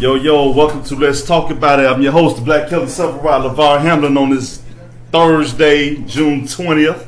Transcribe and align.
Yo, 0.00 0.14
yo, 0.14 0.52
welcome 0.52 0.80
to 0.84 0.94
Let's 0.94 1.22
Talk 1.22 1.50
About 1.50 1.80
It. 1.80 1.86
I'm 1.86 2.00
your 2.00 2.12
host, 2.12 2.36
the 2.36 2.42
Black 2.42 2.68
Kelly 2.68 2.86
Silverado, 2.86 3.52
LeVar 3.52 3.80
Hamlin, 3.80 4.16
on 4.16 4.30
this 4.30 4.62
Thursday, 5.10 5.96
June 6.02 6.42
20th. 6.42 7.04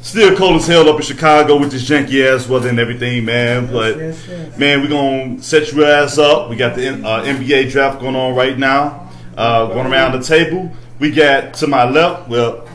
Still 0.00 0.36
cold 0.36 0.60
as 0.60 0.68
hell 0.68 0.88
up 0.88 0.94
in 0.94 1.02
Chicago 1.02 1.58
with 1.58 1.72
this 1.72 1.82
janky 1.82 2.24
ass 2.24 2.48
weather 2.48 2.68
and 2.68 2.78
everything, 2.78 3.24
man. 3.24 3.66
But, 3.66 3.96
yes, 3.96 4.28
yes. 4.28 4.56
man, 4.56 4.80
we're 4.80 4.90
going 4.90 5.38
to 5.38 5.42
set 5.42 5.72
your 5.72 5.86
ass 5.86 6.16
up. 6.16 6.50
We 6.50 6.54
got 6.54 6.76
the 6.76 6.90
uh, 6.90 7.24
NBA 7.24 7.72
draft 7.72 7.98
going 8.00 8.14
on 8.14 8.36
right 8.36 8.56
now. 8.56 9.10
Uh, 9.36 9.66
going 9.66 9.88
around 9.88 10.12
the 10.12 10.24
table. 10.24 10.70
We 11.00 11.10
got 11.10 11.54
to 11.54 11.66
my 11.66 11.82
left, 11.82 12.28
well, 12.28 12.68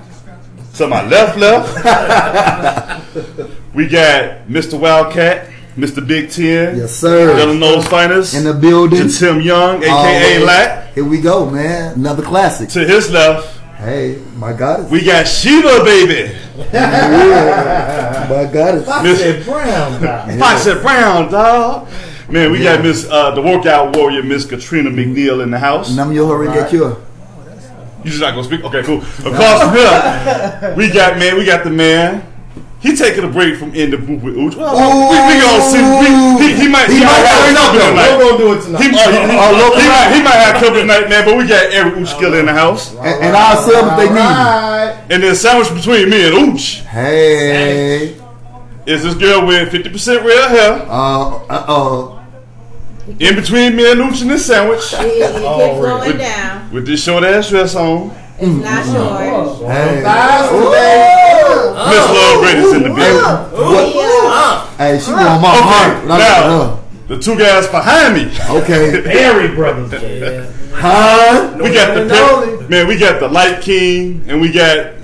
to 0.73 0.87
my 0.87 1.07
left, 1.07 1.37
left. 1.37 1.77
we 3.73 3.87
got 3.87 4.47
Mr. 4.49 4.77
Wildcat, 4.77 5.48
Mr. 5.79 6.05
Big 6.05 6.29
Ten. 6.29 6.77
Yes, 6.77 6.93
sir. 6.95 7.37
Illinois 7.39 7.81
finest. 7.81 8.33
In 8.35 8.43
the 8.43 8.53
building. 8.53 9.07
To 9.07 9.09
Tim 9.09 9.41
Young, 9.41 9.81
aka 9.83 9.89
Always. 9.89 10.43
Lack. 10.45 10.93
Here 10.93 11.03
we 11.05 11.21
go, 11.21 11.49
man. 11.49 11.93
Another 11.95 12.23
classic. 12.23 12.69
To 12.69 12.85
his 12.85 13.09
left, 13.11 13.57
Hey, 13.77 14.21
my 14.35 14.51
God. 14.51 14.91
we 14.91 15.03
got 15.05 15.25
Sheila, 15.25 15.83
baby. 15.85 16.35
yeah. 16.73 18.27
My 18.29 18.45
goddess. 18.51 18.85
Foxy 18.85 19.43
Brown 19.43 20.01
guy. 20.01 20.37
Foxy 20.37 20.73
Brown, 20.81 21.31
dog. 21.31 21.87
Man, 22.29 22.51
we 22.51 22.61
got 22.61 22.83
Miss 22.83 23.07
uh, 23.09 23.31
the 23.31 23.41
workout 23.41 23.95
warrior, 23.95 24.21
Miss 24.21 24.45
Katrina 24.45 24.89
McNeil 24.91 25.41
in 25.41 25.49
the 25.49 25.57
house. 25.57 25.95
Nam 25.95 26.11
yo 26.11 26.27
hurry 26.27 26.47
get 26.47 26.69
cure. 26.69 26.97
You 28.03 28.11
just 28.11 28.19
not 28.21 28.31
gonna 28.31 28.43
speak? 28.43 28.63
Okay, 28.63 28.83
cool. 28.83 28.97
Across 28.99 29.61
from 29.63 29.73
him, 29.73 30.75
we 30.77 30.89
got 30.91 31.17
man, 31.17 31.37
we 31.37 31.45
got 31.45 31.63
the 31.63 31.69
man. 31.71 32.28
He 32.81 32.95
taking 32.95 33.25
a 33.25 33.27
break 33.27 33.57
from 33.59 33.75
in 33.75 33.91
the 33.91 33.97
booth 33.97 34.23
with 34.23 34.35
Ooch. 34.39 34.55
Well, 34.55 34.71
we, 35.11 35.17
we 35.27 35.41
gonna 35.43 35.63
see. 35.67 35.83
We, 35.83 36.07
he, 36.47 36.63
he 36.63 36.67
might. 36.71 36.87
He, 36.87 36.99
He 36.99 37.03
might 37.03 37.11
might 37.11 37.27
have 37.27 37.43
turn 37.43 37.57
up, 37.59 37.75
company 37.75 37.79
though. 37.79 37.91
tonight. 37.91 38.17
We're 38.17 38.23
gonna 38.23 38.37
do 38.39 38.53
it 38.53 38.61
tonight. 38.63 38.81
He, 38.81 38.87
he, 38.87 38.95
he, 38.95 39.35
Oh, 39.35 39.75
he 39.75 39.87
might, 39.89 40.09
he 40.15 40.23
might 40.23 40.39
have 40.39 40.53
company 40.63 40.81
tonight, 40.87 41.09
man. 41.09 41.25
But 41.25 41.37
we 41.37 41.45
got 41.47 41.73
Eric 41.73 41.93
Oochkiller 41.95 42.39
in 42.39 42.45
the 42.45 42.53
house, 42.53 42.95
And, 42.95 42.99
and 43.25 43.35
I'll 43.35 43.61
sell 43.67 43.83
if 43.83 43.97
they 43.99 44.07
need 44.07 44.15
it. 44.15 45.11
And 45.11 45.23
then 45.23 45.35
sandwich 45.35 45.73
between 45.75 46.09
me 46.09 46.23
and 46.27 46.35
Ooch 46.55 46.79
Hey. 46.85 48.15
is 48.85 49.03
this 49.03 49.15
girl 49.15 49.45
with 49.45 49.71
fifty 49.71 49.89
percent 49.89 50.23
real 50.23 50.47
hair. 50.47 50.73
Uh, 50.87 51.35
uh, 51.49 51.65
uh. 51.67 52.15
In 53.19 53.35
between 53.35 53.75
me 53.75 53.91
and 53.91 53.99
Ooch 53.99 54.21
and 54.21 54.29
this 54.31 54.45
sandwich, 54.45 54.93
It, 54.93 54.99
it 55.01 55.31
keeps 55.33 55.43
Already. 55.45 56.11
going 56.11 56.17
down. 56.19 56.71
with 56.71 56.85
this 56.87 57.03
short 57.03 57.25
ass 57.25 57.49
dress 57.49 57.75
on. 57.75 58.15
It's 58.39 58.63
not 58.63 58.85
short. 58.85 59.69
Hey. 59.69 60.01
Thighs 60.01 60.49
today. 60.49 61.08
Miss 61.89 62.05
Love 62.07 62.41
Brady's 62.41 62.73
in 62.73 62.83
the 62.83 62.89
Hey, 62.95 63.11
building. 63.11 63.95
what? 63.95 64.69
Hey, 64.77 64.99
she 64.99 65.11
want 65.11 65.41
my 65.41 65.55
heart. 65.55 66.05
Now 66.05 66.79
the 67.07 67.17
two 67.19 67.35
guys 67.37 67.67
behind 67.67 68.13
me. 68.15 68.31
uh, 68.41 68.61
okay. 68.61 69.01
Berry 69.03 69.53
Brothers. 69.55 69.91
Yeah. 69.91 70.45
Huh? 70.71 71.57
We 71.61 71.73
got 71.73 71.93
the 71.95 72.01
one 72.01 72.11
and 72.11 72.51
only. 72.55 72.67
man. 72.69 72.87
We 72.87 72.97
got 72.99 73.19
the 73.19 73.27
Light 73.27 73.61
King, 73.61 74.23
and 74.27 74.39
we 74.39 74.51
got 74.51 75.03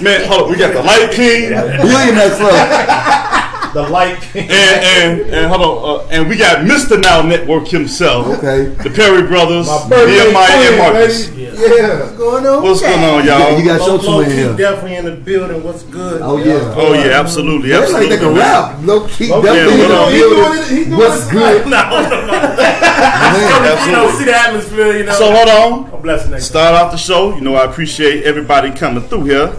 man. 0.00 0.28
Hold 0.28 0.42
on, 0.44 0.50
we 0.50 0.56
got 0.56 0.72
the 0.72 0.82
Light 0.82 1.10
King, 1.10 1.52
and 1.52 1.82
Billionaire 1.82 2.30
Club. 2.36 3.47
The 3.74 3.86
light. 3.88 4.18
and, 4.34 5.20
and 5.30 5.46
hold 5.52 5.60
on, 5.62 6.00
uh, 6.00 6.08
and 6.10 6.28
we 6.28 6.36
got 6.36 6.64
Mister 6.64 6.98
Now 6.98 7.22
Network 7.22 7.68
himself. 7.68 8.26
Okay. 8.38 8.64
The 8.82 8.90
Perry 8.90 9.26
brothers, 9.26 9.66
My 9.66 9.88
birthday 9.88 10.24
Nehemiah 10.24 10.50
and 10.50 10.66
twin, 10.68 10.78
Marcus. 10.78 11.26
baby. 11.26 11.42
Yeah. 11.42 11.98
What's 12.00 12.12
going 12.16 12.46
on? 12.46 12.62
What's 12.62 12.80
going 12.80 13.04
on, 13.04 13.26
y'all? 13.26 13.58
y'all? 13.58 13.64
got 13.64 13.80
show 13.80 13.96
Low 13.96 14.24
two 14.24 14.30
in 14.30 14.36
here. 14.36 14.56
definitely 14.56 14.96
in 14.96 15.04
the 15.04 15.16
building. 15.16 15.62
What's 15.62 15.82
good? 15.84 16.22
Oh, 16.22 16.36
yeah. 16.38 16.74
Oh 16.76 16.92
yeah, 16.94 17.18
absolutely, 17.20 17.70
They 17.70 17.74
like 17.76 17.84
absolutely. 17.84 18.08
they 18.16 18.22
can 18.22 18.34
man. 18.34 18.38
rap. 18.38 18.78
Low 18.86 19.06
key. 19.08 19.32
Okay, 19.32 19.42
Definitely 19.42 19.76
he 19.76 19.82
in 19.82 19.88
the 19.88 19.94
doing- 19.96 20.12
he 20.12 20.18
doing 20.18 20.34
building. 20.34 20.62
it- 20.62 20.68
he 20.68 20.84
doing 20.84 20.96
What's 20.98 21.26
it 21.28 21.32
good? 21.32 21.66
No, 21.68 21.82
no, 21.90 22.26
no. 22.26 22.32
Man. 22.56 23.86
You 23.86 23.92
know, 23.92 24.10
see 24.18 24.24
the 24.24 24.34
atmosphere. 24.36 24.96
You 24.98 25.04
know. 25.04 25.12
So 25.12 25.30
hold 25.34 25.48
on. 25.48 25.94
I'm 25.94 26.02
blessing 26.02 26.30
that. 26.32 26.42
Start 26.42 26.74
off 26.74 26.90
the 26.92 26.98
show. 26.98 27.34
You 27.34 27.40
know, 27.42 27.54
I 27.56 27.64
appreciate 27.64 28.24
everybody 28.24 28.70
coming 28.70 29.02
through 29.04 29.24
here. 29.24 29.52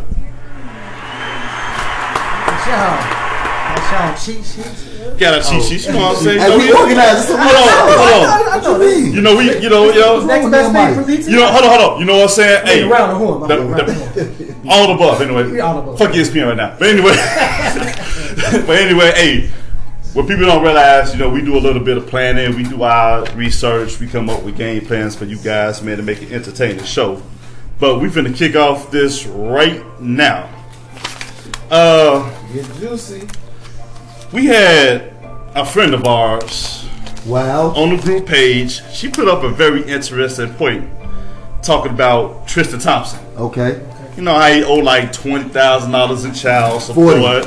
Cheat 3.89 4.45
sheets. 4.45 4.85
Got 5.17 5.39
a 5.39 5.50
cheat 5.50 5.63
sheet. 5.63 5.85
You 5.88 5.94
know 5.94 6.00
what 6.00 6.17
I'm 6.17 6.23
saying? 6.23 6.39
Hey, 6.39 6.51
You 6.53 6.57
we 6.59 6.69
know, 6.69 6.81
organized. 6.81 7.27
Hold 7.29 7.39
on, 7.39 7.47
hold 7.97 8.27
on. 8.27 8.61
What 8.61 8.63
you 8.63 9.03
mean? 9.03 9.13
You 9.16 9.22
know, 9.22 9.35
we, 9.38 9.59
you 9.61 9.69
know, 9.69 9.91
yo, 9.91 10.25
Next 10.25 10.50
best 10.51 10.73
thing 10.73 10.95
for 10.95 11.07
BT. 11.07 11.31
you 11.31 11.38
know, 11.38 11.47
hold 11.47 11.63
on, 11.63 11.69
hold 11.79 11.94
on. 11.94 12.00
You 12.00 12.05
know 12.05 12.13
what 12.17 12.23
I'm 12.23 12.29
saying? 12.29 12.66
Hey, 12.67 12.83
around 12.88 13.09
the 13.09 13.16
horn. 13.16 13.47
the- 13.47 13.55
the- 13.55 14.23
the 14.23 14.69
all 14.69 14.88
the 14.88 14.94
above 14.94 15.22
anyway. 15.22 15.55
Yeah, 15.55 15.61
all 15.66 15.73
the 15.75 15.79
above. 15.81 15.97
Fuck 15.97 16.11
ESPN 16.11 16.47
right 16.47 16.57
now. 16.57 16.75
But 16.77 16.89
anyway, 16.89 17.16
but 18.67 18.77
anyway, 18.77 19.11
hey, 19.16 19.50
what 20.13 20.27
people 20.27 20.45
don't 20.45 20.63
realize, 20.63 21.11
you 21.13 21.19
know, 21.19 21.29
we 21.29 21.41
do 21.41 21.57
a 21.57 21.59
little 21.59 21.83
bit 21.83 21.97
of 21.97 22.06
planning, 22.07 22.56
we 22.56 22.63
do 22.63 22.83
our 22.83 23.25
research, 23.33 24.00
we 24.00 24.07
come 24.07 24.29
up 24.29 24.44
with 24.44 24.56
game 24.57 24.85
plans 24.85 25.16
for 25.16 25.25
you 25.25 25.38
guys, 25.38 25.81
man, 25.81 25.97
to 25.97 26.03
make 26.03 26.21
an 26.21 26.31
entertaining 26.31 26.83
show. 26.83 27.21
But 27.79 28.00
we 28.00 28.09
finna 28.09 28.35
kick 28.35 28.56
off 28.56 28.91
this 28.91 29.25
right 29.25 29.83
now. 30.01 30.50
Uh, 31.71 32.29
Get 32.53 32.66
juicy. 32.79 33.27
We 34.31 34.45
had 34.45 35.13
a 35.56 35.66
friend 35.66 35.94
of 35.94 36.06
ours 36.06 36.85
Wow. 37.25 37.73
on 37.75 37.95
the 37.95 38.01
group 38.01 38.25
page. 38.25 38.81
She 38.94 39.09
put 39.09 39.28
up 39.28 39.44
a 39.44 39.50
very 39.50 39.84
interesting 39.84 40.53
point 40.53 40.90
talking 41.62 41.91
about 41.91 42.47
Tristan 42.47 42.79
Thompson. 42.79 43.19
Okay. 43.38 43.85
You 44.16 44.23
know 44.23 44.34
how 44.34 44.51
he 44.51 44.63
owe 44.63 44.75
like 44.75 45.13
twenty 45.13 45.50
thousand 45.50 45.91
dollars 45.91 46.25
in 46.25 46.34
child 46.34 46.84
Forty. 46.84 47.22
support. 47.22 47.45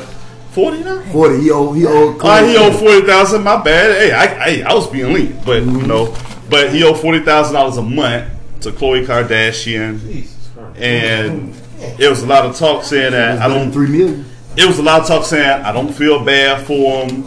Forty 0.51 0.83
now? 0.83 1.01
40. 1.11 1.41
He 1.41 1.51
owe, 1.51 1.71
he 1.73 1.85
owe. 1.85 2.11
All 2.13 2.17
right, 2.19 2.47
he 2.47 2.55
owed 2.57 2.73
uh, 2.73 2.77
forty 2.77 3.05
thousand. 3.05 3.43
My 3.43 3.61
bad. 3.61 3.91
Hey, 3.95 4.11
I, 4.11 4.27
hey, 4.27 4.63
I 4.63 4.73
was 4.73 4.87
being 4.87 5.11
lenient, 5.11 5.45
but 5.45 5.63
you 5.63 5.69
mm-hmm. 5.69 5.87
know, 5.87 6.15
but 6.49 6.71
he 6.73 6.83
owed 6.83 6.99
forty 6.99 7.21
thousand 7.21 7.55
dollars 7.55 7.77
a 7.77 7.81
month 7.81 8.31
to 8.61 8.71
Khloe 8.71 9.05
Kardashian, 9.05 9.99
Jesus. 9.99 10.49
and 10.75 11.53
it 11.99 12.07
was 12.09 12.23
a 12.23 12.27
lot 12.27 12.45
of 12.45 12.55
talk 12.55 12.83
saying 12.83 13.11
that 13.11 13.39
I 13.41 13.47
don't. 13.47 13.71
Three 13.71 13.89
million. 13.89 14.25
It 14.55 14.67
was 14.67 14.77
a 14.77 14.83
lot 14.83 15.01
of 15.01 15.07
talk 15.07 15.25
saying 15.25 15.63
I 15.63 15.71
don't 15.71 15.91
feel 15.91 16.23
bad 16.23 16.65
for 16.67 17.05
him. 17.05 17.23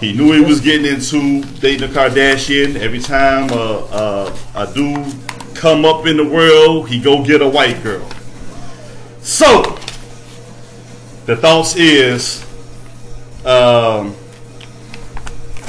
He 0.00 0.12
knew 0.12 0.32
he 0.32 0.40
was 0.40 0.60
getting 0.60 0.86
into 0.86 1.42
dating 1.60 1.88
a 1.88 1.92
Kardashian. 1.92 2.76
Every 2.76 2.98
time 2.98 3.48
a, 3.50 4.32
a, 4.54 4.72
dude 4.74 5.14
come 5.54 5.84
up 5.84 6.06
in 6.06 6.16
the 6.16 6.24
world, 6.24 6.88
he 6.88 7.00
go 7.00 7.24
get 7.24 7.42
a 7.42 7.48
white 7.48 7.82
girl. 7.82 8.08
So 9.20 9.62
the 11.26 11.36
thoughts 11.36 11.76
is, 11.76 12.44
um, 13.46 14.14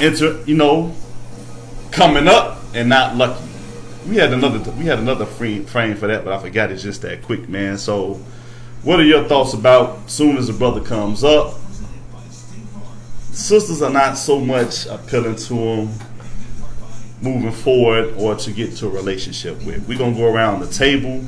enter 0.00 0.42
you 0.44 0.56
know, 0.56 0.92
coming 1.92 2.26
up 2.26 2.62
and 2.74 2.88
not 2.88 3.16
lucky. 3.16 3.44
We 4.08 4.16
had 4.16 4.32
another 4.32 4.70
we 4.72 4.84
had 4.86 4.98
another 4.98 5.24
frame 5.24 5.64
frame 5.64 5.96
for 5.96 6.08
that, 6.08 6.24
but 6.24 6.32
I 6.32 6.38
forgot 6.40 6.70
it's 6.70 6.82
just 6.82 7.02
that 7.02 7.22
quick, 7.22 7.48
man. 7.48 7.78
So, 7.78 8.20
what 8.86 9.00
are 9.00 9.04
your 9.04 9.24
thoughts 9.24 9.52
about 9.52 10.08
soon 10.08 10.36
as 10.36 10.48
a 10.48 10.52
brother 10.52 10.80
comes 10.80 11.24
up? 11.24 11.54
Sisters 13.32 13.82
are 13.82 13.90
not 13.90 14.16
so 14.16 14.38
much 14.38 14.86
appealing 14.86 15.34
to 15.34 15.54
him 15.54 15.88
moving 17.20 17.50
forward 17.50 18.14
or 18.16 18.36
to 18.36 18.52
get 18.52 18.76
to 18.76 18.86
a 18.86 18.88
relationship 18.88 19.60
with. 19.64 19.88
We're 19.88 19.98
gonna 19.98 20.14
go 20.14 20.32
around 20.32 20.60
the 20.60 20.68
table. 20.68 21.24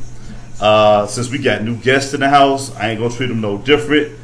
Uh, 0.60 1.08
since 1.08 1.30
we 1.30 1.38
got 1.38 1.64
new 1.64 1.74
guests 1.74 2.14
in 2.14 2.20
the 2.20 2.28
house, 2.28 2.74
I 2.76 2.90
ain't 2.90 3.00
gonna 3.00 3.12
treat 3.12 3.26
them 3.26 3.40
no 3.40 3.58
different. 3.58 4.16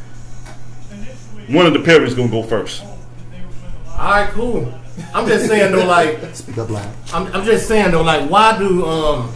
One 1.49 1.67
of 1.67 1.73
the 1.73 1.81
Perry's 1.81 2.15
gonna 2.15 2.29
go 2.29 2.45
first. 2.45 2.85
All 2.85 3.99
right, 3.99 4.31
cool. 4.31 4.73
I'm 5.13 5.27
just 5.27 5.49
saying 5.49 5.73
though, 5.73 5.87
like, 5.87 6.37
Speak 6.37 6.57
up 6.59 6.71
loud. 6.71 6.95
I'm, 7.13 7.27
I'm 7.35 7.45
just 7.45 7.67
saying 7.67 7.91
though, 7.91 8.03
like, 8.03 8.31
why 8.31 8.57
do 8.57 8.87
um, 8.87 9.35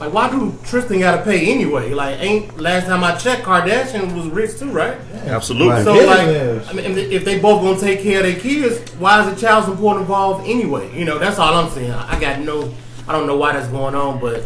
like, 0.00 0.12
why 0.12 0.30
do 0.30 0.54
Tristan 0.64 1.00
gotta 1.00 1.22
pay 1.22 1.50
anyway? 1.52 1.90
Like, 1.92 2.20
ain't 2.20 2.58
last 2.60 2.86
time 2.86 3.02
I 3.02 3.16
checked, 3.16 3.42
Kardashian 3.42 4.14
was 4.16 4.26
rich 4.28 4.58
too, 4.58 4.70
right? 4.70 4.96
Absolutely. 5.26 5.68
Right. 5.68 5.84
So 5.84 5.94
Yeah, 5.94 6.06
like, 6.06 6.28
it 6.28 6.68
I 6.68 6.72
mean, 6.72 6.84
if 6.86 7.12
if 7.12 7.24
they 7.24 7.38
both 7.40 7.62
gonna 7.62 7.78
take 7.80 8.00
care 8.02 8.18
of 8.20 8.26
their 8.26 8.38
kids, 8.38 8.78
why 8.94 9.26
is 9.26 9.34
the 9.34 9.40
child 9.40 9.64
support 9.64 9.98
involved 10.00 10.46
anyway? 10.48 10.96
You 10.96 11.04
know, 11.04 11.18
that's 11.18 11.38
all 11.38 11.52
I'm 11.54 11.70
saying. 11.70 11.90
I 11.92 12.18
got 12.20 12.40
no, 12.40 12.72
I 13.08 13.12
don't 13.12 13.26
know 13.26 13.36
why 13.36 13.52
that's 13.52 13.68
going 13.68 13.94
on, 13.94 14.20
but 14.20 14.44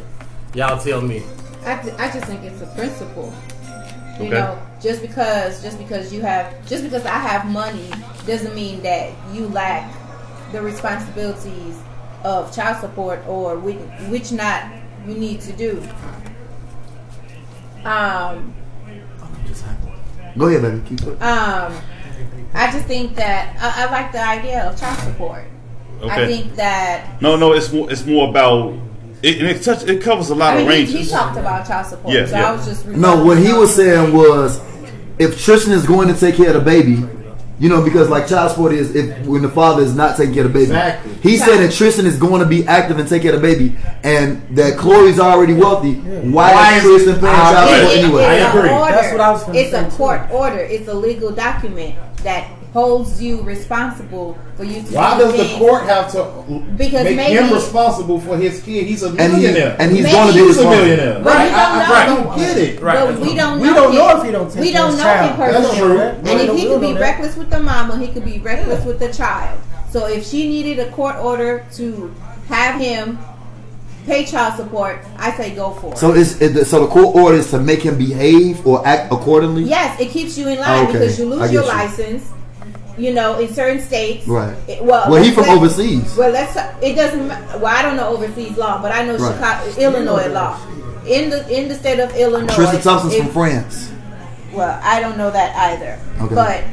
y'all 0.54 0.78
tell 0.80 1.00
me. 1.00 1.22
I, 1.64 1.76
th- 1.76 1.94
I 1.98 2.10
just 2.10 2.24
think 2.26 2.42
it's 2.44 2.60
a 2.62 2.66
principle. 2.74 3.32
You 4.18 4.26
Okay. 4.26 4.30
know, 4.30 4.58
just 4.80 5.00
because 5.00 5.62
just 5.62 5.78
because 5.78 6.12
you 6.12 6.20
have 6.22 6.54
just 6.66 6.82
because 6.84 7.04
I 7.06 7.18
have 7.18 7.46
money 7.46 7.90
doesn't 8.26 8.54
mean 8.54 8.82
that 8.82 9.10
you 9.32 9.48
lack 9.48 9.92
the 10.52 10.60
responsibilities 10.62 11.76
of 12.24 12.54
child 12.54 12.78
support 12.80 13.20
or 13.26 13.56
which, 13.58 13.78
which 14.10 14.30
not 14.32 14.64
you 15.06 15.14
need 15.14 15.40
to 15.42 15.52
do. 15.52 15.82
Um, 17.84 18.54
Go 20.38 20.46
ahead, 20.46 20.62
baby. 20.62 20.82
Keep 20.88 21.02
it. 21.08 21.22
um, 21.22 21.74
I 22.54 22.70
just 22.70 22.86
think 22.86 23.14
that 23.16 23.56
I, 23.60 23.84
I 23.86 23.90
like 23.90 24.12
the 24.12 24.22
idea 24.26 24.64
of 24.68 24.78
child 24.78 24.98
support. 25.00 25.44
I 26.04 26.26
think 26.26 26.54
that 26.56 27.20
No, 27.20 27.36
no, 27.36 27.52
it's 27.52 27.72
more. 27.72 27.90
It's 27.90 28.04
more 28.06 28.28
about. 28.28 28.74
It, 29.22 29.38
and 29.38 29.46
it 29.46 29.62
touch. 29.62 29.84
It 29.84 30.02
covers 30.02 30.30
a 30.30 30.34
lot 30.34 30.54
I 30.56 30.60
of 30.60 30.66
mean, 30.66 30.86
he, 30.86 30.92
ranges. 30.94 31.06
he 31.06 31.10
talked 31.12 31.38
about 31.38 31.66
child 31.66 31.86
support, 31.86 32.14
Yeah, 32.14 32.26
so 32.26 32.36
yeah. 32.36 32.50
I 32.50 32.52
was 32.52 32.66
just 32.66 32.86
No, 32.86 33.24
what 33.24 33.38
he 33.38 33.52
was 33.52 33.74
saying 33.74 34.12
was, 34.12 34.60
if 35.18 35.40
Tristan 35.44 35.72
is 35.72 35.86
going 35.86 36.08
to 36.08 36.18
take 36.18 36.34
care 36.36 36.48
of 36.48 36.54
the 36.54 36.60
baby, 36.60 37.04
You 37.58 37.68
know, 37.68 37.82
because 37.84 38.08
like 38.08 38.26
child 38.26 38.50
support 38.50 38.72
is 38.72 38.94
if 38.96 39.24
when 39.26 39.42
the 39.42 39.48
father 39.48 39.82
is 39.82 39.94
not 39.94 40.16
taking 40.16 40.34
care 40.34 40.44
of 40.46 40.52
the 40.52 40.58
baby. 40.58 40.70
Exactly. 40.72 41.12
He 41.22 41.36
said 41.36 41.58
that 41.58 41.72
Tristan 41.72 42.06
is 42.06 42.18
going 42.18 42.40
to 42.42 42.48
be 42.48 42.66
active 42.66 42.98
and 42.98 43.08
take 43.08 43.22
care 43.22 43.34
of 43.34 43.40
the 43.40 43.46
baby, 43.46 43.76
and 44.02 44.42
that 44.56 44.78
Khloe's 44.78 45.20
already 45.20 45.54
wealthy. 45.54 45.94
Why, 45.94 46.52
Why 46.52 46.76
is 46.78 46.84
is- 46.84 46.90
Tristan 47.04 47.20
paying 47.20 47.36
child 47.36 47.68
support 47.70 47.96
anyway? 47.98 48.24
I 48.24 48.34
agree. 48.50 48.70
order. 48.70 48.92
That's 48.92 49.12
what 49.12 49.20
I 49.20 49.30
was 49.30 49.44
gonna 49.44 49.58
It's 49.58 49.74
a 49.74 49.84
court 49.96 50.28
too. 50.28 50.34
order. 50.34 50.58
It's 50.58 50.88
a 50.88 50.94
legal 50.94 51.30
document 51.30 51.94
that 52.24 52.48
holds 52.72 53.20
you 53.22 53.42
responsible 53.42 54.36
for 54.56 54.64
you 54.64 54.82
to 54.82 54.94
Why 54.94 55.18
does 55.18 55.32
the 55.32 55.44
things. 55.44 55.58
court 55.58 55.82
have 55.84 56.10
to 56.12 56.24
Because 56.76 57.04
make 57.04 57.16
maybe- 57.16 57.36
him 57.36 57.52
responsible 57.52 58.18
for 58.18 58.36
his 58.38 58.62
kid? 58.62 58.86
He's 58.86 59.02
a 59.02 59.08
And 59.08 59.20
he 59.20 59.28
millionaire. 59.42 59.76
and 59.78 59.92
he's 59.92 60.04
Maybe 60.04 60.12
going 60.16 60.28
to 60.28 60.32
be 60.32 60.38
he's 60.40 60.56
a 60.56 60.60
responsible. 60.60 60.70
millionaire. 60.86 61.20
But 61.22 61.34
right. 61.34 61.44
we 61.44 61.50
don't 61.50 61.58
I, 61.58 61.64
I, 61.74 61.86
know. 61.88 61.94
I 61.94 62.06
don't 62.24 62.38
get 62.38 62.56
it. 62.58 62.80
Right. 62.80 62.94
But 62.94 63.20
we 63.20 63.34
don't 63.34 63.60
We 63.60 63.66
know. 63.68 63.74
don't 63.74 63.92
him. 63.92 63.98
know 63.98 64.16
if 64.18 64.24
he 64.24 64.30
don't 64.32 64.50
take 64.50 64.60
We 64.62 64.72
don't 64.72 64.90
his 64.92 64.96
know 64.98 65.04
child. 65.04 65.30
him 65.32 65.62
That's 65.62 65.76
true. 65.76 65.98
And 66.00 66.24
We 66.24 66.30
if 66.30 66.40
he 66.46 66.50
we 66.54 66.62
could 66.72 66.80
be 66.80 66.92
that. 66.94 67.00
reckless 67.00 67.36
with 67.36 67.50
the 67.50 67.60
mama, 67.60 67.98
he 67.98 68.08
could 68.08 68.24
be 68.24 68.38
reckless 68.38 68.84
with 68.86 68.98
the 68.98 69.12
child. 69.12 69.58
So 69.90 70.06
if 70.06 70.26
she 70.26 70.48
needed 70.48 70.78
a 70.78 70.90
court 70.92 71.16
order 71.16 71.66
to 71.74 72.14
have 72.48 72.80
him 72.80 73.18
pay 74.06 74.24
child 74.24 74.54
support, 74.56 75.04
I 75.18 75.30
say 75.32 75.54
go 75.54 75.72
for 75.72 75.92
it. 75.92 75.98
So 75.98 76.12
is 76.14 76.40
it, 76.40 76.64
so 76.66 76.80
the 76.80 76.86
court 76.88 77.14
order 77.14 77.36
is 77.36 77.50
to 77.50 77.60
make 77.60 77.82
him 77.82 77.98
behave 77.98 78.66
or 78.66 78.84
act 78.86 79.12
accordingly. 79.12 79.64
Yes, 79.64 80.00
it 80.00 80.08
keeps 80.08 80.38
you 80.38 80.48
in 80.48 80.58
line 80.58 80.84
Okay, 80.84 80.92
because 80.94 81.18
you 81.18 81.26
lose 81.26 81.52
your 81.52 81.62
you. 81.64 81.68
license. 81.68 82.30
You 82.98 83.14
know, 83.14 83.38
in 83.40 83.52
certain 83.54 83.80
states. 83.80 84.26
Right. 84.28 84.54
It- 84.68 84.84
well, 84.84 85.10
Well, 85.10 85.22
he 85.22 85.30
from 85.32 85.48
overseas. 85.48 86.14
Well, 86.16 86.30
let's. 86.30 86.56
It 86.82 86.94
doesn't. 86.94 87.28
Well, 87.28 87.66
I 87.66 87.82
don't 87.82 87.96
know 87.96 88.08
overseas 88.08 88.56
law, 88.58 88.80
but 88.82 88.92
I 88.92 89.04
know 89.04 89.16
Right. 89.16 89.32
Chicago, 89.34 89.70
Illinois 89.80 90.28
law. 90.28 90.58
In 91.06 91.30
the 91.30 91.48
in 91.48 91.68
the 91.68 91.74
state 91.74 91.98
of 92.00 92.14
Illinois, 92.14 92.54
Tristan 92.54 92.80
Thompson's 92.80 93.14
if- 93.14 93.24
from 93.24 93.32
France. 93.32 93.90
Well, 94.52 94.78
I 94.82 95.00
don't 95.00 95.16
know 95.16 95.30
that 95.30 95.56
either. 95.56 95.98
Okay. 96.20 96.34
But 96.34 96.64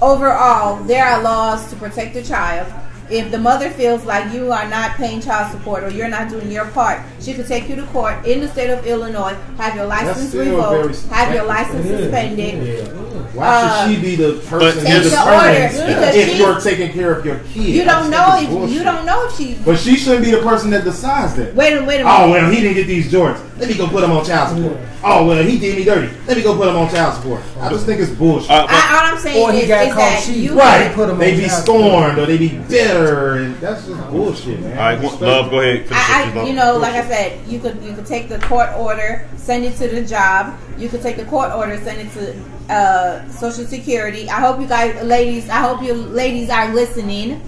overall, 0.00 0.76
there 0.84 1.04
are 1.04 1.20
laws 1.22 1.68
to 1.70 1.76
protect 1.76 2.14
the 2.14 2.22
child. 2.22 2.66
If 3.08 3.30
the 3.30 3.38
mother 3.38 3.70
feels 3.70 4.04
like 4.04 4.32
you 4.32 4.50
are 4.52 4.68
not 4.68 4.92
paying 4.96 5.20
child 5.20 5.52
support 5.52 5.84
or 5.84 5.90
you're 5.90 6.08
not 6.08 6.28
doing 6.28 6.50
your 6.50 6.66
part, 6.66 7.00
she 7.20 7.34
could 7.34 7.46
take 7.46 7.68
you 7.68 7.76
to 7.76 7.84
court 7.86 8.26
in 8.26 8.40
the 8.40 8.48
state 8.48 8.70
of 8.70 8.84
Illinois, 8.86 9.36
have 9.58 9.76
your 9.76 9.86
license 9.86 10.34
revoked, 10.34 11.06
have 11.10 11.32
your 11.32 11.44
subjective. 11.44 11.46
license 11.46 11.86
Yeah. 11.86 11.96
suspended. 11.98 12.92
Why 13.34 13.46
Uh, 13.46 13.86
should 13.86 13.94
she 13.96 14.00
be 14.00 14.16
the 14.16 14.32
person 14.48 14.58
But 14.58 14.76
in 14.78 14.86
here's 14.86 15.04
the 15.04 15.10
the 15.10 15.22
order, 15.22 15.52
because 15.86 16.14
if 16.16 16.28
she- 16.30 16.38
you're 16.38 16.60
taking 16.60 16.92
care 16.92 17.12
of 17.12 17.24
your 17.24 17.36
kids? 17.52 17.66
You 17.66 17.84
don't 17.84 18.08
know 18.10 18.38
if 18.40 18.48
bullshit. 18.48 18.76
you 18.76 18.82
don't 18.82 19.04
know 19.04 19.26
if 19.26 19.36
she. 19.36 19.56
But 19.64 19.78
she 19.78 19.96
shouldn't 19.96 20.24
be 20.24 20.30
the 20.30 20.38
person 20.38 20.70
that 20.70 20.84
decides 20.84 21.34
that. 21.34 21.54
Wait 21.54 21.74
a 21.74 21.80
wait 21.84 22.00
a 22.00 22.04
minute. 22.04 22.06
Oh 22.06 22.30
well, 22.30 22.50
he 22.50 22.60
didn't 22.62 22.74
get 22.74 22.86
these 22.86 23.12
Jordans. 23.12 23.38
Let 23.58 23.68
me 23.68 23.74
go 23.74 23.88
put 23.88 24.04
him 24.04 24.12
on 24.12 24.24
child 24.24 24.56
support. 24.56 24.78
Oh 25.04 25.26
well, 25.26 25.42
he 25.42 25.58
did 25.58 25.76
me 25.76 25.84
dirty. 25.84 26.08
Let 26.26 26.36
me 26.38 26.42
go 26.42 26.54
put 26.56 26.68
him 26.68 26.76
on 26.76 26.88
child 26.90 27.14
support. 27.14 27.40
I 27.60 27.68
just 27.68 27.84
think 27.84 28.00
it's 28.00 28.10
bullshit. 28.10 28.50
Uh, 28.50 28.66
I, 28.68 28.96
all 29.06 29.12
I'm 29.14 29.18
saying 29.18 29.42
Or 29.42 29.52
he 29.52 29.60
is, 29.60 29.68
got 29.68 29.82
is 29.86 29.88
caught 29.92 29.98
that 30.00 30.22
cheating. 30.24 30.42
you 30.42 30.58
right? 30.58 30.92
put 30.94 31.08
him 31.10 31.18
they 31.18 31.32
on 31.34 31.38
be 31.38 31.48
scorned 31.48 32.18
or 32.18 32.26
they 32.26 32.38
be 32.38 32.48
bitter, 32.68 32.95
and 32.96 33.56
that's 33.56 33.86
just 33.86 34.10
bullshit, 34.10 34.60
man. 34.60 34.72
all 34.78 34.84
right, 34.84 35.02
one- 35.02 35.20
love. 35.20 35.50
Go 35.50 35.60
ahead. 35.60 35.86
I, 35.90 36.24
you 36.32 36.40
I, 36.40 36.44
you 36.46 36.52
love. 36.54 36.74
know, 36.74 36.78
like 36.80 36.94
I 36.94 37.06
said, 37.08 37.46
you 37.48 37.58
could 37.60 37.82
you 37.82 37.94
could 37.94 38.06
take 38.06 38.28
the 38.28 38.38
court 38.40 38.70
order, 38.76 39.28
send 39.36 39.64
it 39.64 39.76
to 39.76 39.88
the 39.88 40.04
job. 40.04 40.58
You 40.78 40.88
could 40.88 41.02
take 41.02 41.16
the 41.16 41.24
court 41.26 41.52
order, 41.52 41.76
send 41.78 42.00
it 42.00 42.12
to 42.14 42.72
uh, 42.72 43.28
Social 43.30 43.64
Security. 43.64 44.28
I 44.28 44.40
hope 44.40 44.60
you 44.60 44.66
guys, 44.66 45.02
ladies, 45.04 45.48
I 45.48 45.58
hope 45.60 45.82
you 45.82 45.94
ladies 45.94 46.50
are 46.50 46.72
listening. 46.74 47.40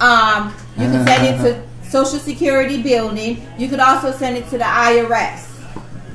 Um, 0.00 0.54
you 0.76 0.86
can 0.86 1.06
send 1.06 1.26
it 1.26 1.38
to 1.44 1.62
Social 1.90 2.18
Security 2.18 2.82
building. 2.82 3.46
You 3.58 3.68
could 3.68 3.80
also 3.80 4.12
send 4.12 4.36
it 4.36 4.44
to 4.50 4.58
the 4.58 4.64
IRS. 4.64 5.48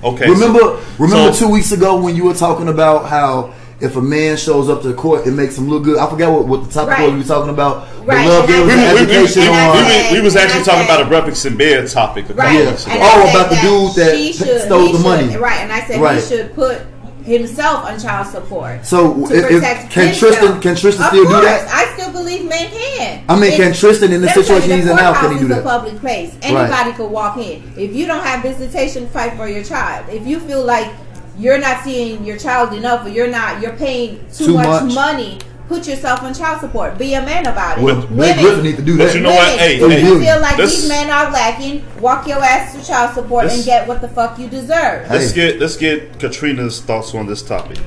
Okay. 0.04 0.30
Remember, 0.30 0.60
so- 0.60 0.82
remember 1.00 1.34
so- 1.34 1.46
two 1.48 1.52
weeks 1.52 1.72
ago 1.72 2.00
when 2.02 2.16
you 2.16 2.24
were 2.26 2.34
talking 2.34 2.68
about 2.68 3.06
how 3.08 3.54
if 3.80 3.96
a 3.96 4.02
man 4.02 4.36
shows 4.38 4.70
up 4.70 4.82
to 4.82 4.88
the 4.88 4.94
court, 4.94 5.28
it 5.28 5.32
makes 5.32 5.58
him 5.58 5.70
look 5.70 5.84
good. 5.84 5.98
I 6.00 6.10
forgot 6.10 6.32
what, 6.32 6.48
what 6.48 6.64
the 6.66 6.72
topic 6.74 6.98
Right. 6.98 7.04
was 7.06 7.14
we 7.14 7.20
were 7.20 7.26
talking 7.26 7.50
about. 7.54 7.88
Right, 8.06 8.26
The 8.26 8.30
love 8.34 8.50
and 8.50 8.54
I- 8.54 8.58
gave 8.58 8.66
us 8.66 8.68
we, 8.68 8.74
an 8.74 8.78
we, 8.80 8.86
we, 8.86 9.06
we, 9.08 9.18
education 9.18 9.44
and 9.44 9.52
I 9.56 9.68
on. 9.70 9.86
said- 9.86 10.12
we 10.14 10.22
was 10.22 10.36
actually 10.36 10.64
talking 10.64 10.88
said- 10.88 10.96
about 10.96 11.02
a 11.06 11.10
breakfast 11.10 11.46
in 11.46 11.58
bed 11.58 11.88
topic. 11.90 12.30
a 12.30 12.34
Right. 12.34 12.54
Yeah. 12.54 12.70
And 12.70 13.02
Oh, 13.04 13.30
about 13.30 13.50
the 13.50 13.56
dude 13.62 13.96
that 13.96 14.34
should- 14.34 14.62
stole 14.62 14.88
the 14.88 14.98
should- 14.98 15.02
money. 15.04 15.38
Right, 15.38 15.60
and 15.62 15.72
I 15.72 15.82
said 15.86 16.02
Right. 16.02 16.16
he 16.22 16.22
should 16.28 16.56
put 16.56 16.82
himself 17.24 17.86
on 17.86 18.00
child 18.00 18.26
support. 18.28 18.86
So 18.86 19.14
to 19.14 19.24
if, 19.26 19.32
if, 19.32 19.50
protect 19.60 19.92
can 19.92 20.08
himself. 20.08 20.34
Tristan 20.38 20.62
can 20.62 20.76
Tristan 20.78 21.04
Of 21.04 21.10
still 21.12 21.26
do 21.26 21.42
that? 21.42 21.68
I 21.70 21.94
still 21.98 22.12
believe 22.14 22.46
men 22.48 22.68
can. 22.72 23.24
I 23.28 23.38
mean, 23.38 23.52
can 23.58 23.74
Tristan 23.74 24.14
in 24.14 24.22
the 24.22 24.28
let 24.28 24.38
me 24.38 24.44
tell 24.44 24.56
you, 24.56 24.62
situation 24.62 24.80
he's 24.80 24.90
in 24.90 24.96
now 24.96 25.12
can 25.14 25.32
he 25.34 25.38
courthouse 25.40 25.40
do 25.42 25.54
is 25.54 25.60
a 25.60 25.62
public 25.62 26.00
place. 26.00 26.32
Anybody 26.42 26.94
could 26.94 27.12
walk 27.12 27.38
in. 27.38 27.64
If 27.76 27.94
you 27.94 28.08
don't 28.08 28.24
have 28.24 28.42
visitation, 28.42 29.08
fight 29.10 29.34
for 29.36 29.48
your 29.50 29.64
child. 29.64 30.06
If 30.10 30.26
you 30.26 30.40
feel 30.40 30.64
like 30.64 30.88
you're 31.38 31.58
not 31.60 31.84
seeing 31.84 32.24
your 32.26 32.38
child 32.38 32.74
enough, 32.74 33.06
or 33.06 33.10
you're 33.10 33.28
not, 33.30 33.62
you're 33.62 33.74
paying 33.76 34.26
too, 34.34 34.46
Too 34.48 34.54
much, 34.56 34.84
much. 34.84 34.94
money. 34.94 35.40
Put 35.68 35.86
yourself 35.86 36.24
on 36.24 36.34
child 36.34 36.62
support. 36.62 36.98
Be 36.98 37.14
a 37.16 37.22
man 37.22 37.46
about 37.46 37.78
it. 37.78 37.84
Well, 37.84 38.08
Blake 38.08 38.38
Griffin 38.40 38.64
need 38.64 38.78
to 38.78 38.82
do 38.82 38.98
But 38.98 39.08
that. 39.08 39.16
you 39.16 39.22
know 39.22 39.32
what? 39.36 39.60
Hey, 39.60 39.76
if 39.82 39.92
hey, 39.92 40.02
you 40.02 40.18
feel 40.20 40.40
like 40.40 40.56
this- 40.56 40.80
these 40.80 40.88
men 40.90 41.10
are 41.10 41.30
lacking, 41.30 41.84
walk 42.00 42.26
your 42.26 42.42
ass 42.42 42.74
to 42.74 42.86
child 42.86 43.14
support 43.14 43.44
This- 43.46 43.56
and 43.56 43.66
get 43.66 43.86
what 43.86 44.00
the 44.00 44.08
fuck 44.08 44.40
you 44.40 44.48
deserve. 44.48 45.10
Let's 45.10 45.32
Hey. 45.32 45.36
get 45.52 45.60
let's 45.60 45.76
get 45.76 46.20
Katrina's 46.20 46.80
thoughts 46.80 47.14
on 47.14 47.28
this 47.28 47.42
topic. 47.42 47.80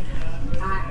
I, 0.60 0.82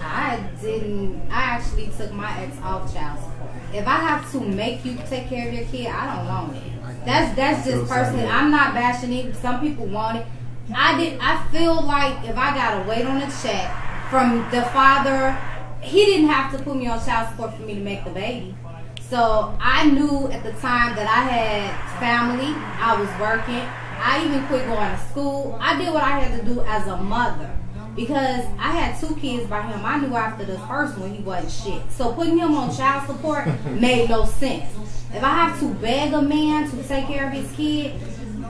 I 0.00 0.38
didn't. 0.62 1.20
I 1.28 1.42
actually 1.42 1.90
took 1.98 2.12
my 2.12 2.30
ex 2.40 2.56
off 2.62 2.92
child 2.94 3.18
support. 3.18 3.50
If 3.74 3.86
I 3.88 3.96
have 3.96 4.30
to 4.32 4.40
make 4.40 4.84
you 4.84 4.96
take 5.10 5.28
care 5.28 5.48
of 5.48 5.54
your 5.54 5.64
kid, 5.64 5.88
I 5.88 6.16
don't 6.16 6.26
want 6.28 6.56
it. 6.56 6.62
That's 7.04 7.34
that's 7.34 7.66
just 7.66 7.88
personally. 7.90 8.26
I'm 8.28 8.52
not 8.52 8.74
bashing 8.74 9.12
it. 9.12 9.34
Some 9.42 9.60
people 9.60 9.86
want 9.86 10.18
it. 10.18 10.26
I 10.74 10.98
did. 10.98 11.18
I 11.20 11.46
feel 11.50 11.82
like 11.82 12.24
if 12.28 12.36
I 12.36 12.54
gotta 12.54 12.88
wait 12.88 13.04
on 13.06 13.22
a 13.22 13.30
check 13.42 13.70
from 14.10 14.48
the 14.50 14.62
father, 14.72 15.36
he 15.80 16.04
didn't 16.04 16.28
have 16.28 16.52
to 16.56 16.62
put 16.62 16.76
me 16.76 16.86
on 16.86 17.04
child 17.04 17.30
support 17.30 17.54
for 17.54 17.62
me 17.62 17.74
to 17.74 17.80
make 17.80 18.04
the 18.04 18.10
baby. 18.10 18.54
So 19.00 19.56
I 19.60 19.88
knew 19.88 20.28
at 20.28 20.42
the 20.42 20.52
time 20.60 20.94
that 20.96 21.08
I 21.08 21.22
had 21.32 21.98
family. 21.98 22.52
I 22.78 23.00
was 23.00 23.08
working. 23.18 23.66
I 24.00 24.24
even 24.24 24.46
quit 24.46 24.66
going 24.66 24.90
to 24.90 24.98
school. 25.10 25.58
I 25.60 25.78
did 25.78 25.92
what 25.92 26.02
I 26.02 26.20
had 26.20 26.38
to 26.38 26.44
do 26.44 26.60
as 26.60 26.86
a 26.86 26.96
mother 26.98 27.50
because 27.96 28.44
I 28.58 28.70
had 28.70 29.00
two 29.00 29.16
kids 29.16 29.48
by 29.48 29.62
him. 29.62 29.84
I 29.84 29.98
knew 29.98 30.14
after 30.14 30.44
the 30.44 30.58
first 30.60 30.98
one 30.98 31.14
he 31.14 31.22
wasn't 31.22 31.52
shit. 31.52 31.90
So 31.90 32.12
putting 32.12 32.38
him 32.38 32.54
on 32.54 32.74
child 32.74 33.06
support 33.06 33.46
made 33.66 34.10
no 34.10 34.24
sense. 34.24 34.72
If 35.12 35.24
I 35.24 35.30
have 35.30 35.58
to 35.60 35.74
beg 35.74 36.12
a 36.12 36.20
man 36.20 36.70
to 36.70 36.82
take 36.84 37.06
care 37.06 37.26
of 37.26 37.32
his 37.32 37.50
kid, 37.52 37.98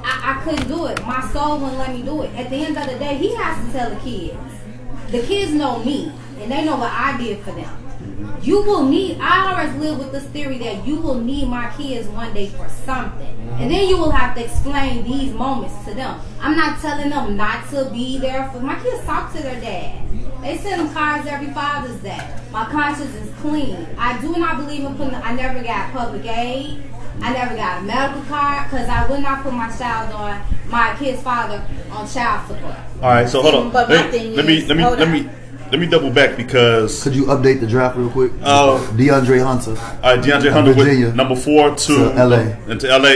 I, 0.05 0.35
I 0.39 0.45
couldn't 0.45 0.69
do 0.69 0.87
it. 0.87 1.05
My 1.07 1.21
soul 1.33 1.59
wouldn't 1.59 1.79
let 1.79 1.95
me 1.95 2.03
do 2.03 2.23
it. 2.23 2.35
At 2.35 2.51
the 2.51 2.57
end 2.57 2.77
of 2.77 2.87
the 2.87 2.99
day, 2.99 3.17
he 3.17 3.35
has 3.35 3.65
to 3.67 3.73
tell 3.73 3.91
the 3.91 4.01
kids. 4.01 4.37
The 5.11 5.23
kids 5.23 5.53
know 5.53 5.83
me, 5.85 6.13
and 6.41 6.51
they 6.53 6.65
know 6.65 6.77
what 6.77 6.93
I 6.93 7.17
did 7.17 7.41
for 7.41 7.53
them. 7.53 7.85
You 8.43 8.63
will 8.63 8.85
need. 8.85 9.19
I 9.21 9.53
always 9.53 9.75
live 9.83 9.99
with 9.99 10.13
this 10.13 10.25
theory 10.25 10.59
that 10.59 10.87
you 10.87 10.97
will 10.97 11.21
need 11.21 11.49
my 11.49 11.71
kids 11.77 12.07
one 12.09 12.33
day 12.33 12.49
for 12.49 12.69
something, 12.69 13.37
and 13.59 13.71
then 13.71 13.89
you 13.89 13.97
will 13.97 14.11
have 14.11 14.35
to 14.37 14.45
explain 14.45 15.05
these 15.05 15.33
moments 15.33 15.75
to 15.85 15.95
them. 15.95 16.21
I'm 16.41 16.57
not 16.57 16.81
telling 16.81 17.11
them 17.11 17.37
not 17.37 17.69
to 17.71 17.91
be 17.91 18.19
there 18.19 18.49
for 18.51 18.61
my 18.61 18.81
kids. 18.81 19.05
Talk 19.05 19.33
to 19.35 19.43
their 19.43 19.61
dad. 19.61 20.05
They 20.43 20.57
send 20.57 20.81
them 20.81 20.95
cards 20.95 21.27
every 21.27 21.53
Father's 21.53 22.01
Day. 22.01 22.21
My 22.53 22.65
conscience 22.67 23.15
is 23.15 23.35
clean. 23.41 23.87
I 23.99 24.21
do 24.21 24.37
not 24.37 24.59
believe 24.59 24.85
in 24.85 24.95
putting. 24.95 25.15
I 25.15 25.33
never 25.35 25.63
got 25.63 25.93
public 25.93 26.25
aid. 26.27 26.85
I 27.21 27.33
never 27.33 27.55
got 27.57 27.83
a 27.83 27.85
medical 27.85 28.23
card 28.23 28.71
because 28.71 28.89
I 28.89 29.07
would 29.09 29.21
not 29.21 29.43
put 29.43 29.53
my 29.53 29.69
child 29.77 30.13
on 30.15 30.41
my 30.71 30.95
kid's 30.99 31.23
father 31.23 31.65
on 31.91 32.07
child 32.09 32.47
support. 32.49 32.75
All 33.03 33.11
right, 33.11 33.29
so 33.29 33.43
hold 33.43 33.55
on. 33.55 33.71
But 33.73 33.89
my 33.89 33.95
Let, 33.97 34.11
thing 34.11 34.35
let 34.37 34.47
me 34.47 34.65
let 34.67 34.77
me 34.77 34.83
hold 34.83 34.99
let 34.99 35.09
on. 35.09 35.15
me 35.15 35.29
let 35.71 35.81
me 35.81 35.87
double 35.87 36.11
back 36.11 36.37
because 36.37 37.03
Could 37.03 37.15
you 37.15 37.25
update 37.27 37.61
the 37.61 37.67
draft 37.67 37.97
real 37.97 38.09
quick? 38.09 38.33
Oh. 38.43 38.79
DeAndre 38.97 39.43
Hunter. 39.45 39.73
uh, 40.03 40.17
DeAndre 40.17 40.51
Hunter 40.51 40.73
Virginia. 40.73 41.07
went 41.07 41.17
number 41.17 41.37
four 41.37 41.75
to, 41.75 41.95
To 41.95 42.25
LA. 42.25 42.37
and 42.69 42.81
to 42.81 42.87
LA. 42.89 43.09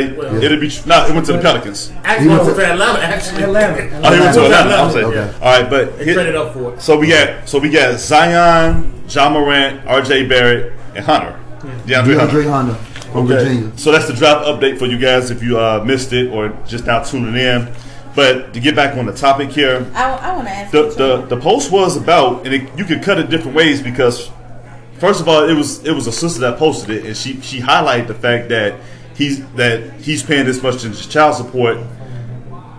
It'll 0.42 0.60
be 0.60 0.70
no, 0.84 1.06
it 1.06 1.14
went 1.14 1.24
to 1.26 1.32
the 1.34 1.38
Pelicans. 1.40 1.90
Actually, 2.04 2.22
He 2.24 2.28
went 2.28 2.44
went 2.44 2.56
to 2.58 2.66
Atlanta. 2.72 2.98
Actually, 3.04 3.42
Atlanta. 3.44 4.00
Oh, 4.06 4.12
he 4.14 4.20
went 4.20 4.34
to 4.34 4.44
Atlanta. 4.44 4.70
Atlanta. 4.70 4.82
I'm 4.82 4.90
saying. 4.92 5.04
Okay. 5.06 5.34
All 5.40 5.60
right, 5.60 5.70
but 5.70 5.98
They 5.98 6.04
hit- 6.04 6.14
traded 6.14 6.36
up 6.36 6.52
for 6.52 6.74
it. 6.74 6.82
So 6.82 6.98
we 6.98 7.06
got 7.08 7.48
so 7.48 7.58
we 7.58 7.70
got 7.70 7.98
Zion, 7.98 9.02
Ja 9.08 9.30
Morant, 9.30 9.86
R.J. 9.86 10.26
Barrett, 10.26 10.72
and 10.94 11.04
Hunter. 11.06 11.38
DeAndre, 11.86 12.18
Hunter. 12.18 12.42
DeAndre 12.42 12.50
Hunter 12.50 12.76
from 13.12 13.26
Okay. 13.26 13.44
Virginia. 13.44 13.78
So 13.78 13.92
that's 13.92 14.06
the 14.06 14.14
draft 14.14 14.46
update 14.46 14.78
for 14.78 14.86
you 14.86 14.98
guys 14.98 15.30
if 15.30 15.42
you 15.42 15.58
uh, 15.58 15.82
missed 15.84 16.12
it 16.12 16.30
or 16.30 16.48
just 16.66 16.86
now 16.86 17.02
tuning 17.02 17.36
in. 17.36 17.72
But 18.14 18.52
to 18.52 18.60
get 18.60 18.74
back 18.76 18.96
on 18.98 19.06
the 19.06 19.12
topic 19.14 19.50
here, 19.50 19.90
I, 19.94 20.12
I 20.12 20.36
want 20.36 20.46
to 20.46 20.52
ask 20.52 20.70
the, 20.72 20.82
the 20.90 21.26
the 21.34 21.40
post 21.40 21.70
was 21.72 21.96
about, 21.96 22.44
and 22.44 22.54
it, 22.54 22.78
you 22.78 22.84
could 22.84 23.02
cut 23.02 23.18
it 23.18 23.30
different 23.30 23.56
ways 23.56 23.80
because, 23.80 24.30
first 24.98 25.20
of 25.22 25.28
all, 25.28 25.48
it 25.48 25.54
was 25.54 25.82
it 25.86 25.92
was 25.92 26.06
a 26.06 26.12
sister 26.12 26.40
that 26.40 26.58
posted 26.58 26.90
it, 26.90 27.06
and 27.06 27.16
she 27.16 27.40
she 27.40 27.60
highlighted 27.60 28.08
the 28.08 28.14
fact 28.14 28.50
that 28.50 28.78
he's 29.14 29.42
that 29.52 29.94
he's 29.94 30.22
paying 30.22 30.44
this 30.44 30.62
much 30.62 30.84
in 30.84 30.92
child 30.92 31.36
support 31.36 31.78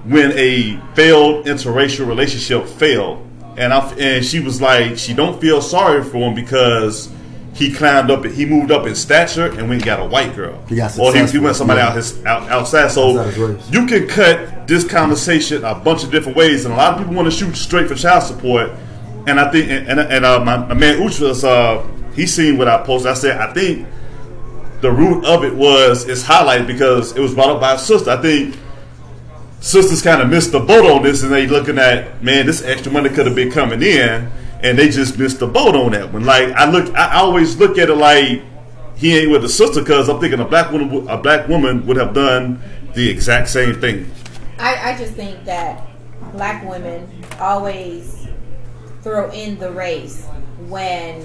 when 0.06 0.34
a 0.34 0.80
failed 0.94 1.46
interracial 1.48 2.08
relationship 2.08 2.68
failed, 2.68 3.28
and 3.58 3.74
I 3.74 3.80
and 3.94 4.24
she 4.24 4.40
was 4.40 4.62
like 4.62 5.00
she 5.00 5.16
don't 5.16 5.42
feel 5.42 5.62
sorry 5.62 6.04
for 6.04 6.18
him 6.18 6.36
because. 6.36 7.12
He 7.54 7.72
climbed 7.72 8.10
up. 8.10 8.26
He 8.26 8.46
moved 8.46 8.72
up 8.72 8.88
in 8.88 8.96
stature 8.96 9.46
and 9.46 9.70
went 9.70 9.74
and 9.74 9.84
got 9.84 10.00
a 10.00 10.06
white 10.06 10.36
girl. 10.36 10.64
He 10.68 10.76
got 10.76 10.98
or 10.98 11.14
he, 11.14 11.24
he 11.26 11.38
went 11.38 11.56
somebody 11.56 11.80
yeah. 11.80 11.90
out 11.90 11.96
his 11.96 12.26
out, 12.26 12.50
outside. 12.50 12.90
So 12.90 13.20
Outside 13.20 13.62
you 13.72 13.86
can 13.86 14.08
cut 14.08 14.68
this 14.68 14.84
conversation 14.84 15.64
a 15.64 15.76
bunch 15.76 16.04
of 16.04 16.12
different 16.12 16.36
ways, 16.36 16.66
and 16.66 16.74
a 16.74 16.78
lot 16.78 16.94
of 16.94 17.00
people 17.00 17.14
want 17.14 17.32
to 17.32 17.38
shoot 17.38 17.56
straight 17.56 17.88
for 17.88 17.96
child 17.96 18.24
support. 18.24 18.72
And 19.28 19.40
I 19.40 19.52
think, 19.52 19.70
and 19.70 20.00
and 20.00 20.26
uh, 20.26 20.44
my, 20.44 20.58
my 20.58 20.74
man 20.74 21.00
Ucha's 21.00 21.44
uh, 21.44 21.86
he 22.16 22.26
seen 22.26 22.58
what 22.58 22.68
I 22.68 22.84
posted. 22.84 23.12
I 23.12 23.14
said, 23.14 23.38
I 23.38 23.54
think 23.54 23.88
the 24.82 24.92
root 24.92 25.24
of 25.26 25.44
it 25.44 25.56
was 25.56 26.08
it's 26.10 26.24
highlighted 26.24 26.68
because 26.68 27.16
it 27.16 27.20
was 27.20 27.34
brought 27.34 27.50
up 27.50 27.62
by 27.62 27.74
a 27.74 27.80
sister. 27.80 28.12
I 28.12 28.18
think 28.18 28.56
sisters 29.60 30.02
kind 30.02 30.22
of 30.22 30.30
missed 30.30 30.52
the 30.52 30.60
boat 30.60 30.86
on 30.86 31.04
this, 31.04 31.24
and 31.24 31.32
they 31.32 31.48
looking 31.48 31.78
at 31.80 32.24
man, 32.24 32.46
this 32.46 32.62
extra 32.64 32.92
money 32.92 33.10
could 33.10 33.26
have 33.26 33.36
been 33.36 33.52
coming 33.52 33.82
in, 33.82 34.30
and 34.64 34.80
they 34.80 34.90
just 34.90 35.20
missed 35.20 35.40
the 35.40 35.48
boat 35.48 35.76
on 35.76 35.92
that 35.92 36.12
one. 36.12 36.26
Like 36.26 36.50
I 36.54 36.70
look, 36.70 36.94
I 36.96 37.16
always 37.16 37.58
look 37.58 37.78
at 37.78 37.90
it 37.90 37.96
like 37.96 38.42
he 38.96 39.18
ain't 39.18 39.32
with 39.32 39.44
a 39.44 39.50
sister 39.50 39.82
because 39.82 40.10
I'm 40.10 40.20
thinking 40.20 40.40
a 40.40 40.46
black 40.46 40.72
woman, 40.72 40.90
would- 40.92 41.08
a 41.10 41.18
black 41.18 41.48
woman 41.48 41.86
would 41.86 41.98
have 41.98 42.14
done 42.14 42.62
the 42.94 43.10
exact 43.10 43.50
same 43.50 43.80
thing. 43.80 44.10
I, 44.60 44.94
I 44.94 44.98
just 44.98 45.14
think 45.14 45.44
that 45.46 45.86
black 46.32 46.64
women 46.68 47.08
always 47.40 48.28
throw 49.02 49.30
in 49.32 49.58
the 49.60 49.72
race 49.72 50.26
when 50.70 51.22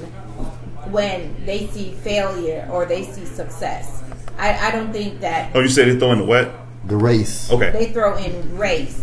when 0.91 1.45
they 1.45 1.67
see 1.69 1.93
failure 2.03 2.67
or 2.73 2.87
they 2.87 3.05
see 3.05 3.25
success. 3.27 4.03
I, 4.39 4.69
I 4.69 4.71
don't 4.71 4.93
think 4.93 5.21
that 5.21 5.55
Oh, 5.55 5.61
you 5.61 5.69
said 5.69 5.89
they 5.89 5.99
throw 5.99 6.13
in 6.13 6.19
the 6.19 6.25
what? 6.25 6.51
The 6.87 6.97
race. 6.97 7.51
Okay, 7.53 7.71
they 7.71 7.93
throw 7.93 8.17
in 8.17 8.57
race 8.57 8.99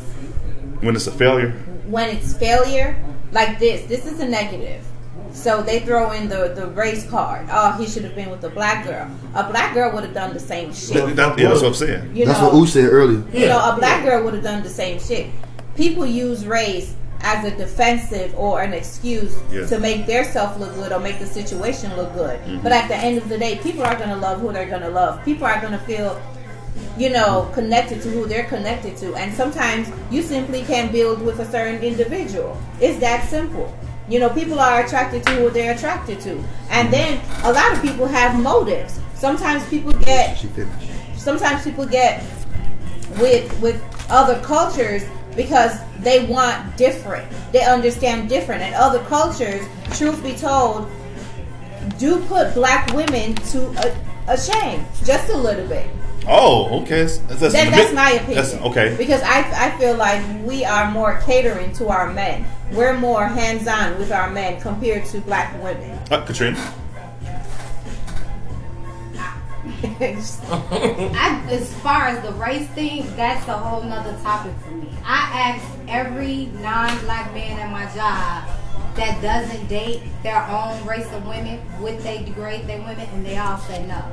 when 0.81 0.95
it's 0.95 1.07
a 1.07 1.11
failure. 1.11 1.51
when 1.87 2.09
it's 2.09 2.33
failure 2.35 2.97
like 3.35 3.59
this. 3.59 3.85
This 3.85 4.05
is 4.11 4.19
a 4.19 4.27
negative. 4.27 4.83
So 5.31 5.61
they 5.61 5.79
throw 5.81 6.11
in 6.11 6.29
the, 6.29 6.53
the 6.55 6.67
race 6.67 7.07
card. 7.09 7.47
Oh, 7.51 7.73
he 7.73 7.85
should 7.87 8.03
have 8.05 8.15
been 8.15 8.29
with 8.31 8.43
a 8.45 8.49
black 8.49 8.85
girl. 8.85 9.07
A 9.35 9.43
black 9.51 9.73
girl 9.73 9.91
would 9.93 10.03
have 10.05 10.13
done 10.13 10.33
the 10.33 10.39
same 10.39 10.73
shit. 10.73 10.93
That- 10.95 11.15
that- 11.17 11.37
yeah, 11.37 11.49
that's 11.49 11.61
what 11.61 11.67
I'm 11.67 11.73
saying. 11.73 12.15
You 12.15 12.25
That's 12.25 12.39
know, 12.39 12.47
what 12.49 12.55
Ooch 12.55 12.69
said 12.69 12.85
earlier. 12.85 13.19
you 13.33 13.47
know, 13.47 13.57
Yeah, 13.59 13.73
a 13.73 13.77
black 13.77 14.03
girl 14.05 14.23
would 14.23 14.33
have 14.33 14.43
done 14.43 14.63
the 14.63 14.69
same 14.69 14.97
shit. 14.99 15.27
People 15.75 16.05
use 16.05 16.45
race 16.47 16.95
as 17.21 17.43
a 17.43 17.51
defensive 17.57 18.33
or 18.37 18.61
an 18.61 18.73
excuse 18.73 19.35
Yeah. 19.51 19.65
to 19.67 19.79
make 19.79 20.05
their 20.05 20.23
self 20.23 20.57
look 20.57 20.73
good 20.75 20.91
or 20.93 20.99
make 20.99 21.19
the 21.19 21.25
situation 21.25 21.93
look 21.97 22.13
good. 22.13 22.39
Mm-hmm. 22.39 22.61
But 22.63 22.71
at 22.71 22.87
the 22.87 22.95
end 22.95 23.17
of 23.17 23.27
the 23.27 23.37
day, 23.37 23.59
people 23.61 23.83
are 23.83 23.95
going 23.95 24.09
to 24.09 24.15
love 24.17 24.39
who 24.39 24.53
they're 24.53 24.69
going 24.69 24.83
to 24.83 24.89
love. 24.89 25.23
People 25.25 25.45
are 25.47 25.59
going 25.59 25.73
to 25.73 25.79
feel, 25.79 26.21
you 26.97 27.09
know, 27.09 27.49
connected 27.53 28.01
to 28.01 28.09
who 28.09 28.25
they're 28.25 28.45
connected 28.45 28.97
to. 28.97 29.15
And 29.15 29.33
sometimes 29.33 29.91
you 30.09 30.21
simply 30.21 30.63
can't 30.63 30.91
build 30.91 31.21
with 31.21 31.39
a 31.39 31.51
certain 31.51 31.81
individual. 31.83 32.57
It's 32.79 32.99
that 32.99 33.27
simple. 33.29 33.75
You 34.07 34.19
know, 34.19 34.29
people 34.29 34.59
are 34.59 34.85
attracted 34.85 35.23
to 35.25 35.31
who 35.31 35.49
they're 35.49 35.73
attracted 35.75 36.21
to. 36.21 36.43
And 36.69 36.93
then 36.93 37.21
a 37.43 37.51
lot 37.51 37.73
of 37.73 37.81
people 37.81 38.05
have 38.07 38.41
motives. 38.41 38.99
Sometimes 39.15 39.67
people 39.69 39.93
get 39.93 40.45
sometimes 41.15 41.63
people 41.63 41.85
get 41.85 42.23
with 43.19 43.59
with 43.61 43.81
other 44.09 44.39
cultures 44.41 45.03
because 45.35 45.79
they 45.99 46.25
want 46.25 46.77
different. 46.77 47.29
They 47.51 47.63
understand 47.63 48.29
different. 48.29 48.61
And 48.61 48.75
other 48.75 49.03
cultures, 49.05 49.65
truth 49.93 50.23
be 50.23 50.33
told, 50.33 50.89
do 51.97 52.19
put 52.25 52.53
black 52.53 52.93
women 52.93 53.35
to 53.35 53.67
a, 53.83 54.33
a 54.33 54.37
shame 54.37 54.85
just 55.03 55.29
a 55.29 55.37
little 55.37 55.67
bit. 55.67 55.87
Oh, 56.27 56.81
okay. 56.81 57.03
That's, 57.03 57.17
that's, 57.17 57.53
That, 57.53 57.71
that's 57.71 57.93
my 57.93 58.11
opinion. 58.11 58.35
That's, 58.35 58.53
okay. 58.55 58.95
Because 58.97 59.21
I, 59.23 59.67
I 59.67 59.77
feel 59.77 59.95
like 59.95 60.23
we 60.43 60.65
are 60.65 60.89
more 60.91 61.21
catering 61.25 61.71
to 61.73 61.89
our 61.89 62.11
men. 62.11 62.45
We're 62.71 62.97
more 62.97 63.27
hands 63.27 63.67
on 63.67 63.97
with 63.99 64.11
our 64.11 64.29
men 64.29 64.59
compared 64.59 65.05
to 65.05 65.21
black 65.21 65.61
women. 65.61 65.99
Uh, 66.09 66.25
Katrina. 66.25 66.73
I, 69.99 71.45
as 71.49 71.73
far 71.75 72.07
as 72.07 72.23
the 72.23 72.31
race 72.33 72.67
thing, 72.69 73.05
that's 73.15 73.47
a 73.47 73.57
whole 73.57 73.83
nother 73.83 74.17
topic 74.23 74.53
for 74.63 74.71
me. 74.71 74.89
I 75.03 75.29
ask 75.33 75.65
every 75.87 76.47
non-black 76.61 77.33
man 77.33 77.59
at 77.59 77.71
my 77.71 77.85
job 77.93 78.49
that 78.95 79.21
doesn't 79.21 79.67
date 79.67 80.01
their 80.23 80.41
own 80.47 80.83
race 80.85 81.11
of 81.11 81.27
women, 81.27 81.59
would 81.81 81.99
they 81.99 82.23
degrade 82.23 82.67
their 82.67 82.79
women, 82.79 83.07
and 83.13 83.25
they 83.25 83.37
all 83.37 83.57
say 83.57 83.85
no. 83.85 84.03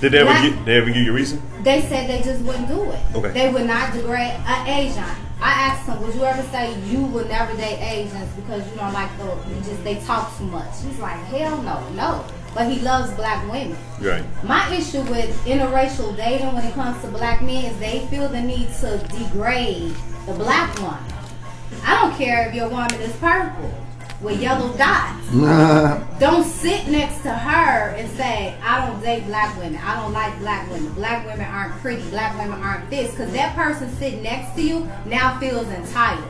Did 0.00 0.12
they 0.12 0.18
ever 0.18 0.48
give, 0.48 0.64
they 0.64 0.76
ever 0.76 0.86
give 0.86 1.02
you 1.02 1.10
a 1.10 1.14
reason? 1.14 1.42
They 1.62 1.82
said 1.82 2.08
they 2.08 2.22
just 2.22 2.42
wouldn't 2.44 2.68
do 2.68 2.90
it. 2.90 3.00
Okay. 3.14 3.30
They 3.32 3.52
would 3.52 3.66
not 3.66 3.92
degrade 3.92 4.32
an 4.46 4.66
Asian. 4.68 5.04
I 5.40 5.52
asked 5.52 5.88
him, 5.88 6.00
would 6.02 6.14
you 6.14 6.24
ever 6.24 6.42
say 6.50 6.78
you 6.82 7.04
would 7.06 7.28
never 7.28 7.56
date 7.56 7.80
Asians 7.80 8.32
because 8.34 8.68
you 8.70 8.76
don't 8.76 8.92
like 8.92 9.10
the, 9.18 9.24
you 9.24 9.60
just 9.62 9.82
they 9.84 9.96
talk 10.00 10.36
too 10.36 10.44
much? 10.44 10.82
He's 10.82 10.98
like, 10.98 11.18
hell 11.26 11.62
no, 11.62 11.88
no. 11.90 12.24
But 12.54 12.70
he 12.70 12.80
loves 12.80 13.12
black 13.14 13.48
women. 13.50 13.76
Right. 14.00 14.24
My 14.44 14.72
issue 14.74 15.02
with 15.02 15.30
interracial 15.44 16.16
dating 16.16 16.52
when 16.54 16.64
it 16.64 16.74
comes 16.74 17.00
to 17.02 17.08
black 17.08 17.42
men 17.42 17.64
is 17.64 17.78
they 17.78 18.06
feel 18.06 18.28
the 18.28 18.40
need 18.40 18.68
to 18.80 18.98
degrade 19.16 19.94
the 20.26 20.32
black 20.34 20.76
one. 20.80 21.02
I 21.84 22.00
don't 22.00 22.16
care 22.16 22.48
if 22.48 22.54
your 22.54 22.68
woman 22.68 22.94
is 22.94 23.14
purple 23.16 23.72
with 24.20 24.40
yellow 24.40 24.76
dots. 24.76 25.30
Don't 26.18 26.44
sit 26.44 26.88
next 26.88 27.22
to 27.22 27.30
her 27.30 27.90
and 27.94 28.10
say, 28.16 28.56
I 28.62 28.86
don't 28.86 29.00
date 29.00 29.24
black 29.26 29.56
women. 29.58 29.80
I 29.82 30.00
don't 30.02 30.12
like 30.12 30.36
black 30.38 30.68
women. 30.70 30.92
Black 30.94 31.24
women 31.26 31.46
aren't 31.46 31.74
pretty. 31.80 32.02
Black 32.10 32.36
women 32.38 32.60
aren't 32.60 32.90
this. 32.90 33.10
Because 33.12 33.32
that 33.32 33.54
person 33.54 33.88
sitting 33.96 34.22
next 34.22 34.56
to 34.56 34.62
you 34.62 34.90
now 35.06 35.38
feels 35.38 35.68
entitled. 35.68 36.28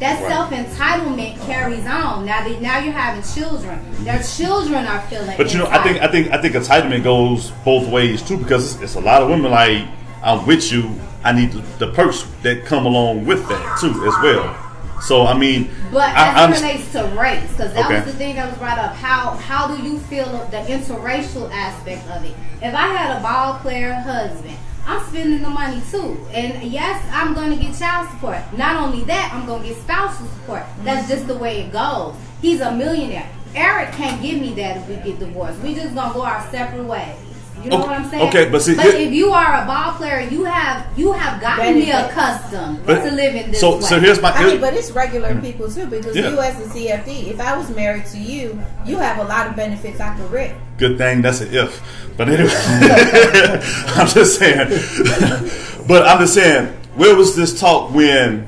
That 0.00 0.20
Right. 0.20 0.32
self 0.32 0.50
entitlement 0.50 1.40
carries 1.46 1.86
on. 1.86 2.24
Now 2.26 2.42
that 2.42 2.60
now 2.60 2.78
you're 2.80 2.92
having 2.92 3.22
children. 3.22 3.78
Their 4.04 4.20
children 4.22 4.84
are 4.86 5.00
feeling 5.02 5.36
But 5.36 5.52
you 5.52 5.60
know, 5.60 5.66
I 5.70 5.80
think 5.82 6.00
I 6.00 6.08
think 6.08 6.32
I 6.32 6.38
think 6.40 6.54
entitlement 6.54 7.04
goes 7.04 7.52
both 7.64 7.86
ways 7.88 8.20
too 8.20 8.36
because 8.36 8.74
it's, 8.74 8.82
it's 8.82 8.94
a 8.96 9.00
lot 9.00 9.22
of 9.22 9.28
women 9.28 9.52
like 9.52 9.86
I'm 10.24 10.44
with 10.44 10.72
you. 10.72 10.98
I 11.22 11.30
need 11.30 11.52
the, 11.52 11.86
the 11.86 11.92
perks 11.92 12.26
that 12.42 12.64
come 12.64 12.84
along 12.84 13.26
with 13.26 13.46
that 13.48 13.78
too 13.80 13.90
as 14.04 14.14
well. 14.24 14.71
So 15.02 15.26
I 15.26 15.34
mean, 15.34 15.70
But 15.92 16.10
I, 16.10 16.28
as 16.28 16.36
it 16.36 16.40
I'm- 16.40 16.52
relates 16.52 16.92
to 16.92 17.04
race, 17.20 17.50
because 17.50 17.72
that 17.74 17.86
Okay. 17.86 17.96
was 17.96 18.04
the 18.04 18.12
thing 18.12 18.36
that 18.36 18.48
was 18.48 18.58
brought 18.58 18.78
up. 18.78 18.94
How 18.96 19.30
how 19.48 19.66
do 19.66 19.82
you 19.82 19.98
feel 19.98 20.24
of 20.26 20.50
the 20.50 20.58
interracial 20.58 21.50
aspect 21.52 22.08
of 22.10 22.24
it? 22.24 22.34
If 22.62 22.74
I 22.74 22.86
had 22.88 23.16
a 23.18 23.20
ball 23.20 23.54
player 23.54 23.92
husband, 23.94 24.56
I'm 24.86 25.00
spending 25.08 25.42
the 25.42 25.48
money 25.50 25.80
too, 25.90 26.18
and 26.32 26.62
yes, 26.62 27.02
I'm 27.12 27.34
going 27.34 27.50
to 27.50 27.56
get 27.56 27.76
child 27.78 28.08
support. 28.10 28.38
Not 28.56 28.76
only 28.76 29.04
that, 29.04 29.30
I'm 29.32 29.46
going 29.46 29.62
to 29.62 29.68
get 29.68 29.76
spousal 29.78 30.26
support. 30.26 30.64
That's 30.84 31.08
just 31.08 31.26
the 31.28 31.36
way 31.36 31.60
it 31.62 31.72
goes. 31.72 32.14
He's 32.40 32.60
a 32.60 32.72
millionaire. 32.72 33.28
Eric 33.54 33.92
can't 33.92 34.20
give 34.22 34.40
me 34.40 34.54
that 34.54 34.78
if 34.78 34.88
we 34.88 34.94
get 34.96 35.18
divorced. 35.20 35.58
We 35.60 35.74
just 35.74 35.94
gonna 35.94 36.14
go 36.14 36.22
our 36.22 36.44
separate 36.50 36.84
ways. 36.84 37.14
You 37.62 37.70
know 37.70 37.78
Okay, 37.78 37.86
what 37.86 37.96
I'm 37.96 38.10
saying? 38.10 38.28
okay, 38.28 38.48
but 38.50 38.60
see, 38.62 38.74
but 38.74 38.86
here- 38.86 39.06
if 39.06 39.12
you 39.12 39.32
are 39.32 39.62
a 39.62 39.66
ball 39.66 39.92
player, 39.92 40.20
you 40.28 40.44
have 40.44 40.86
you 40.98 41.12
have 41.12 41.40
gotten 41.40 41.74
me 41.76 41.86
Benefits. 41.86 42.12
accustomed 42.12 42.84
But- 42.86 43.04
to 43.04 43.10
living 43.12 43.50
this 43.52 43.60
so 43.60 43.76
way. 43.76 43.82
so 43.82 44.00
here's 44.00 44.20
my 44.20 44.32
I 44.32 44.44
mean, 44.44 44.60
but 44.60 44.74
it's 44.74 44.90
regular 44.90 45.30
mm-hmm. 45.30 45.40
people 45.46 45.70
too 45.70 45.86
because 45.86 46.16
Yeah. 46.16 46.30
you 46.30 46.38
as 46.40 46.58
a 46.60 46.68
CFD, 46.70 47.30
if 47.30 47.40
I 47.40 47.56
was 47.56 47.70
married 47.70 48.06
to 48.06 48.18
you, 48.18 48.60
you 48.84 48.96
have 48.98 49.18
a 49.18 49.24
lot 49.24 49.46
of 49.46 49.54
benefits 49.56 50.00
I 50.00 50.14
could 50.16 50.30
rip. 50.30 50.52
good 50.78 50.98
thing 50.98 51.22
that's 51.22 51.40
an 51.40 51.54
if. 51.54 51.80
But 52.16 52.28
anyway, 52.28 52.50
I'm 53.96 54.08
just 54.08 54.38
saying. 54.38 54.68
but 55.86 56.06
I'm 56.06 56.18
just 56.20 56.34
saying, 56.34 56.66
where 56.96 57.14
was 57.16 57.36
this 57.36 57.58
talk 57.58 57.94
when 57.94 58.46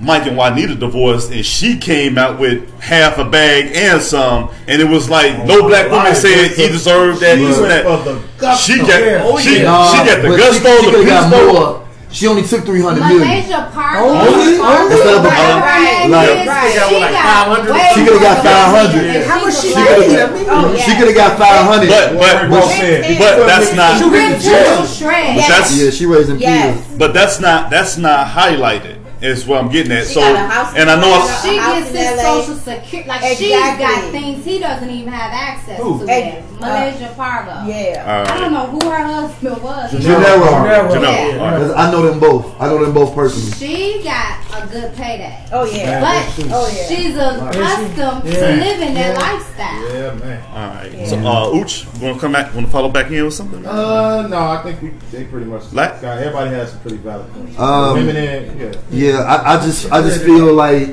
Mike 0.00 0.26
and 0.26 0.36
Juanita 0.36 0.76
divorced 0.76 1.32
and 1.32 1.44
she 1.44 1.76
came 1.76 2.18
out 2.18 2.38
with 2.38 2.70
half 2.80 3.18
a 3.18 3.24
bag 3.24 3.72
and 3.74 4.00
some, 4.00 4.48
and 4.68 4.80
it 4.80 4.88
was 4.88 5.10
like 5.10 5.44
no 5.44 5.64
oh, 5.64 5.68
black 5.68 5.90
woman 5.90 6.14
said 6.14 6.52
he 6.52 6.68
deserved 6.68 7.20
that. 7.20 7.36
She 7.36 7.44
this 7.44 7.58
and 7.58 7.66
went 7.66 7.84
that. 7.84 8.04
for 8.04 8.04
the 8.12 8.22
gusto. 8.38 8.72
She 8.72 8.78
got, 8.78 9.02
Oh, 9.26 9.38
she, 9.38 9.62
Nah, 9.62 9.90
she 9.90 9.98
got 10.06 10.22
the 10.22 10.28
gusto, 10.36 10.68
she, 10.70 10.78
she 10.78 10.86
the 10.86 10.92
coulda 10.92 11.08
got 11.08 11.30
gusto. 11.32 11.52
more. 11.52 11.84
She 12.10 12.26
only 12.26 12.40
took 12.42 12.64
three 12.64 12.80
hundred 12.80 13.00
million. 13.04 13.20
Malaysia 13.20 13.68
Park. 13.74 13.98
Only? 14.00 14.56
Park- 14.56 14.88
Instead 14.90 15.18
of 15.18 15.24
a- 15.24 15.28
Right, 15.28 16.08
Right, 16.08 16.08
like- 16.08 16.46
right. 16.48 16.72
She 16.72 16.78
got 16.78 16.88
like 16.88 17.12
She 17.12 17.20
500? 17.20 17.92
She 17.92 18.00
coulda 18.06 18.24
got 18.24 18.36
500. 18.40 19.04
than 19.04 19.28
how 19.28 19.44
much 19.44 19.54
she 19.54 19.58
a 19.58 19.60
She 19.60 19.74
black 19.74 19.88
coulda- 19.98 20.26
woman. 20.32 20.46
Oh, 20.48 20.72
yeah. 20.72 20.84
She 20.86 20.90
could 20.96 21.08
have 21.08 21.16
got 21.18 21.36
five 21.38 21.64
hundred. 21.68 21.88
But 21.90 22.12
but 22.14 22.48
Well, 22.48 22.64
but, 22.64 23.36
but 23.36 23.46
that's 23.46 23.74
not. 23.76 24.00
ripped 24.10 24.40
She 24.42 24.48
Yeah. 24.50 24.80
was. 24.80 25.00
Yes. 25.02 25.48
That's 25.48 25.70
Yeah, 25.76 25.90
she 25.90 26.06
raising 26.06 26.38
Yes. 26.38 26.76
kids. 26.78 26.96
but 26.96 27.12
that's 27.12 27.40
not 27.40 27.68
that's 27.68 27.98
not 27.98 28.26
highlighted. 28.28 28.97
Is 29.20 29.46
what 29.46 29.58
I'm 29.64 29.68
getting 29.70 29.90
at. 29.92 30.06
She 30.06 30.14
So 30.14 30.20
got 30.20 30.34
a 30.36 30.38
house 30.48 30.74
and 30.76 30.88
I 30.88 31.00
know 31.00 31.12
in 31.12 31.20
it's, 31.22 31.42
She 31.42 31.56
gets 31.56 31.90
in 31.90 31.96
his 31.96 32.20
social 32.20 32.54
security. 32.54 33.08
Like 33.08 33.20
she's 33.36 33.50
Exactly. 33.50 33.84
got 33.84 34.10
things 34.12 34.44
he 34.44 34.58
doesn't 34.60 34.90
even 34.90 35.12
have 35.12 35.32
access 35.32 35.80
Who? 35.80 35.98
to. 36.00 36.06
Hey, 36.06 36.24
yet. 36.26 36.44
Malaysia 36.60 37.14
Pargo. 37.16 37.66
Yeah. 37.66 38.26
all 38.26 38.34
I 38.36 38.40
don't 38.40 38.52
know 38.52 38.66
who 38.66 38.90
her 38.90 39.02
husband 39.04 39.62
was. 39.62 39.90
Jannero. 39.92 40.94
You 40.94 41.00
know, 41.00 41.10
Yeah. 41.10 41.38
all 41.38 41.50
right. 41.50 41.58
'Cause 41.58 41.72
I 41.72 41.90
know 41.90 42.02
them 42.02 42.20
both. 42.20 42.46
I 42.60 42.66
know 42.68 42.84
them 42.84 42.92
both 42.94 43.14
personally. 43.14 43.52
She 43.58 44.02
got 44.04 44.38
a 44.54 44.66
good 44.68 44.94
payday. 44.94 45.36
Oh 45.52 45.64
yeah. 45.64 46.00
But 46.00 46.44
Oh 46.52 46.68
yeah. 46.72 46.86
she's 46.88 47.16
accustomed 47.16 48.24
to 48.24 48.30
Yeah. 48.30 48.64
living 48.64 48.94
that 48.94 49.16
lifestyle. 49.18 49.94
Yeah, 49.94 50.14
man. 50.14 50.42
All 50.54 50.68
right. 50.74 51.08
So, 51.08 51.16
uh, 51.18 51.54
Ooch, 51.58 51.84
you 52.00 52.04
want 52.06 52.16
to 52.16 52.20
come 52.20 52.32
back? 52.32 52.54
Want 52.54 52.66
to 52.66 52.72
follow 52.72 52.88
back 52.88 53.10
in 53.10 53.24
with 53.24 53.34
something? 53.34 53.66
Uh, 53.66 54.26
no, 54.28 54.38
I 54.38 54.62
think 54.62 54.80
we 54.82 54.92
they 55.10 55.24
pretty 55.24 55.46
much 55.46 55.62
Like- 55.72 56.02
everybody 56.02 56.50
has 56.50 56.70
some 56.70 56.80
pretty 56.80 56.98
valid 56.98 57.32
points. 57.34 57.58
Um, 57.58 57.94
Women 57.94 58.16
in, 58.16 58.58
yeah. 58.58 58.72
Yeah, 59.08 59.20
I, 59.20 59.54
I 59.54 59.64
just 59.64 59.90
I 59.90 60.02
just 60.02 60.22
feel 60.22 60.52
like 60.52 60.88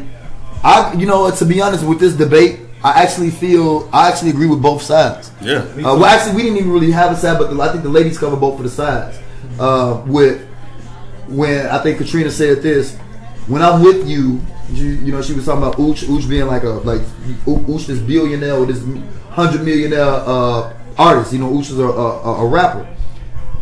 I 0.63 0.93
you 0.93 1.05
know 1.05 1.29
to 1.29 1.45
be 1.45 1.61
honest 1.61 1.85
with 1.85 1.99
this 1.99 2.13
debate, 2.13 2.59
I 2.83 3.01
actually 3.01 3.31
feel 3.31 3.89
I 3.91 4.09
actually 4.09 4.29
agree 4.29 4.47
with 4.47 4.61
both 4.61 4.81
sides. 4.81 5.31
Yeah. 5.41 5.59
Uh, 5.59 5.97
well, 5.97 6.05
actually, 6.05 6.35
we 6.35 6.43
didn't 6.43 6.59
even 6.59 6.71
really 6.71 6.91
have 6.91 7.11
a 7.11 7.15
side, 7.15 7.39
but 7.39 7.51
the, 7.51 7.61
I 7.61 7.71
think 7.71 7.83
the 7.83 7.89
ladies 7.89 8.17
cover 8.17 8.35
both 8.35 8.57
of 8.57 8.63
the 8.63 8.69
sides. 8.69 9.17
Uh, 9.59 10.03
with 10.05 10.47
when 11.27 11.65
I 11.67 11.79
think 11.79 11.97
Katrina 11.97 12.29
said 12.29 12.61
this, 12.61 12.95
when 13.47 13.61
I'm 13.61 13.81
with 13.81 14.07
you, 14.07 14.41
you, 14.69 14.85
you 14.85 15.11
know, 15.11 15.21
she 15.21 15.33
was 15.33 15.45
talking 15.45 15.63
about 15.63 15.77
Ooch, 15.77 16.05
Ooch 16.05 16.29
being 16.29 16.47
like 16.47 16.63
a 16.63 16.69
like 16.69 17.01
Ooch 17.45 17.87
this 17.87 17.99
billionaire 17.99 18.59
with 18.59 18.69
this 18.69 18.83
hundred 19.31 19.63
millionaire 19.63 20.03
uh, 20.03 20.73
artist. 20.97 21.33
You 21.33 21.39
know, 21.39 21.57
Usher's 21.59 21.79
a, 21.79 21.85
a, 21.85 22.45
a 22.45 22.47
rapper. 22.47 22.87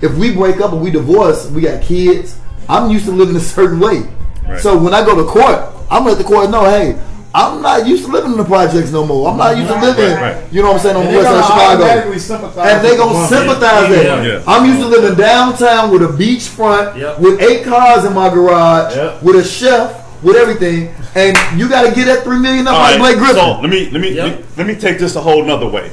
If 0.01 0.17
we 0.17 0.33
break 0.33 0.60
up 0.60 0.74
and 0.74 0.81
we 0.81 0.91
divorce, 0.91 1.50
we 1.50 1.62
got 1.62 1.81
kids. 1.81 2.38
I'm 2.67 2.91
used 2.91 3.05
to 3.05 3.12
living 3.12 3.36
a 3.36 3.39
certain 3.39 3.79
way. 3.79 4.03
Right. 4.47 4.59
So 4.59 4.77
when 4.77 4.93
I 4.93 5.03
go 5.05 5.15
to 5.15 5.23
court, 5.29 5.59
I'm 5.89 6.03
gonna 6.03 6.12
let 6.12 6.17
the 6.17 6.23
court 6.23 6.50
know, 6.50 6.65
hey, 6.65 6.97
I'm 7.35 7.62
not 7.63 7.88
used 7.88 8.05
to 8.05 8.12
living 8.12 8.31
in 8.33 8.38
the 8.38 8.43
projects 8.45 8.91
no 8.91 9.05
more. 9.07 9.29
I'm 9.29 9.38
not 9.38 9.57
used 9.57 9.69
to 9.69 9.79
living, 9.79 10.15
Right. 10.21 10.38
you 10.51 10.62
know 10.62 10.67
what 10.69 10.75
I'm 10.75 10.81
saying, 10.81 10.95
on 10.97 11.01
And 11.03 11.15
the 11.15 11.21
they're 11.21 11.33
west 11.33 11.47
side 11.47 11.79
gonna 11.79 11.93
of 11.95 12.19
Chicago. 12.19 12.43
automatically 12.43 12.71
And 12.71 12.85
they 12.85 12.89
with 12.89 12.91
the 12.91 13.03
gonna 13.03 13.13
woman. 13.13 13.29
sympathize 13.29 13.89
Yeah. 13.89 14.03
that. 14.15 14.25
Yeah. 14.25 14.39
I'm 14.47 14.65
used 14.65 14.79
to 14.81 14.88
living 14.88 15.15
downtown 15.17 15.89
with 15.91 16.03
a 16.03 16.07
beachfront, 16.07 16.97
Yep. 17.00 17.19
with 17.19 17.41
eight 17.41 17.63
cars 17.65 18.05
in 18.05 18.13
my 18.13 18.29
garage, 18.29 18.95
Yep. 18.95 19.23
with 19.23 19.35
a 19.38 19.43
chef, 19.43 19.91
with 20.21 20.35
everything, 20.35 20.89
and 21.15 21.35
you 21.57 21.67
got 21.67 21.83
to 21.83 21.91
get 21.91 22.05
that 22.05 22.23
three 22.23 22.38
million 22.39 22.67
up 22.67 22.75
All 22.75 22.79
like 22.81 22.91
right, 22.91 23.00
Blake 23.00 23.17
Griffin. 23.17 23.35
So 23.35 23.59
let 23.62 23.69
me 23.69 23.89
let 23.91 24.01
me 24.01 24.09
Yep. 24.12 24.25
let, 24.25 24.57
let 24.59 24.67
me 24.67 24.75
take 24.75 25.00
this 25.00 25.15
a 25.15 25.21
whole 25.21 25.43
nother 25.43 25.67
way, 25.67 25.89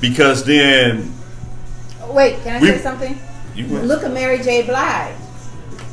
because 0.00 0.44
then 0.44 1.12
Wait, 2.08 2.42
can 2.44 2.56
I 2.56 2.60
We- 2.60 2.68
say 2.68 2.78
something? 2.78 3.18
you. 3.54 3.66
Look 3.66 4.04
at 4.04 4.12
Mary 4.12 4.38
J. 4.38 4.62
Blige, 4.62 5.12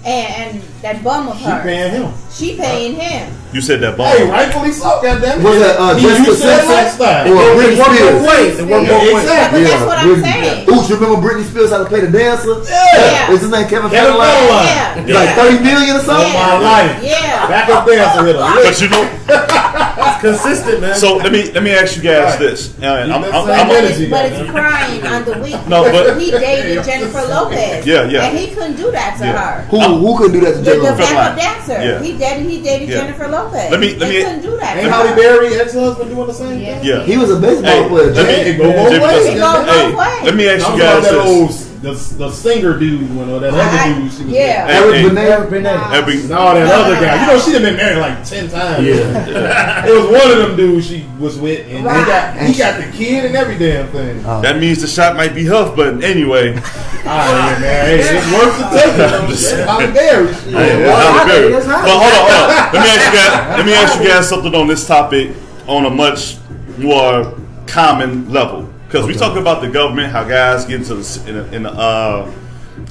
and, 0.06 0.58
and 0.58 0.62
that 0.82 1.04
bum 1.04 1.30
of 1.30 1.38
She 1.38 1.46
her. 1.46 1.62
paying 1.64 1.92
him. 1.92 2.14
She 2.34 2.58
paying 2.58 2.96
him. 2.96 3.32
You 3.54 3.62
said 3.62 3.80
that 3.82 3.94
bomb. 3.96 4.10
Hey, 4.18 4.26
rightfully 4.26 4.72
so, 4.74 4.98
goddamn. 5.06 5.44
Was 5.46 5.60
that, 5.62 5.78
uh, 5.78 5.94
he 5.94 6.02
Jessica 6.10 6.26
used 6.34 6.42
to 6.42 6.48
that 6.50 6.66
Simpson 6.66 7.06
lifestyle. 7.06 7.30
or 7.30 7.38
It 7.38 7.54
Britney 7.54 7.78
work 7.78 7.86
both 7.86 7.94
Spears? 7.94 8.26
ways. 8.26 8.54
It 8.58 8.66
work 8.66 8.82
Yeah, 8.82 8.90
both 8.90 9.04
ways. 9.14 9.24
exactly. 9.24 9.62
But 9.62 9.70
that's 9.70 9.86
what 9.86 9.98
I'm 10.02 10.08
Britney- 10.10 10.34
saying. 10.34 10.70
Ooh, 10.74 10.82
you 10.82 10.96
remember 10.98 11.18
Britney 11.22 11.46
Spears 11.46 11.70
had 11.70 11.78
to 11.78 11.86
pay 11.86 12.02
the 12.02 12.10
dancer? 12.10 12.56
Yeah. 12.66 13.30
Is 13.32 13.42
his 13.46 13.52
name 13.54 13.68
Kevin 13.70 13.92
Kevin 13.94 14.18
Federline? 14.18 14.34
Federline. 14.34 15.06
Yeah. 15.06 15.14
Like 15.14 15.30
thirty 15.38 15.60
million 15.62 15.94
or 15.96 16.00
something? 16.02 16.34
Yeah. 16.34 16.42
My 16.50 16.58
life. 16.58 17.04
Yeah. 17.06 17.46
Back 17.48 17.70
up 17.70 17.86
there, 17.86 18.02
so 18.18 18.26
hit 18.26 18.36
a. 18.36 18.40
But 18.42 18.82
you 18.82 18.90
know, 18.90 19.06
It's 19.30 20.22
consistent, 20.22 20.82
man. 20.82 20.96
so 20.98 21.18
let 21.18 21.32
me 21.32 21.52
let 21.54 21.62
me 21.62 21.72
ask 21.72 21.96
you 21.96 22.02
guys 22.02 22.34
Right. 22.34 22.40
this. 22.40 22.74
And 22.82 23.14
I'm, 23.14 23.24
I'm, 23.24 23.30
I'm, 23.30 23.50
I'm- 23.50 23.68
But 23.70 23.78
energy, 23.86 24.04
it's, 24.06 24.12
but 24.12 24.26
it's 24.26 24.50
crying 24.50 25.06
on 25.06 25.26
the 25.26 25.38
week. 25.40 25.62
No, 25.70 25.84
but- 25.92 26.18
he 26.20 26.32
dated 26.32 26.84
Jennifer 26.84 27.22
Lopez. 27.30 27.86
Yeah, 27.86 28.10
yeah. 28.10 28.26
And 28.26 28.38
he 28.38 28.48
couldn't 28.56 28.76
do 28.78 28.90
that 28.92 29.18
to 29.22 29.26
her. 29.30 29.62
Who 29.70 29.78
who 29.80 30.18
couldn't 30.18 30.34
do 30.34 30.42
that 30.42 30.58
to 30.58 30.64
Jennifer? 30.64 30.98
J 30.98 31.06
the 31.06 31.14
backup 31.14 31.38
dancer. 31.38 31.78
Yeah. 31.84 32.02
He 32.24 32.30
dated 32.30 32.50
he 32.52 32.62
dated 32.62 32.90
Yeah. 32.90 32.96
Jennifer 33.02 33.28
Lopez. 33.28 33.72
Let 33.72 33.80
me- 33.80 33.96
let 33.96 34.10
he 34.12 34.18
me- 34.18 34.24
couldn't 34.24 34.42
do 34.42 34.58
that. 34.58 34.78
Ain't 34.78 34.86
to 34.86 34.92
Halle 34.92 35.08
her. 35.08 35.16
Berry, 35.16 35.60
ex-husband, 35.60 36.10
doing 36.10 36.28
the 36.28 36.34
same 36.34 36.60
Yeah. 36.60 36.80
thing? 36.80 36.86
yeah. 36.88 37.04
He 37.04 37.18
was 37.18 37.32
a 37.32 37.36
baseball 37.36 37.72
Hey, 37.84 37.88
player. 37.90 38.12
let 38.14 38.16
me- 38.28 38.34
Jay. 38.34 38.50
It 38.52 38.58
go 38.58 38.72
both 38.72 38.90
Jay, 38.92 39.00
ways. 39.00 39.26
It 39.26 39.34
go 39.34 39.40
goddamn. 39.40 39.68
Hey, 39.76 39.90
both 39.92 40.00
ways. 40.00 40.24
let 40.24 40.36
me 40.36 40.48
ask 40.50 40.66
I'm 40.66 40.74
you 40.78 40.80
talking 40.84 41.02
guys 41.04 41.12
about 41.12 41.26
that 41.26 41.48
this. 41.48 41.68
Old 41.86 41.98
the, 41.98 42.16
the 42.16 42.32
singer 42.32 42.80
dude, 42.80 43.02
you 43.02 43.08
know, 43.08 43.40
that 43.40 43.54
I- 43.54 43.92
other 43.92 44.02
dude. 44.02 44.12
She 44.14 44.24
was 44.24 44.34
yeah. 44.34 44.68
Hey, 44.68 44.74
Eric 44.78 44.96
hey, 44.96 45.50
Benet. 45.50 45.94
Every, 45.94 46.16
with. 46.16 46.30
No, 46.30 46.54
that 46.56 46.72
other 46.74 46.96
guy. 46.96 47.22
You 47.22 47.28
know, 47.34 47.40
she 47.40 47.52
done 47.52 47.64
been 47.64 47.76
married 47.76 48.00
like 48.00 48.24
ten 48.26 48.50
times. 48.50 48.86
Yeah. 48.88 49.86
it 49.86 49.92
was 49.92 50.06
one 50.12 50.32
of 50.32 50.38
them 50.48 50.56
dudes 50.56 50.88
she 50.88 51.06
was 51.20 51.38
with, 51.38 51.68
and 51.70 51.86
Right. 51.86 52.00
he 52.00 52.06
got 52.06 52.38
he 52.48 52.54
got 52.58 52.78
the 52.84 52.92
kid 52.98 53.26
and 53.26 53.36
every 53.36 53.58
damn 53.58 53.88
thing. 53.90 54.26
Uh, 54.26 54.40
that 54.42 54.60
means 54.60 54.82
the 54.82 54.88
shot 54.88 55.16
might 55.16 55.36
be 55.36 55.46
huff, 55.46 55.76
but 55.76 56.04
anyway, 56.04 56.54
All 56.56 56.60
right, 56.62 57.58
man. 57.60 57.86
Hey, 57.86 58.00
it's 58.00 58.32
worth 58.32 58.58
the 58.58 58.66
taking. 58.72 58.98
though. 58.98 59.36
Shit, 59.36 59.68
Halle 59.68 59.92
Berry. 59.94 60.34
shit. 60.34 60.44
Hey, 60.54 60.84
Well, 60.84 60.96
Halle 60.96 61.20
I 61.20 61.26
Berry. 61.28 61.44
think 61.52 61.58
it's 61.58 61.68
But 61.68 61.84
hold 61.84 62.02
on, 62.02 62.12
hold 62.16 62.50
on. 62.50 62.74
Let 62.74 62.84
me 62.84 62.90
ask 62.90 63.06
you 63.12 63.20
guys. 63.20 63.58
Let 63.58 63.66
me 63.66 63.74
ask 63.74 64.00
you 64.02 64.08
guys 64.08 64.30
something 64.30 64.56
on 64.56 64.68
this 64.68 64.88
topic 64.88 65.36
on 65.68 65.86
a 65.86 65.90
much 65.90 66.38
more 66.78 67.38
common 67.68 68.32
level. 68.32 68.73
Because 68.94 69.08
we 69.08 69.16
talk 69.16 69.36
about 69.38 69.64
the 69.64 69.70
government, 69.70 70.12
how 70.12 70.24
guys 70.24 70.66
get 70.66 70.82
into 70.82 70.94
the 70.94 71.24
in, 71.28 71.36
the- 71.36 71.56
in 71.56 71.64
the 71.64 71.72
uh, 71.72 72.32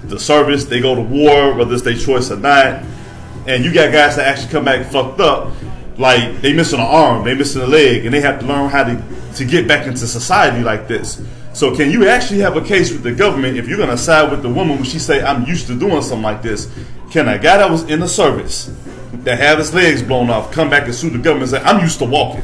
the 0.06 0.18
service, 0.18 0.64
they 0.64 0.80
go 0.80 0.96
to 0.96 1.00
war, 1.00 1.54
whether 1.54 1.72
it's 1.72 1.84
their 1.84 1.94
choice 1.94 2.28
or 2.28 2.38
not, 2.38 2.82
and 3.46 3.64
you 3.64 3.72
got 3.72 3.92
guys 3.92 4.16
that 4.16 4.26
actually 4.26 4.50
come 4.50 4.64
back 4.64 4.84
fucked 4.90 5.20
up, 5.20 5.52
like 5.98 6.40
they 6.40 6.52
missing 6.54 6.80
an 6.80 6.86
arm, 6.86 7.22
they 7.24 7.36
missing 7.36 7.62
a 7.62 7.68
leg, 7.68 8.04
and 8.04 8.12
they 8.12 8.20
have 8.20 8.40
to 8.40 8.46
learn 8.46 8.68
how 8.68 8.82
to 8.82 9.00
to 9.36 9.44
get 9.44 9.68
back 9.68 9.86
into 9.86 10.08
society 10.08 10.64
like 10.64 10.88
this. 10.88 11.22
So 11.52 11.72
can 11.72 11.88
you 11.92 12.08
actually 12.08 12.40
have 12.40 12.56
a 12.56 12.62
case 12.62 12.90
with 12.90 13.04
the 13.04 13.12
government 13.12 13.56
if 13.56 13.68
you're 13.68 13.78
gonna 13.78 13.96
side 13.96 14.28
with 14.32 14.42
the 14.42 14.48
woman 14.48 14.78
when 14.78 14.84
she 14.84 14.98
say 14.98 15.22
I'm 15.22 15.44
used 15.44 15.68
to 15.68 15.78
doing 15.78 16.02
something 16.02 16.24
like 16.24 16.42
this? 16.42 16.68
Can 17.12 17.28
a 17.28 17.38
guy 17.38 17.58
that 17.58 17.70
was 17.70 17.84
in 17.84 18.00
the 18.00 18.08
service 18.08 18.74
that 19.22 19.38
had 19.38 19.58
his 19.58 19.72
legs 19.72 20.02
blown 20.02 20.30
off 20.30 20.50
come 20.50 20.68
back 20.68 20.86
and 20.86 20.94
sue 20.96 21.10
the 21.10 21.18
government 21.18 21.52
and 21.52 21.62
say 21.62 21.70
I'm 21.70 21.80
used 21.80 22.00
to 22.00 22.06
walking? 22.06 22.42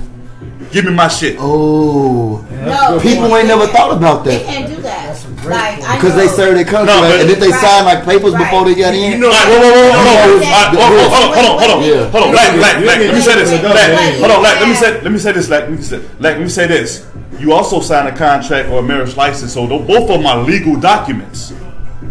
Give 0.70 0.84
me 0.84 0.92
my 0.92 1.08
shit. 1.08 1.36
Oh, 1.38 2.44
No, 2.50 3.00
people 3.00 3.34
ain't 3.36 3.48
never 3.48 3.66
thought 3.68 3.96
about 3.96 4.24
They 4.24 4.36
that 4.38 4.46
can't 4.46 4.68
do 4.68 4.76
that. 4.82 5.06
That's 5.08 5.24
a 5.24 5.28
great 5.28 5.50
Like 5.50 5.76
because 6.00 6.14
they 6.14 6.26
know- 6.26 6.32
served 6.36 6.56
their 6.58 6.64
country 6.64 6.92
No, 6.94 7.00
but- 7.00 7.20
and 7.20 7.30
then 7.30 7.40
they 7.40 7.48
Right. 7.48 7.60
signed 7.60 7.86
like 7.86 8.04
papers 8.04 8.32
Right. 8.34 8.44
before 8.44 8.64
they 8.66 8.74
got 8.74 8.94
in. 8.94 9.12
You 9.12 9.18
know, 9.18 9.28
like, 9.30 9.38
whoa, 9.48 9.58
whoa, 9.58 9.72
whoa, 9.72 9.92
hold 9.92 10.06
on, 10.06 10.16
hold 10.16 10.28
on, 10.28 10.42
Yeah. 10.42 10.48
hold 10.58 10.84
on, 10.84 11.32
hold 11.32 11.46
on, 11.46 11.58
hold 11.58 11.70
on, 11.70 11.82
Yeah. 11.88 12.10
hold 12.10 12.24
on, 12.24 12.30
Black, 12.32 12.54
black, 12.56 12.82
black. 12.82 12.98
Let 13.00 13.14
me 13.14 13.20
say 13.20 13.34
this, 13.36 13.50
Wait, 13.50 13.60
black. 13.62 13.90
Hold 14.20 14.30
on, 14.32 14.40
black. 14.40 14.60
Let 14.60 14.68
me 14.68 14.74
say, 14.74 14.92
let 15.02 15.12
me 15.12 15.18
say 15.18 15.32
this, 15.32 15.46
black. 15.46 15.62
Let 15.62 15.70
me 15.70 15.82
say, 15.82 15.98
black. 16.20 16.32
Let 16.34 16.42
me 16.42 16.48
say 16.50 16.66
this. 16.66 17.02
You 17.40 17.52
also 17.52 17.80
signed 17.80 18.08
a 18.08 18.12
contract 18.12 18.68
or 18.70 18.80
a 18.80 18.82
marriage 18.82 19.16
license, 19.16 19.54
so 19.54 19.66
both 19.66 19.88
of 20.02 20.08
them 20.08 20.26
are 20.26 20.38
legal 20.42 20.76
documents. 20.76 21.52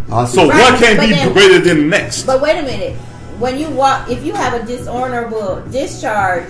So 0.10 0.48
Right, 0.48 0.62
one 0.72 0.80
can't 0.82 1.00
be 1.00 1.08
then- 1.14 1.34
greater 1.34 1.60
than 1.60 1.78
the 1.90 1.98
next. 1.98 2.24
But 2.26 2.42
wait 2.42 2.58
a 2.58 2.64
minute. 2.64 2.96
When 3.40 3.60
you 3.60 3.68
walk, 3.68 4.10
if 4.10 4.26
you 4.26 4.34
have 4.34 4.54
a 4.56 4.60
dishonorable 4.60 5.60
discharge 5.72 6.46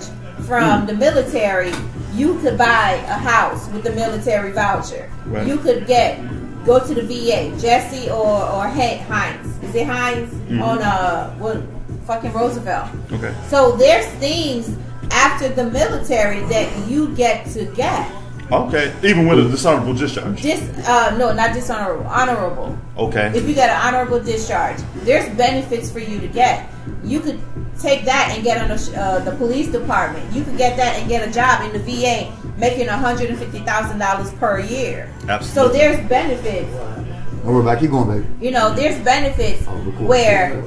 from 0.46 0.86
the 0.86 0.94
military, 0.94 1.72
you 2.14 2.38
could 2.40 2.56
buy 2.56 2.92
a 3.06 3.14
house 3.14 3.68
with 3.70 3.84
the 3.84 3.92
military 3.92 4.52
voucher. 4.52 5.10
Right. 5.26 5.46
You 5.46 5.58
could 5.58 5.86
get 5.86 6.20
go 6.64 6.84
to 6.86 6.94
the 6.94 7.02
VA, 7.02 7.56
Jesse 7.58 8.10
or 8.10 8.42
or 8.42 8.68
Hines. 8.68 9.62
Is 9.62 9.74
it 9.74 9.86
Hines 9.86 10.32
on 10.60 10.82
uh 10.82 11.34
what 11.36 11.62
fucking 12.06 12.32
Roosevelt? 12.32 12.88
Okay. 13.12 13.34
So 13.48 13.76
there's 13.76 14.06
things 14.16 14.76
after 15.10 15.48
the 15.48 15.64
military 15.64 16.40
that 16.46 16.88
you 16.88 17.14
get 17.14 17.46
to 17.52 17.64
get. 17.74 18.10
Okay. 18.50 18.94
Even 19.02 19.26
with 19.26 19.46
a 19.46 19.48
dishonorable 19.48 19.94
discharge. 19.94 20.40
Dis 20.40 20.60
uh 20.88 21.14
no, 21.18 21.32
not 21.32 21.52
dishonorable, 21.52 22.06
honorable. 22.06 22.78
Okay. 22.96 23.30
if 23.34 23.48
you 23.48 23.54
got 23.54 23.68
an 23.68 23.80
honorable 23.86 24.20
discharge, 24.20 24.78
there's 25.04 25.28
benefits 25.36 25.90
for 25.90 26.00
you 26.00 26.18
to 26.20 26.28
get. 26.28 26.68
You 27.04 27.20
could 27.20 27.40
take 27.80 28.04
that 28.04 28.32
and 28.34 28.42
get 28.44 28.60
on 28.60 28.68
the, 28.68 29.00
uh, 29.00 29.18
the 29.20 29.32
police 29.32 29.68
department. 29.70 30.32
You 30.34 30.42
could 30.44 30.56
get 30.58 30.76
that 30.76 30.96
and 30.98 31.08
get 31.08 31.26
a 31.26 31.30
job 31.32 31.62
in 31.62 31.72
the 31.72 31.78
VA, 31.78 32.32
making 32.58 32.88
hundred 32.88 33.30
and 33.30 33.38
fifty 33.38 33.60
thousand 33.60 33.98
dollars 33.98 34.32
per 34.34 34.60
year. 34.60 35.12
Absolutely. 35.28 35.48
So 35.48 35.68
there's 35.68 36.08
benefits. 36.08 36.72
Don't 36.72 37.54
worry 37.54 37.60
about. 37.62 37.78
Keep 37.80 37.90
going, 37.90 38.22
baby. 38.22 38.44
You 38.44 38.50
know, 38.50 38.74
there's 38.74 39.02
benefits 39.04 39.64
Oh, 39.68 39.74
where, 40.04 40.62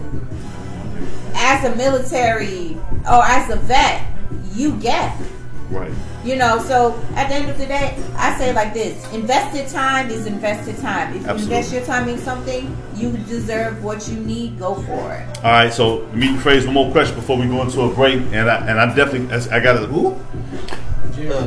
as 1.36 1.66
a 1.66 1.76
military 1.76 2.76
or 3.06 3.24
as 3.24 3.50
a 3.50 3.58
vet, 3.58 4.06
you 4.54 4.76
get. 4.78 5.16
Right. 5.72 5.92
You 6.24 6.36
know, 6.36 6.60
so 6.60 7.02
at 7.16 7.30
the 7.30 7.36
end 7.36 7.50
of 7.50 7.58
the 7.58 7.66
day, 7.66 7.98
I 8.16 8.38
say 8.38 8.54
like 8.54 8.74
this: 8.74 9.12
invested 9.14 9.68
time 9.70 10.10
is 10.10 10.26
invested 10.26 10.78
time. 10.80 11.16
If 11.16 11.24
you 11.24 11.30
invest 11.30 11.74
your 11.74 11.84
time 11.86 12.10
in 12.10 12.18
something, 12.18 12.76
you 12.96 13.12
deserve 13.14 13.84
what 13.84 14.08
you 14.08 14.18
need. 14.20 14.60
Go 14.60 14.76
for 14.76 15.14
it. 15.14 15.38
All 15.38 15.52
right. 15.52 15.74
So 15.74 16.00
let 16.00 16.16
me 16.16 16.38
phrase 16.38 16.66
one 16.66 16.76
more 16.76 16.92
question 16.92 17.16
before 17.16 17.38
we 17.38 17.48
go 17.48 17.62
into 17.62 17.82
a 17.82 17.94
break, 17.94 18.20
and 18.34 18.50
I 18.50 18.68
and 18.68 18.80
I 18.80 18.94
definitely 18.94 19.34
I 19.52 19.60
got 19.60 19.82
it. 19.82 19.90
Who? 19.90 20.18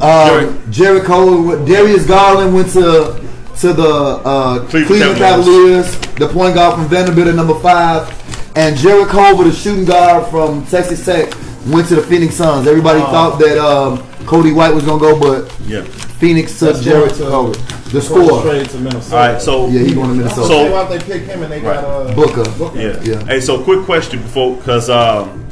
Um, 0.00 0.70
Jerry 0.70 1.00
Cole, 1.00 1.64
Darius 1.64 2.06
Garland 2.06 2.54
went 2.54 2.70
to 2.72 3.20
to 3.60 3.72
the 3.72 3.88
uh, 4.24 4.66
Cleveland 4.68 4.86
Cleveland, 4.86 5.18
Cavaliers. 5.18 5.90
Cavaliers. 5.96 6.14
The 6.16 6.28
point 6.28 6.54
guard 6.54 6.78
from 6.78 6.88
Vanderbilt 6.88 7.28
at 7.28 7.34
number 7.34 7.58
five, 7.60 8.08
and 8.56 8.76
Jarrett 8.76 9.08
Culver, 9.08 9.44
the 9.44 9.52
shooting 9.52 9.84
guard 9.84 10.30
from 10.30 10.64
Texas 10.66 11.04
Tech, 11.04 11.32
went 11.66 11.88
to 11.88 11.96
the 11.96 12.02
Phoenix 12.02 12.34
Suns. 12.34 12.66
Everybody 12.66 13.00
thought 13.00 13.38
that 13.40 13.58
um, 13.58 13.98
Coby 14.26 14.54
White 14.54 14.74
was 14.74 14.84
gonna 14.84 15.00
go, 15.00 15.18
but 15.18 15.52
Yeah. 15.66 15.82
Phoenix 16.18 16.58
took 16.58 16.74
That's 16.74 16.84
Jarrett 16.84 17.14
to- 17.14 17.24
Culver, 17.28 17.52
the 17.90 17.90
Going 18.08 18.26
score. 18.26 18.40
straight 18.40 18.68
to 18.70 18.78
Minnesota. 18.78 19.16
All 19.16 19.32
right. 19.32 19.42
So 19.42 19.66
Yeah, 19.68 19.80
he 19.80 19.94
going 19.94 20.08
to 20.08 20.14
Minnesota. 20.14 20.42
So- 20.48 20.66
So 20.66 20.72
why 20.72 20.84
they 20.84 20.98
pick 21.04 21.22
him 21.24 21.42
and 21.42 21.52
they 21.52 21.60
got 21.60 21.84
uh, 21.84 22.14
Booker. 22.14 22.44
Yeah. 22.78 23.00
Yeah. 23.02 23.24
Hey, 23.26 23.40
so 23.40 23.62
quick 23.62 23.84
question 23.84 24.22
before, 24.22 24.56
because 24.56 24.88
um, 24.90 25.46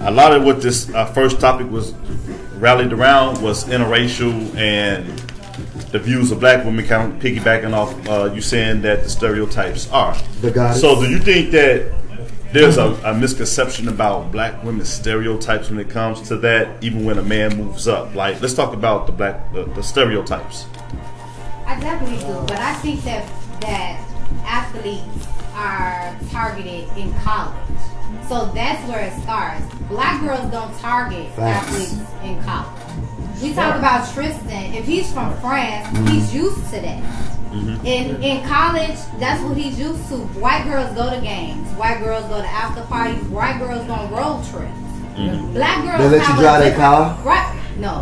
a 0.00 0.10
lot 0.10 0.32
of 0.32 0.44
what 0.44 0.60
this 0.62 0.92
uh, 0.94 1.06
first 1.06 1.40
topic 1.40 1.70
was 1.70 1.94
rallied 2.58 2.92
around 2.92 3.40
was 3.42 3.64
interracial 3.64 4.54
and 4.56 5.06
the 5.92 5.98
views 5.98 6.30
of 6.30 6.38
black 6.40 6.64
women, 6.64 6.86
kind 6.86 7.12
of 7.12 7.18
piggybacking 7.18 7.72
off 7.74 7.94
uh, 8.08 8.30
you 8.34 8.40
saying 8.40 8.82
that 8.82 9.02
the 9.04 9.08
stereotypes 9.10 9.90
are. 9.90 10.14
The 10.40 10.50
goddess. 10.50 10.80
So, 10.80 11.00
do 11.00 11.08
you 11.10 11.18
think 11.18 11.50
that 11.52 11.92
there's 12.52 12.76
a, 12.76 12.92
a 13.04 13.14
misconception 13.14 13.88
about 13.88 14.32
black 14.32 14.62
women's 14.64 14.88
stereotypes 14.88 15.70
when 15.70 15.78
it 15.78 15.88
comes 15.88 16.26
to 16.28 16.36
that, 16.38 16.82
even 16.82 17.04
when 17.04 17.18
a 17.18 17.22
man 17.22 17.56
moves 17.56 17.86
up? 17.86 18.14
Like, 18.14 18.40
let's 18.40 18.54
talk 18.54 18.74
about 18.74 19.06
the 19.06 19.12
black 19.12 19.52
the, 19.52 19.64
the 19.64 19.82
stereotypes. 19.82 20.66
I 21.66 21.78
definitely 21.78 22.18
do, 22.18 22.34
but 22.46 22.58
I 22.58 22.74
think 22.74 23.02
that 23.04 23.28
that 23.60 24.04
athletes 24.44 25.26
are 25.54 26.16
targeted 26.30 26.88
in 26.96 27.12
college. 27.20 27.56
So 28.28 28.50
that's 28.54 28.88
where 28.88 29.04
it 29.06 29.12
starts. 29.22 29.64
Black 29.88 30.20
girls 30.20 30.50
don't 30.50 30.76
target 30.78 31.32
Facts. 31.34 31.68
athletes 31.68 32.24
in 32.24 32.42
college. 32.42 33.42
We 33.42 33.54
talk 33.54 33.76
about 33.76 34.12
Tristan. 34.12 34.74
If 34.74 34.84
he's 34.84 35.12
from 35.12 35.36
France, 35.40 35.96
he's 36.10 36.34
used 36.34 36.64
to 36.70 36.80
that. 36.80 37.39
Mm-hmm. 37.50 37.84
In 37.86 38.22
in 38.22 38.46
college, 38.48 38.96
that's 39.18 39.42
what 39.42 39.56
he's 39.56 39.78
used 39.78 40.06
to. 40.08 40.16
White 40.38 40.64
girls 40.64 40.94
go 40.94 41.10
to 41.10 41.20
games. 41.20 41.68
White 41.74 42.00
girls 42.00 42.24
go 42.26 42.40
to 42.40 42.46
after 42.46 42.82
parties. 42.82 43.22
White 43.24 43.58
girls 43.58 43.84
go 43.86 43.94
on 43.94 44.10
road 44.12 44.44
trips. 44.50 44.70
Mm-hmm. 45.18 45.54
Black 45.54 45.84
girls 45.84 46.10
They 46.10 46.18
let 46.18 46.28
you 46.28 46.34
drive 46.36 46.60
their 46.60 46.70
different- 46.70 46.76
car? 46.78 47.18
Right? 47.24 47.60
No. 47.78 47.94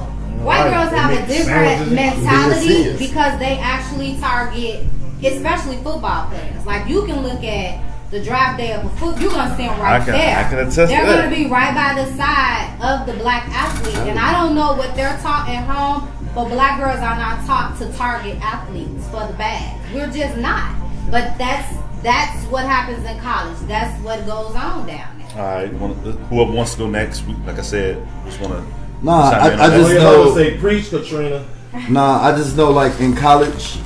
White 0.45 0.65
Right. 0.65 0.71
girls 0.71 0.91
have 1.01 1.11
a 1.11 1.27
different 1.27 1.93
mentality 1.93 2.67
Yes, 2.67 2.87
yes. 2.87 2.99
because 2.99 3.39
they 3.41 3.59
actually 3.59 4.17
target, 4.21 4.85
especially 5.25 5.77
football 5.79 6.29
players. 6.29 6.65
Like 6.67 6.87
you 6.87 7.05
can 7.07 7.23
look 7.23 7.43
at 7.43 7.81
the 8.11 8.23
draft 8.23 8.59
day 8.59 8.73
of 8.73 8.85
a 8.85 8.89
foot, 8.97 9.19
you're 9.19 9.31
gonna 9.31 9.53
stand 9.55 9.73
them 9.73 9.81
right 9.81 10.01
I 10.01 10.05
can- 10.05 10.13
there. 10.15 10.37
I 10.39 10.43
can 10.49 10.59
attest 10.61 10.77
They're 10.77 11.05
that. 11.05 11.25
gonna 11.25 11.35
be 11.35 11.47
right 11.49 11.75
by 11.75 12.01
the 12.03 12.07
side 12.17 12.71
of 12.81 13.07
the 13.07 13.15
black 13.15 13.49
athlete, 13.49 13.97
and 14.09 14.19
I 14.19 14.33
don't 14.33 14.55
know 14.55 14.73
what 14.75 14.95
they're 14.95 15.19
taught 15.21 15.49
at 15.49 15.65
home, 15.67 16.09
but 16.35 16.49
black 16.49 16.79
girls 16.79 16.99
are 17.01 17.17
not 17.17 17.45
taught 17.47 17.77
to 17.79 17.93
target 17.97 18.37
athletes 18.43 19.07
for 19.09 19.27
the 19.27 19.33
bag. 19.35 19.77
We're 19.95 20.11
just 20.11 20.37
not. 20.38 20.75
But 21.11 21.37
that's 21.38 21.77
that's 22.03 22.45
what 22.47 22.64
happens 22.64 23.05
in 23.05 23.19
college. 23.19 23.59
That's 23.67 24.01
what 24.05 24.25
goes 24.27 24.55
on 24.55 24.87
down 24.87 25.19
there. 25.19 25.29
All 25.37 25.43
right, 25.43 25.73
wanna- 25.75 25.95
whoever 25.95 26.53
wants 26.53 26.73
to 26.73 26.79
go 26.79 26.87
next, 26.88 27.25
like 27.47 27.59
I 27.59 27.62
said, 27.62 28.07
just 28.27 28.41
want 28.41 28.53
to. 28.55 28.64
Nah, 29.05 29.31
I, 29.31 29.49
I 29.51 29.67
Oh, 29.67 29.71
just 29.79 29.93
yeah, 29.93 29.99
I 30.01 30.03
know. 30.03 30.35
say 30.35 30.57
preach, 30.59 30.91
Katrina. 30.91 31.45
Nah, 31.88 32.23
I 32.23 32.37
just 32.37 32.57
know 32.57 32.71
like 32.71 32.99
in 33.01 33.14
college, 33.14 33.79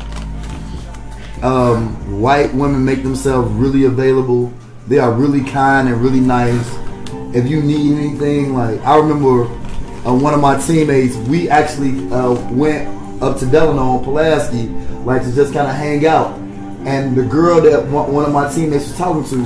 um, 1.42 2.20
white 2.20 2.54
women 2.54 2.84
make 2.84 3.02
themselves 3.02 3.50
really 3.52 3.84
available. 3.84 4.52
They 4.88 4.98
are 4.98 5.12
really 5.12 5.42
kind 5.44 5.88
and 5.88 6.00
really 6.00 6.20
nice. 6.20 6.68
If 7.34 7.48
you 7.48 7.62
need 7.62 7.98
anything, 7.98 8.54
like 8.54 8.80
I 8.84 8.96
remember 8.98 9.44
uh, 10.06 10.14
one 10.14 10.34
of 10.34 10.40
my 10.40 10.60
teammates, 10.60 11.16
we 11.28 11.48
actually 11.48 12.10
uh, 12.12 12.32
went 12.50 12.88
up 13.22 13.38
to 13.38 13.46
Delano 13.46 13.82
on 13.82 14.04
Pulaski, 14.04 14.68
like 15.04 15.22
to 15.22 15.32
just 15.32 15.52
kind 15.52 15.68
of 15.68 15.74
hang 15.74 16.06
out. 16.06 16.38
And 16.84 17.16
the 17.16 17.22
girl 17.22 17.60
that 17.60 17.86
one 17.86 18.24
of 18.24 18.32
my 18.32 18.52
teammates 18.52 18.88
was 18.88 18.96
talking 18.98 19.24
to 19.30 19.36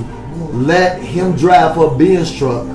let 0.56 1.00
him 1.02 1.36
drive 1.36 1.76
her 1.76 1.90
Benz 1.96 2.34
truck 2.34 2.66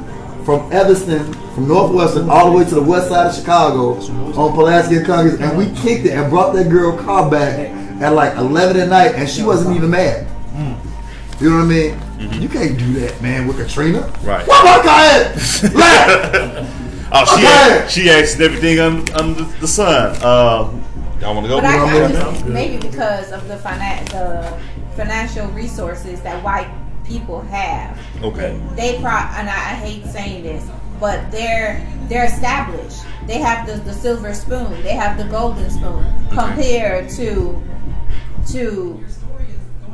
from 0.45 0.71
Evanston, 0.71 1.33
from 1.55 1.67
Northwestern, 1.67 2.29
all 2.29 2.51
the 2.51 2.57
way 2.57 2.63
to 2.65 2.75
the 2.75 2.81
west 2.81 3.09
side 3.09 3.27
of 3.27 3.35
Chicago 3.35 3.95
on 4.39 4.53
Pulaski 4.53 4.97
and 4.97 5.05
Congress, 5.05 5.39
and 5.39 5.57
we 5.57 5.65
kicked 5.81 6.05
it 6.05 6.11
and 6.11 6.29
brought 6.29 6.53
that 6.53 6.69
girl 6.69 6.95
car 6.97 7.29
back 7.29 7.69
at 8.01 8.13
like 8.13 8.35
11 8.37 8.79
at 8.79 8.89
night, 8.89 9.15
and 9.15 9.27
she 9.27 9.43
wasn't 9.43 9.75
even 9.75 9.89
mad. 9.89 10.27
You 11.39 11.49
know 11.49 11.55
what 11.57 11.63
I 11.63 11.67
mean? 11.67 12.39
You 12.39 12.47
can't 12.47 12.77
do 12.77 12.93
that, 12.99 13.19
man, 13.19 13.47
with 13.47 13.57
Katrina. 13.57 14.01
Right. 14.21 14.47
Why 14.47 14.63
my 14.63 14.83
car 14.83 14.99
at? 16.61 16.77
Laugh. 17.11 17.27
Oh, 17.29 17.37
she 17.37 17.45
Okay. 17.45 17.53
asked, 17.83 17.93
she 17.93 18.09
asked 18.09 18.39
everything 18.39 18.79
under, 18.79 19.13
under 19.15 19.43
the 19.59 19.67
sun. 19.67 20.15
Uh, 20.21 20.71
y'all 21.19 21.33
want 21.35 21.45
to 21.45 21.49
go? 21.49 21.57
But 21.57 21.65
I, 21.65 22.05
I 22.05 22.11
just 22.11 22.45
maybe 22.45 22.77
because 22.77 23.31
of 23.31 23.47
the 23.47 23.55
finan- 23.57 24.07
the 24.09 24.57
financial 24.95 25.47
resources 25.49 26.21
that 26.21 26.43
white 26.43 26.69
people 27.05 27.41
have. 27.41 27.99
Okay. 28.23 28.59
They 28.75 28.93
pro 29.01 29.11
and 29.11 29.49
I, 29.49 29.53
I 29.53 29.75
hate 29.75 30.05
saying 30.05 30.43
this, 30.43 30.65
but 30.99 31.29
they're 31.31 31.85
they're 32.07 32.25
established. 32.25 33.01
They 33.27 33.37
have 33.39 33.67
the, 33.67 33.73
the 33.83 33.93
silver 33.93 34.33
spoon. 34.33 34.81
They 34.83 34.93
have 34.93 35.17
the 35.17 35.25
golden 35.25 35.69
spoon 35.69 36.05
compared 36.31 37.09
to 37.11 37.61
to 38.51 39.03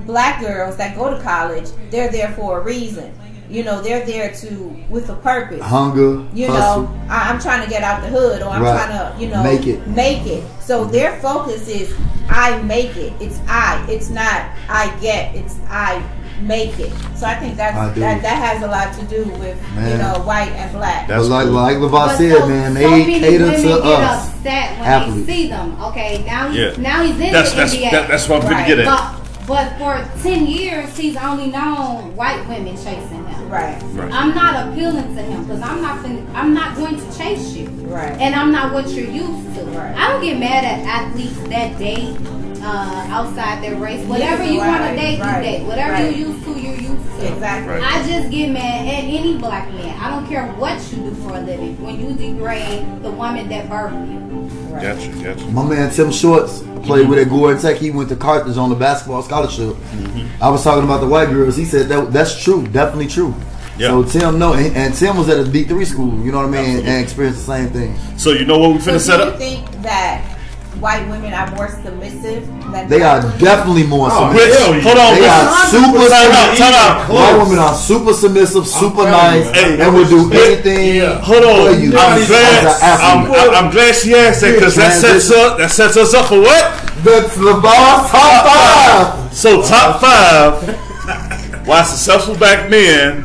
black 0.05 0.39
girls 0.41 0.77
that 0.77 0.95
go 0.95 1.09
to 1.15 1.21
college. 1.23 1.67
They're 1.89 2.09
there 2.11 2.31
for 2.33 2.59
a 2.59 2.63
reason. 2.63 3.11
You 3.49 3.63
know, 3.63 3.81
they're 3.81 4.05
there 4.05 4.31
to 4.33 4.75
with 4.89 5.09
a 5.09 5.15
purpose. 5.15 5.61
Hunger, 5.61 6.25
You 6.33 6.47
hustle. 6.47 6.83
know, 6.83 7.01
I, 7.09 7.29
I'm 7.29 7.39
trying 7.39 7.63
to 7.63 7.69
get 7.69 7.81
out 7.83 8.01
the 8.01 8.09
hood, 8.09 8.41
or 8.41 8.49
I'm 8.49 8.61
Right. 8.61 8.85
trying 8.87 9.15
to, 9.15 9.21
you 9.21 9.29
know, 9.29 9.41
Make 9.43 9.65
it. 9.67 9.87
Make 9.87 10.25
it. 10.25 10.43
So 10.59 10.81
mm-hmm. 10.83 10.91
their 10.91 11.19
focus 11.21 11.67
is 11.69 11.93
I 12.29 12.61
make 12.63 12.95
it. 12.97 13.13
It's 13.21 13.39
I. 13.47 13.85
It's 13.89 14.09
not 14.09 14.45
I 14.69 14.93
get. 14.99 15.33
It's 15.33 15.55
I 15.69 16.03
make 16.41 16.77
it. 16.77 16.91
So 17.15 17.25
I 17.25 17.35
think 17.35 17.55
that's 17.55 17.75
I 17.77 17.89
that 17.99 18.21
that 18.21 18.37
has 18.37 18.61
a 18.63 18.67
lot 18.67 18.93
to 18.99 19.05
do 19.05 19.23
with 19.39 19.57
you 19.75 19.97
know 19.97 20.21
white 20.25 20.51
and 20.51 20.71
black. 20.73 21.07
That's 21.07 21.27
like 21.29 21.45
cool. 21.45 21.53
like 21.53 21.77
LeVar 21.77 21.89
But 21.91 22.17
said, 22.17 22.37
so- 22.37 22.47
man, 22.49 22.73
so 22.73 22.79
they 22.79 22.89
many 22.89 23.19
cater 23.21 23.43
women 23.45 23.61
to 23.61 23.67
get 23.67 24.01
us. 24.03 24.27
upset 24.35 24.79
when 24.79 24.87
athletes. 24.89 25.25
they 25.27 25.33
see 25.33 25.47
them. 25.47 25.81
Okay, 25.83 26.23
now 26.27 26.49
he's 26.49 26.57
Yeah. 26.59 26.73
now 26.77 27.01
he's 27.01 27.19
in 27.19 27.31
That's 27.31 27.51
the 27.51 27.57
that's 27.57 27.73
NBA. 27.73 27.91
that, 27.91 28.07
that's 28.09 28.27
what 28.29 28.35
I'm 28.35 28.41
going 28.43 28.53
Right. 28.55 28.67
to 28.69 28.75
get 28.75 28.85
at. 28.85 28.85
but 28.85 29.13
but 29.47 29.77
for 29.79 30.21
ten 30.21 30.45
years, 30.45 30.95
he's 30.97 31.15
only 31.15 31.47
known 31.49 32.13
white 32.15 32.45
women 32.49 32.75
chasing 32.75 33.07
him. 33.07 33.16
Right. 33.47 33.81
Right. 33.93 34.11
I'm 34.11 34.35
not 34.35 34.67
appealing 34.67 35.15
to 35.15 35.21
him 35.21 35.43
because 35.45 35.61
I'm 35.61 35.81
not 35.81 36.01
fin- 36.01 36.27
I'm 36.33 36.53
not 36.53 36.75
going 36.75 36.97
to 36.97 37.17
chase 37.17 37.53
you. 37.53 37.67
Right. 37.87 38.11
And 38.19 38.35
I'm 38.35 38.51
not 38.51 38.73
what 38.73 38.89
you're 38.89 39.09
used 39.09 39.55
to. 39.55 39.63
Right. 39.65 39.95
I 39.95 40.11
don't 40.11 40.21
get 40.21 40.37
mad 40.39 40.65
at 40.65 40.79
athletes 40.85 41.39
that 41.49 41.77
date 41.79 42.17
uh, 42.67 43.07
outside 43.09 43.63
their 43.63 43.75
race. 43.75 44.05
Whatever 44.05 44.43
you 44.43 44.57
want 44.57 44.83
to 44.83 44.89
right, 44.89 44.95
date, 44.95 45.19
right, 45.19 45.37
you 45.37 45.51
date. 45.59 45.65
Whatever 45.65 45.93
right. 45.93 46.15
you 46.15 46.27
used 46.27 46.43
to, 46.45 46.51
you're 46.59 46.75
used 46.75 47.19
to. 47.19 47.33
Exactly. 47.33 47.73
Right. 47.73 47.83
I 47.83 48.07
just 48.07 48.29
get 48.29 48.49
mad 48.51 48.87
at 48.87 49.03
any 49.05 49.37
black 49.37 49.71
man. 49.73 49.97
I 49.99 50.09
don't 50.09 50.27
care 50.27 50.47
what 50.53 50.77
you 50.91 50.97
do 50.97 51.15
for 51.15 51.35
a 51.35 51.41
living 51.41 51.81
when 51.81 51.99
you 51.99 52.13
degrade 52.13 53.01
the 53.01 53.11
woman 53.11 53.47
that 53.49 53.69
birthed 53.69 54.11
you. 54.11 54.27
Gotcha, 54.71 55.23
gotcha. 55.23 55.45
My 55.51 55.67
man 55.67 55.91
Tim 55.91 56.11
Shorts 56.11 56.59
played 56.85 57.09
with 57.09 57.19
at 57.19 57.29
Gordon 57.29 57.59
Tech. 57.59 57.77
He 57.77 57.89
went 57.89 58.09
to 58.09 58.15
Carthage 58.15 58.57
on 58.57 58.69
the 58.69 58.75
basketball 58.75 59.23
scholarship. 59.23 59.73
Mm-hmm. 59.73 60.43
I 60.43 60.49
was 60.49 60.63
talking 60.63 60.83
about 60.83 61.01
the 61.01 61.07
white 61.07 61.29
girls. 61.29 61.55
He 61.55 61.65
said 61.65 61.87
that 61.87 62.13
that's 62.13 62.41
true, 62.43 62.67
definitely 62.67 63.07
true. 63.07 63.33
Yeah. 63.79 63.87
So 63.89 64.03
Tim, 64.03 64.39
no, 64.39 64.53
and, 64.53 64.75
and 64.75 64.93
Tim 64.93 65.17
was 65.17 65.29
at 65.29 65.39
a 65.39 65.49
D 65.49 65.63
three 65.63 65.85
school. 65.85 66.13
You 66.23 66.31
know 66.31 66.39
what 66.39 66.47
I 66.47 66.51
mean, 66.51 66.59
Absolutely. 66.59 66.91
and 66.91 67.03
experienced 67.03 67.39
the 67.39 67.45
same 67.45 67.69
thing. 67.69 67.97
So 68.17 68.31
you 68.31 68.45
know 68.45 68.59
what 68.59 68.73
we 68.73 68.79
So 68.79 68.91
finna 68.91 68.93
do 68.93 68.99
set 68.99 69.19
you 69.19 69.25
up? 69.25 69.37
think 69.37 69.71
that 69.81 70.36
white 70.79 71.07
women 71.09 71.33
are 71.33 71.49
more 71.55 71.69
submissive 71.69 72.45
than 72.71 72.87
They 72.89 73.01
are 73.01 73.19
women? 73.21 73.39
definitely 73.39 73.83
more 73.83 74.09
Oh, 74.11 74.29
submissive. 74.29 74.49
Which, 74.49 74.57
Hell 74.57 74.73
yeah. 74.75 74.81
hold 74.83 74.97
on, 74.97 75.13
They 75.15 75.21
which- 75.21 75.29
are 75.29 75.67
super 75.67 76.09
time 76.09 76.31
out, 76.31 76.49
submissive. 76.53 76.57
time 76.57 76.75
out. 76.75 77.09
White 77.09 77.37
women 77.41 77.59
are 77.59 77.75
super 77.75 78.13
submissive, 78.13 78.67
super 78.67 79.03
telling 79.03 79.11
nice, 79.11 79.45
you. 79.45 79.51
Hey, 79.53 79.81
and 79.81 79.93
will 79.95 80.07
do 80.09 80.29
yeah, 80.31 80.43
anything 80.45 80.95
yeah. 80.95 81.21
Hold 81.21 81.43
on, 81.43 81.73
for 81.73 81.79
you. 81.79 81.89
I'm 81.97 82.27
glad. 82.27 82.65
I'm, 82.65 83.25
athlete. 83.25 83.39
I'm, 83.39 83.65
I'm 83.65 83.71
glad 83.71 83.95
she 83.95 84.13
asked 84.15 84.41
that 84.41 84.53
because 84.55 84.75
that 84.75 84.93
sets 84.93 85.31
up 85.31 85.57
that 85.57 85.71
sets 85.71 85.97
us 85.97 86.13
up 86.13 86.27
for 86.27 86.39
what? 86.41 86.63
That's 87.03 87.37
LeVar's 87.37 88.09
top 88.11 88.45
five. 88.45 89.33
So 89.33 89.61
top 89.61 90.01
five, 90.01 91.65
why 91.67 91.83
successful 91.83 92.35
black 92.35 92.69
men 92.69 93.23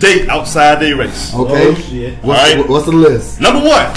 date 0.00 0.28
outside 0.28 0.80
their 0.80 0.96
race. 0.96 1.34
Okay, 1.34 1.68
Oh, 1.68 1.74
shit. 1.74 2.14
What's, 2.22 2.40
All 2.40 2.56
right. 2.56 2.68
what's 2.68 2.84
the 2.86 2.92
list? 2.92 3.40
Number 3.40 3.60
one, 3.66 3.92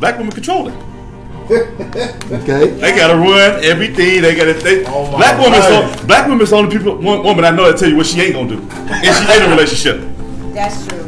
black 0.00 0.18
women 0.18 0.32
control 0.32 0.68
it. 0.68 0.74
Okay, 1.50 2.70
They 2.70 2.96
gotta 2.96 3.16
run 3.16 3.62
everything. 3.64 4.22
They 4.22 4.34
gotta. 4.34 4.54
They, 4.54 4.84
Oh 4.86 5.10
my 5.10 5.18
black 5.18 5.38
women's 5.38 5.64
God. 5.66 5.98
the, 5.98 6.06
black 6.06 6.28
women's 6.28 6.50
the 6.50 6.56
only 6.56 6.76
people. 6.76 6.96
One 6.96 7.22
woman 7.22 7.44
I 7.44 7.50
know 7.50 7.70
that 7.70 7.78
tell 7.78 7.88
you 7.88 7.96
what 7.96 8.06
she 8.06 8.20
ain't 8.20 8.34
gonna 8.34 8.48
do, 8.48 8.58
and 8.60 9.04
she 9.16 9.32
ain't 9.32 9.42
in 9.42 9.48
a 9.50 9.54
relationship. 9.54 10.00
That's 10.54 10.86
true. 10.86 11.00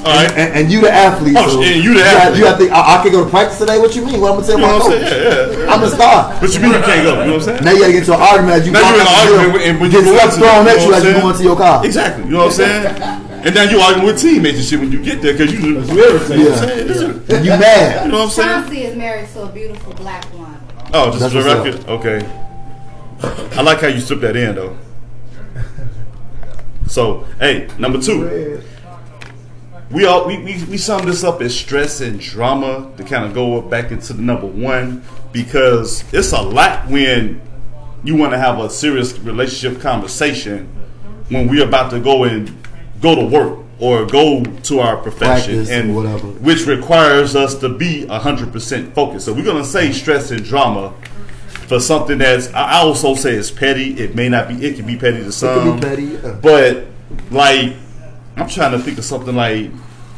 All 0.00 0.16
right. 0.16 0.30
and, 0.32 0.48
and 0.56 0.72
you 0.72 0.80
the 0.80 0.90
athlete. 0.90 1.36
Oh, 1.36 1.46
so 1.46 1.62
and 1.62 1.84
you 1.84 1.92
the 1.92 2.00
athlete. 2.02 2.38
You 2.40 2.46
have 2.46 2.58
to. 2.58 2.68
I, 2.72 2.98
I 3.00 3.02
can 3.02 3.12
go 3.12 3.22
to 3.24 3.28
practice 3.30 3.58
today. 3.58 3.78
What 3.78 3.94
you 3.94 4.04
mean? 4.06 4.20
What 4.20 4.32
I'm 4.32 4.40
gonna 4.40 4.46
tell 4.46 4.56
You 4.58 4.64
my 4.64 4.72
what 4.72 4.82
I'm 4.82 4.90
coach? 4.96 5.08
saying? 5.10 5.52
Yeah, 5.52 5.64
yeah. 5.64 5.72
I'm 5.72 5.80
the 5.82 5.90
star. 5.90 6.38
But 6.40 6.54
you 6.54 6.60
mean 6.60 6.72
you 6.72 6.80
can't 6.80 7.04
go? 7.04 7.12
You 7.20 7.26
know 7.28 7.36
what 7.36 7.48
I'm 7.48 7.60
saying? 7.60 7.64
Now 7.64 7.72
you 7.72 7.80
gotta 7.84 7.92
get 7.92 8.00
into 8.08 8.14
an 8.16 8.20
argument 8.24 8.52
as 8.56 8.66
you 8.66 8.72
Now 8.72 8.80
you're 8.80 8.94
in 8.96 9.00
an 9.00 9.06
out 9.06 9.26
the 9.28 9.36
argument 9.36 9.64
and 9.68 9.80
when 9.80 9.90
get 9.90 10.00
you 10.00 10.04
go 10.08 10.16
stuff 10.16 10.32
into- 10.32 10.40
thrown 10.40 10.64
you 10.64 10.70
at 10.72 10.76
know 10.76 10.80
you 10.80 10.88
what 10.88 10.96
as 10.96 11.04
I'm 11.04 11.04
you 11.04 11.12
saying? 11.12 11.20
go 11.20 11.30
into 11.36 11.44
your 11.44 11.56
car. 11.60 11.76
Exactly. 11.84 12.24
You 12.24 12.30
know 12.30 12.38
what 12.48 12.60
I'm 12.60 12.64
saying? 12.64 13.26
And 13.42 13.56
then 13.56 13.70
you 13.70 13.80
arguing 13.80 14.06
with 14.06 14.20
teammates 14.20 14.58
and 14.58 14.66
shit 14.66 14.80
when 14.80 14.92
you 14.92 15.02
get 15.02 15.22
there 15.22 15.32
because 15.32 15.52
you. 15.52 15.74
That's 15.74 15.88
what 15.90 15.98
everything. 15.98 16.40
Yeah. 16.40 16.56
saying? 16.56 16.86
This 16.86 16.96
is- 16.98 17.30
And 17.30 17.44
you 17.44 17.50
mad? 17.52 18.04
You 18.04 18.12
know 18.12 18.18
what 18.18 18.24
I'm 18.24 18.30
saying? 18.30 18.48
Chauncey 18.48 18.82
is 18.84 18.96
married 18.96 19.28
to 19.30 19.42
a 19.42 19.46
beautiful 19.52 19.94
black 19.94 20.30
woman. 20.32 20.60
Oh, 20.92 21.06
just 21.10 21.20
That's 21.20 21.32
for 21.32 21.42
the 21.42 21.48
what's 21.48 21.86
record. 21.86 21.88
Okay. 21.88 23.56
I 23.58 23.62
like 23.62 23.80
how 23.80 23.86
you 23.88 24.00
stripped 24.00 24.22
that 24.22 24.36
in 24.36 24.54
though. 24.54 24.76
So, 26.86 27.26
hey, 27.38 27.68
number 27.78 28.00
two. 28.00 28.62
We 29.90 30.04
all 30.06 30.26
we, 30.26 30.38
we, 30.38 30.64
we 30.64 30.76
sum 30.76 31.06
this 31.06 31.24
up 31.24 31.40
as 31.40 31.56
stress 31.58 32.00
and 32.00 32.20
drama 32.20 32.90
to 32.96 33.04
kind 33.04 33.24
of 33.24 33.34
go 33.34 33.60
back 33.60 33.90
into 33.90 34.12
the 34.12 34.22
number 34.22 34.46
one 34.46 35.02
because 35.32 36.04
it's 36.12 36.32
a 36.32 36.40
lot 36.40 36.88
when 36.88 37.40
you 38.04 38.16
want 38.16 38.32
to 38.32 38.38
have 38.38 38.58
a 38.58 38.70
serious 38.70 39.18
relationship 39.18 39.80
conversation 39.80 40.66
when 41.28 41.48
we're 41.48 41.66
about 41.66 41.90
to 41.90 42.00
go 42.00 42.24
and 42.24 42.59
go 43.00 43.14
to 43.14 43.24
work 43.24 43.58
or 43.78 44.04
go 44.04 44.42
to 44.44 44.80
our 44.80 44.96
profession 44.98 45.54
Practice 45.54 45.70
and 45.70 45.94
whatever. 45.96 46.26
which 46.26 46.66
requires 46.66 47.34
us 47.34 47.54
to 47.60 47.68
be 47.68 48.04
100% 48.06 48.92
focused. 48.92 49.24
So 49.24 49.32
we're 49.32 49.44
going 49.44 49.62
to 49.62 49.68
say 49.68 49.90
stress 49.92 50.30
and 50.30 50.44
drama 50.44 50.92
for 51.66 51.80
something 51.80 52.18
that's 52.18 52.52
I 52.52 52.80
also 52.80 53.14
say 53.14 53.34
it's 53.34 53.50
petty. 53.50 53.98
It 53.98 54.14
may 54.14 54.28
not 54.28 54.48
be 54.48 54.54
it 54.66 54.76
can 54.76 54.86
be 54.86 54.96
petty 54.96 55.18
to 55.18 55.26
It 55.26 55.32
some. 55.32 55.76
be 55.76 55.80
petty. 55.82 56.02
yeah. 56.04 56.36
But 56.42 56.86
like 57.30 57.72
I'm 58.36 58.48
trying 58.48 58.72
to 58.72 58.78
think 58.78 58.98
of 58.98 59.04
something 59.04 59.34
like 59.34 59.70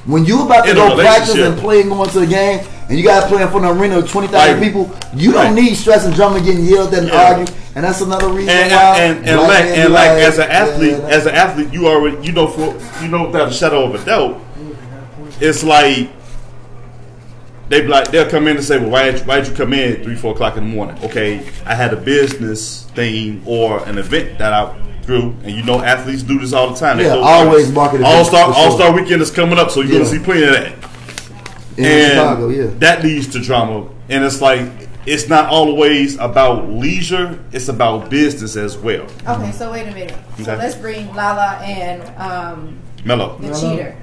When 0.04 0.24
you 0.24 0.42
about 0.44 0.64
to 0.64 0.70
In 0.70 0.76
go 0.76 0.96
practice 0.96 1.36
and 1.36 1.56
play 1.58 1.80
and 1.82 1.90
go 1.90 2.02
into 2.02 2.20
the 2.20 2.26
game, 2.26 2.66
and 2.88 2.98
you 2.98 3.04
guys 3.04 3.22
playing 3.24 3.34
play 3.34 3.42
in 3.42 3.48
front 3.50 3.64
of 3.66 3.70
an 3.72 3.78
arena 3.80 3.98
of 3.98 4.10
twenty 4.10 4.26
thousand 4.26 4.56
Right. 4.56 4.62
people, 4.62 4.90
you 5.14 5.32
don't 5.32 5.54
need 5.54 5.74
stress 5.76 6.04
and 6.04 6.14
drama 6.14 6.40
getting 6.40 6.64
yelled 6.64 6.92
at 6.92 7.00
and 7.00 7.08
Yeah. 7.08 7.22
arguing. 7.22 7.48
And 7.74 7.84
that's 7.84 8.00
another 8.00 8.28
reason 8.28 8.50
and 8.50 8.72
why. 8.72 8.98
and, 8.98 9.18
and, 9.20 9.28
and 9.28 9.40
like 9.42 9.64
and 9.64 9.92
like 9.94 10.10
as 10.10 10.38
an 10.38 10.48
yeah, 10.50 10.56
athlete, 10.58 10.96
that- 10.98 11.12
as 11.12 11.26
an 11.26 11.34
athlete, 11.34 11.72
you 11.72 11.86
already 11.86 12.16
you 12.26 12.32
know 12.32 12.48
for 12.48 12.74
you 13.02 13.08
know 13.08 13.26
without 13.28 13.48
a 13.48 13.52
shadow 13.52 13.84
of 13.84 13.94
a 13.94 14.04
doubt, 14.04 14.40
it's 15.40 15.62
like 15.62 16.10
they 17.68 17.86
like 17.86 18.10
they'll 18.10 18.28
come 18.28 18.48
in 18.48 18.56
and 18.56 18.64
say, 18.64 18.78
well, 18.78 18.90
why 18.90 19.12
why 19.20 19.36
did 19.40 19.48
you 19.48 19.54
come 19.54 19.72
in 19.72 19.92
at 19.92 20.02
three 20.02 20.16
four 20.16 20.32
o'clock 20.32 20.56
in 20.56 20.68
the 20.68 20.74
morning? 20.74 20.98
Okay, 21.04 21.46
I 21.64 21.74
had 21.74 21.92
a 21.92 21.96
business 21.96 22.84
thing 22.94 23.42
or 23.46 23.82
an 23.88 23.98
event 23.98 24.38
that 24.38 24.52
I 24.52 24.74
threw, 25.02 25.34
and 25.44 25.50
you 25.52 25.62
know 25.64 25.80
athletes 25.80 26.22
do 26.22 26.38
this 26.38 26.52
all 26.52 26.70
the 26.70 26.76
time. 26.78 26.96
They 26.98 27.04
Yeah, 27.04 27.16
always 27.16 27.70
market 27.72 28.02
All 28.02 28.24
star. 28.24 28.52
All 28.54 28.72
Star 28.72 28.92
weekend 28.92 29.20
is 29.22 29.30
coming 29.30 29.58
up, 29.58 29.70
so 29.70 29.80
you're 29.80 29.92
Yeah. 29.92 29.98
gonna 29.98 30.10
see 30.10 30.18
plenty 30.18 30.44
of 30.44 30.52
that. 30.52 30.72
In 31.76 31.84
and 31.84 32.12
Chicago, 32.12 32.48
yeah. 32.48 32.66
that 32.78 33.02
leads 33.02 33.26
to 33.28 33.40
drama. 33.40 33.84
And 34.08 34.24
it's 34.24 34.40
like 34.40 34.62
it's 35.06 35.28
not 35.28 35.46
always 35.48 36.16
about 36.18 36.68
leisure; 36.70 37.38
it's 37.52 37.68
about 37.68 38.10
business 38.10 38.56
as 38.56 38.76
well. 38.76 39.06
Okay, 39.26 39.50
so 39.52 39.72
wait 39.72 39.88
a 39.88 39.92
minute. 39.92 40.14
So 40.44 40.54
let's 40.54 40.74
bring 40.74 41.12
Lala 41.14 41.58
and 41.64 42.02
um, 42.18 42.78
Melo, 43.04 43.38
the 43.38 43.52
cheater. 43.58 43.96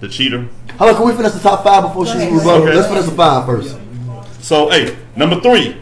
the 0.00 0.08
cheater. 0.08 0.48
Hold 0.78 0.90
on, 0.90 0.96
can 0.96 1.06
we 1.06 1.12
finish 1.14 1.32
the 1.32 1.40
top 1.40 1.62
five 1.62 1.82
before 1.82 2.04
Go 2.04 2.12
she's 2.12 2.22
ahead. 2.22 2.32
rebuttal? 2.32 2.62
Okay. 2.62 2.74
Let's 2.74 2.88
finish 2.88 3.04
the 3.04 3.10
five 3.12 3.44
first. 3.46 3.76
So, 4.40 4.70
hey, 4.70 4.96
number 5.14 5.38
three, 5.40 5.76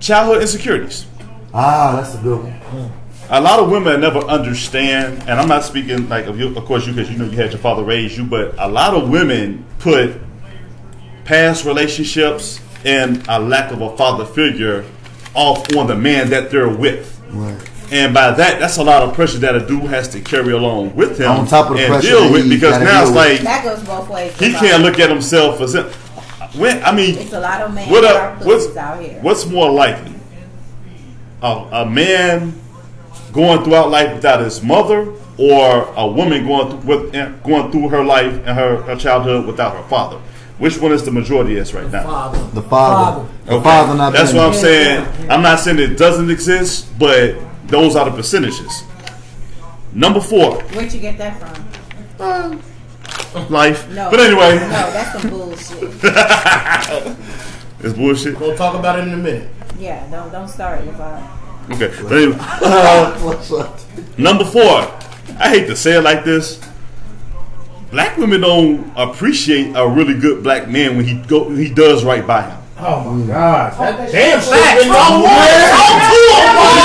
childhood 0.00 0.40
insecurities. 0.42 1.06
Ah, 1.52 1.96
that's 1.96 2.14
a 2.14 2.18
good 2.18 2.42
one. 2.44 2.92
A 3.32 3.40
lot 3.40 3.60
of 3.60 3.70
women 3.70 4.00
never 4.00 4.18
understand, 4.20 5.20
and 5.28 5.32
I'm 5.38 5.48
not 5.48 5.64
speaking 5.64 6.08
like 6.08 6.26
of 6.26 6.38
you, 6.38 6.56
of 6.56 6.64
course, 6.64 6.86
you 6.86 6.92
because 6.92 7.10
you 7.10 7.16
know 7.18 7.24
you 7.26 7.36
had 7.36 7.50
your 7.52 7.60
father 7.60 7.82
raise 7.84 8.16
you, 8.16 8.24
but 8.24 8.54
a 8.58 8.68
lot 8.68 8.94
of 8.94 9.08
women 9.08 9.64
put 9.78 10.14
past 11.24 11.64
relationships 11.64 12.60
and 12.84 13.24
a 13.28 13.38
lack 13.38 13.70
of 13.72 13.80
a 13.82 13.96
father 13.96 14.24
figure 14.24 14.84
off 15.34 15.76
on 15.76 15.86
the 15.86 15.94
man 15.94 16.30
that 16.30 16.50
they're 16.50 16.68
with. 16.68 17.20
Right. 17.30 17.70
And 17.92 18.14
by 18.14 18.30
that, 18.32 18.58
that's 18.60 18.76
a 18.78 18.84
lot 18.84 19.02
of 19.02 19.14
pressure 19.14 19.38
that 19.38 19.54
a 19.54 19.66
dude 19.66 19.82
has 19.84 20.08
to 20.10 20.20
carry 20.20 20.52
along 20.52 20.94
with 20.94 21.18
him 21.20 21.28
On 21.30 21.46
top 21.46 21.70
of 21.70 21.76
the 21.76 21.82
and 21.82 21.92
pressure 21.92 22.06
deal 22.08 22.32
with 22.32 22.48
because 22.48 22.78
now 22.80 23.02
it's 23.02 23.10
like 23.10 23.40
That 23.40 23.64
goes 23.64 23.82
both 23.84 24.08
ways. 24.08 24.32
he 24.38 24.52
can't 24.52 24.82
look 24.84 25.00
at 25.00 25.10
himself 25.10 25.60
as 25.60 25.74
him. 25.74 25.86
When 26.58 26.82
I 26.84 26.92
mean, 26.94 27.16
It's 27.18 27.32
a 27.32 27.40
lot 27.40 27.60
of 27.62 27.74
men 27.74 27.88
what 27.90 28.02
that 28.02 28.14
up? 28.16 28.40
are 28.42 28.44
What's 28.46 28.76
out 28.76 29.00
here. 29.02 29.18
what's 29.22 29.46
more 29.46 29.70
likely? 29.70 30.09
A, 31.42 31.66
a 31.72 31.86
man 31.90 32.60
going 33.32 33.62
throughout 33.64 33.90
life 33.90 34.14
without 34.14 34.40
his 34.40 34.62
mother, 34.62 35.12
or 35.38 35.92
a 35.96 36.06
woman 36.06 36.46
going 36.46 36.68
through, 36.82 36.96
with, 37.12 37.12
going 37.44 37.70
through 37.72 37.88
her 37.88 38.04
life 38.04 38.34
and 38.46 38.58
her, 38.58 38.82
her 38.82 38.96
childhood 38.96 39.46
without 39.46 39.74
her 39.76 39.82
father? 39.88 40.20
Which 40.58 40.78
one 40.78 40.92
is 40.92 41.02
the 41.04 41.10
majority 41.10 41.54
is 41.56 41.72
right 41.72 41.90
now? 41.90 42.02
Father. 42.04 42.38
The 42.52 42.62
father. 42.62 43.26
The 43.46 43.52
Okay. 43.54 43.64
father 43.64 43.94
not 43.94 44.12
That's 44.12 44.32
what 44.34 44.42
I'm 44.46 44.52
saying. 44.52 45.06
I'm 45.30 45.40
not 45.42 45.60
saying 45.60 45.78
it 45.78 45.96
doesn't 45.96 46.30
exist, 46.30 46.86
but 46.98 47.36
those 47.68 47.96
are 47.96 48.04
the 48.04 48.14
percentages. 48.14 48.84
Number 49.94 50.20
four, 50.20 50.60
Where'd 50.74 50.92
you 50.92 51.00
get 51.00 51.16
that 51.18 51.40
from? 52.18 52.60
life. 53.48 53.88
No. 53.90 54.10
But 54.10 54.20
anyway, 54.20 54.56
No, 54.56 54.68
that's 54.92 55.12
some 55.20 55.30
bullshit. 55.30 55.90
it's 57.82 57.94
bullshit. 57.96 58.38
We'll 58.38 58.56
talk 58.56 58.74
about 58.78 58.98
it 58.98 59.08
in 59.08 59.14
a 59.14 59.16
minute. 59.16 59.48
Yeah, 59.78 60.08
don't 60.10 60.30
don't 60.30 60.48
start 60.48 60.84
with 60.86 60.98
uh 61.00 61.20
Okay. 61.72 61.90
But 62.02 62.12
anyway, 62.12 62.36
uh, 62.40 63.18
What's 63.24 63.52
up? 63.52 63.78
Number 64.18 64.44
four, 64.44 64.80
I 65.38 65.48
hate 65.50 65.66
to 65.68 65.76
say 65.76 65.96
it 65.98 66.02
like 66.02 66.24
this. 66.24 66.60
Black 67.90 68.16
women 68.18 68.40
don't 68.42 68.92
appreciate 68.96 69.74
a 69.76 69.86
really 69.88 70.14
good 70.18 70.42
black 70.42 70.68
man 70.68 70.96
when 70.96 71.04
he 71.06 71.14
go 71.26 71.48
when 71.48 71.56
he 71.58 71.68
does 71.72 72.04
right 72.04 72.26
by 72.26 72.42
him. 72.42 72.58
Oh 72.78 73.10
my 73.12 73.26
god. 73.26 73.72
That 73.78 74.10
Damn, 74.10 74.40
shit 74.40 74.50
facts. 74.50 74.82
been 74.84 74.92
Talk 74.92 75.10
number 75.10 75.26
to 75.26 75.34
one. 75.36 75.46
him. 75.46 75.68
Talk 75.74 76.00
to 76.00 76.20
him, 76.30 76.50
boy. 76.56 76.80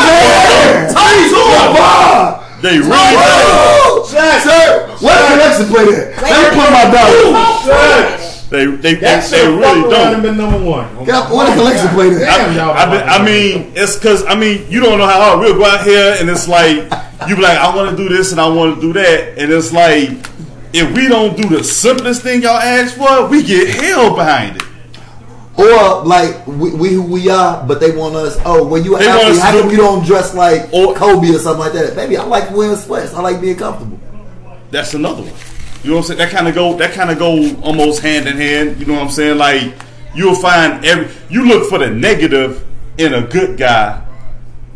Talk 0.91 1.13
to 1.31 1.41
him. 1.45 2.61
They 2.61 2.77
really 2.81 3.15
do. 3.15 4.03
Sir, 4.05 4.89
where 5.01 5.17
the 5.17 5.35
Alexa 5.35 5.65
play 5.69 5.85
that? 5.85 6.17
Let 6.21 6.35
me 6.41 6.57
put 6.57 6.69
my 6.73 6.85
dollar. 6.89 8.24
They 8.49 8.65
they, 8.65 8.75
they, 8.75 8.95
That 8.95 9.29
they 9.29 9.37
shit 9.37 9.47
really 9.47 9.61
fuck 9.61 9.91
around 9.91 10.13
and 10.13 10.13
don't. 10.13 10.21
been 10.21 10.37
number 10.37 10.63
one. 10.69 10.85
Yeah, 11.07 11.31
Where 11.33 11.55
the 11.55 11.61
Alexa 11.61 11.87
play 11.89 12.09
that? 12.11 12.19
Damn, 12.19 12.55
y'all. 12.55 12.71
I, 12.71 12.85
been- 12.85 13.09
I 13.09 13.25
mean, 13.25 13.73
it's 13.75 13.95
because 13.95 14.23
I 14.25 14.35
mean 14.35 14.69
you 14.69 14.79
don't 14.81 14.99
know 14.99 15.07
how 15.07 15.19
hard 15.19 15.39
we'll 15.39 15.57
go 15.57 15.65
out 15.65 15.83
here 15.83 16.15
and 16.19 16.29
it's 16.29 16.47
like 16.47 16.77
you 17.27 17.35
be 17.35 17.41
like 17.41 17.57
I 17.57 17.75
want 17.75 17.89
to 17.89 17.97
do 17.97 18.07
this 18.07 18.31
and 18.31 18.39
I 18.39 18.47
want 18.47 18.75
to 18.75 18.81
do 18.81 18.93
that 18.93 19.37
and 19.39 19.51
it's 19.51 19.73
like 19.73 20.09
if 20.73 20.95
we 20.95 21.07
don't 21.07 21.35
do 21.35 21.47
the 21.49 21.63
simplest 21.63 22.21
thing 22.21 22.41
y'all 22.43 22.51
ask 22.57 22.95
for, 22.97 23.27
we 23.29 23.41
get 23.41 23.69
hell 23.69 24.13
behind 24.15 24.57
it. 24.57 24.63
Or 25.57 26.03
like 26.03 26.45
we, 26.45 26.73
we 26.75 26.89
who 26.93 27.01
we 27.01 27.29
are, 27.29 27.65
but 27.65 27.79
they 27.79 27.95
want 27.95 28.13
us. 28.15 28.37
Oh, 28.45 28.67
when 28.67 28.83
you 28.83 28.97
They 28.99 29.07
want 29.07 29.21
athlete, 29.23 29.41
how 29.41 29.51
come 29.57 29.69
do- 29.69 29.71
you 29.75 29.81
don't 29.81 30.05
dress 30.05 30.35
like 30.35 30.71
Or- 30.73 30.93
Kobe 30.93 31.29
or 31.29 31.39
something 31.39 31.61
like 31.61 31.71
that? 31.73 31.95
Baby, 31.95 32.17
I 32.17 32.23
like 32.25 32.51
wearing 32.51 32.75
sweats. 32.75 33.13
I 33.13 33.21
like 33.21 33.39
being 33.41 33.55
comfortable. 33.55 33.97
That's 34.69 34.93
another 34.93 35.23
one. 35.23 35.33
You 35.85 35.91
know 35.91 35.97
what 35.97 36.09
I'm 36.09 36.17
saying? 36.17 36.17
That 36.17 36.31
kind 36.31 36.47
of 36.47 36.55
go. 36.55 36.75
That 36.77 36.93
kind 36.93 37.11
of 37.11 37.19
go 37.19 37.55
almost 37.61 38.01
hand 38.01 38.27
in 38.27 38.37
hand. 38.37 38.79
You 38.79 38.87
know 38.87 38.93
what 38.93 39.03
I'm 39.03 39.11
saying? 39.11 39.37
Like 39.37 39.71
you'll 40.15 40.33
find 40.33 40.83
every. 40.83 41.13
You 41.29 41.47
look 41.47 41.69
for 41.69 41.77
the 41.77 41.91
negative 41.91 42.65
in 42.97 43.13
a 43.13 43.21
good 43.21 43.55
guy, 43.55 44.03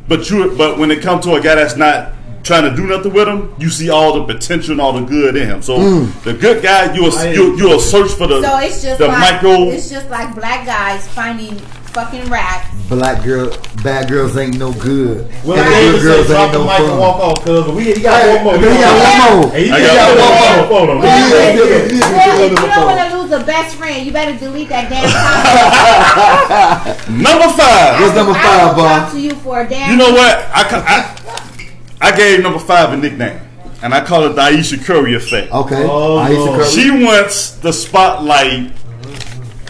but 0.08 0.30
you. 0.30 0.56
But 0.56 0.78
when 0.78 0.92
it 0.92 1.02
comes 1.02 1.26
to 1.26 1.34
a 1.34 1.42
guy 1.42 1.56
that's 1.56 1.76
not 1.76 2.14
trying 2.44 2.70
to 2.70 2.76
do 2.76 2.86
nothing 2.86 3.12
with 3.12 3.28
him, 3.28 3.56
you 3.58 3.70
see 3.72 3.90
all 3.90 4.20
the 4.20 4.32
potential 4.32 4.74
and 4.74 4.82
all 4.82 4.94
the 4.94 5.04
good 5.04 5.36
in 5.36 5.48
him. 5.48 5.64
So 5.64 5.80
mm. 5.80 6.24
the 6.24 6.34
good 6.34 6.62
guy, 6.62 6.94
you'll 6.94 7.12
you'll, 7.34 7.58
you'll 7.58 7.80
search 7.80 8.12
for 8.12 8.28
the 8.28 8.44
So 8.44 8.60
it's 8.60 8.84
just 8.84 9.00
the 9.00 9.08
like 9.08 9.42
micro. 9.42 9.70
it's 9.70 9.90
just 9.90 10.12
like 10.12 10.36
black 10.36 10.68
guys 10.68 11.08
finding 11.08 11.60
fucking 11.90 12.30
rats. 12.30 12.68
Black 12.90 13.24
girl, 13.24 13.50
bad 13.84 14.10
girls 14.10 14.36
ain't 14.38 14.58
no 14.58 14.74
good. 14.74 15.30
Well, 15.46 15.58
and 15.60 15.96
good 15.96 16.02
girls 16.02 16.30
ain't 16.32 16.54
no 16.54 16.64
mic 16.66 16.80
and 16.80 16.88
fun. 16.90 17.00
walk 17.00 17.18
off, 17.22 17.44
cuz. 17.46 17.68
We, 17.76 17.94
he 17.94 18.02
got 18.02 18.22
Hey, 18.22 18.36
one 18.36 18.44
more. 18.46 18.58
he 18.58 18.62
got 18.66 19.30
one 19.30 19.42
more. 19.42 19.52
Hey, 19.52 19.64
he 19.66 19.70
got 19.70 19.80
got 19.80 20.10
one 20.10 20.18
one 20.18 20.58
more. 20.58 20.78
Hold 20.80 20.90
on. 20.90 21.02
If 21.06 21.92
you 21.94 22.56
don't 22.56 22.86
want 22.86 23.12
to 23.12 23.18
lose 23.18 23.32
a 23.32 23.46
best 23.46 23.76
friend, 23.76 24.06
you 24.06 24.12
better 24.12 24.38
delete 24.38 24.70
that 24.70 24.90
damn 24.90 25.06
comment. 25.10 27.00
number 27.24 27.50
five. 27.54 28.02
What's 28.02 28.16
number 28.16 28.34
five, 28.34 28.76
will 28.76 28.84
Bob? 28.84 29.04
talk 29.04 29.12
to 29.14 29.20
you 29.20 29.36
for 29.36 29.62
a 29.62 29.70
damn. 29.70 29.92
You 29.92 29.98
know 29.98 30.12
what? 30.12 30.38
I, 30.54 31.16
I 32.02 32.08
I 32.12 32.16
gave 32.16 32.42
number 32.42 32.60
five 32.60 32.92
a 32.94 32.98
nickname, 32.98 33.40
and 33.84 33.94
I 33.94 34.04
call 34.04 34.24
it 34.26 34.34
the 34.34 34.42
Ayesha 34.42 34.78
Curry 34.78 35.14
effect. 35.16 35.52
Okay. 35.52 35.86
Oh, 35.88 36.18
Ayesha 36.18 36.58
Curry. 36.58 36.66
She 36.70 36.90
wants 37.06 37.52
the 37.58 37.72
spotlight 37.74 38.72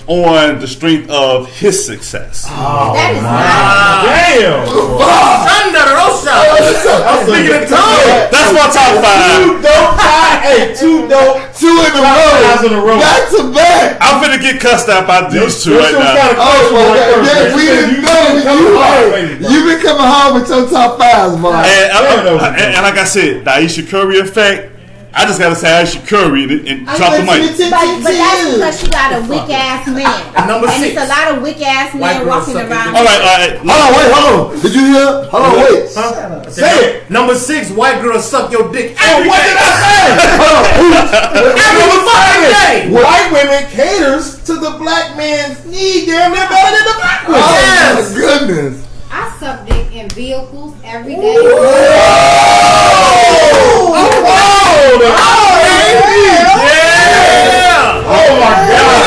on 0.09 0.57
the 0.57 0.65
strength 0.67 1.05
of 1.13 1.45
his 1.53 1.77
success. 1.85 2.49
Oh, 2.49 2.97
that 2.97 3.13
is 3.13 3.21
not. 3.21 4.09
Damn. 4.09 4.65
Thunder 4.65 5.85
Rosa. 5.93 6.33
Oh, 6.33 7.05
I'm 7.05 7.21
speaking 7.29 7.53
in 7.53 7.63
tongues. 7.69 8.33
That's 8.33 8.49
my 8.49 8.65
top 8.73 8.97
five. 9.05 9.21
Two 9.37 9.61
five. 9.61 9.69
dope 9.69 9.93
guys. 10.01 10.41
Hey, 10.41 10.73
two 10.73 11.05
dope. 11.05 11.37
Two 11.53 11.77
in 11.85 11.93
a 11.93 12.01
Guys 12.01 12.65
in 12.65 12.73
a 12.73 12.81
row. 12.81 12.97
row. 12.97 12.99
Back 12.99 13.29
to 13.37 13.53
back. 13.53 14.01
I'm 14.01 14.17
finna 14.17 14.41
get 14.41 14.57
cussed 14.59 14.89
out 14.89 15.05
by 15.05 15.29
these 15.29 15.61
two 15.63 15.77
Your 15.77 15.85
right 15.85 15.93
shit 15.93 16.01
was 16.01 16.09
now. 16.09 16.25
kinda 16.25 16.41
Oh 16.41 16.57
close 16.57 16.73
my 16.73 16.89
God! 16.89 17.21
Yeah, 17.29 17.53
we 17.53 17.61
You 17.61 17.69
didn't 17.69 18.01
know 18.01 18.25
you 18.25 18.41
you. 18.41 18.49
coming 18.49 18.73
hard, 18.81 19.13
Hey, 19.13 19.29
you 19.45 19.57
been 19.61 19.79
coming 19.85 20.09
home 20.09 20.31
with 20.41 20.49
your 20.49 20.65
top 20.69 20.97
fives, 20.97 21.37
man. 21.37 21.53
And, 21.53 21.85
Damn, 21.93 22.49
and, 22.49 22.73
and 22.73 22.81
like 22.81 22.97
I 22.97 23.03
said, 23.05 23.45
the 23.45 23.51
Ayesha 23.53 23.83
Curry 23.85 24.17
effect. 24.19 24.73
I 25.11 25.25
just 25.25 25.39
gotta 25.39 25.55
say 25.55 25.73
I 25.73 25.81
Ayesha 25.81 26.05
Curry 26.05 26.43
and, 26.43 26.67
and 26.69 26.85
drop 26.85 27.17
the 27.17 27.25
mic. 27.25 27.41
But, 27.41 28.05
but 28.05 28.13
that's 28.13 28.45
because 28.53 28.83
you 28.83 28.89
got 28.93 29.09
a 29.17 29.21
weak 29.25 29.49
ass 29.49 29.87
man. 29.89 30.05
Number 30.47 30.69
and 30.69 30.77
six. 30.77 30.93
it's 30.93 31.01
a 31.01 31.09
lot 31.09 31.33
of 31.33 31.41
weak 31.41 31.61
ass 31.65 31.95
men 31.97 32.27
walking 32.27 32.55
around. 32.55 32.93
All 32.93 33.01
right, 33.01 33.21
all 33.21 33.37
right. 33.41 33.57
Hold 33.57 33.81
on, 33.81 33.91
wait, 33.97 34.09
hold 34.13 34.53
on. 34.53 34.61
Did 34.61 34.73
you 34.75 34.85
hear? 34.93 35.25
Hold 35.33 35.43
on, 35.49 35.53
wait. 35.57 35.89
Say 36.53 36.69
it. 36.69 37.09
Number 37.09 37.33
six, 37.33 37.71
white 37.71 38.01
girls 38.01 38.29
suck 38.29 38.51
your 38.51 38.71
dick. 38.71 38.95
Oh, 39.01 39.25
what 39.25 39.41
did 39.41 39.57
I 39.57 39.69
say? 39.81 40.13
Every 41.57 41.89
fucking 42.05 42.53
day. 42.53 42.93
White 42.93 43.29
women 43.33 43.65
caters 43.73 44.37
to 44.45 44.53
the 44.61 44.77
black 44.77 45.17
man's 45.17 45.65
need 45.65 46.05
damn 46.05 46.31
near 46.31 46.47
better 46.47 46.69
than 46.77 46.85
the 46.85 46.97
black 47.01 47.27
women. 47.27 47.41
Oh 47.41 47.49
women. 47.49 47.65
Yes. 47.65 47.97
Oh, 47.97 48.13
my 48.13 48.21
goodness. 48.21 48.85
I 49.11 49.37
suck 49.39 49.65
dick 49.65 49.91
in 49.91 50.07
vehicles 50.09 50.75
every 50.83 51.15
day. 51.15 51.33
Oh, 54.79 54.95
oh, 54.95 55.09
yeah. 56.63 58.05
Oh 58.09 58.29
my 58.39 58.53
god. 58.71 59.03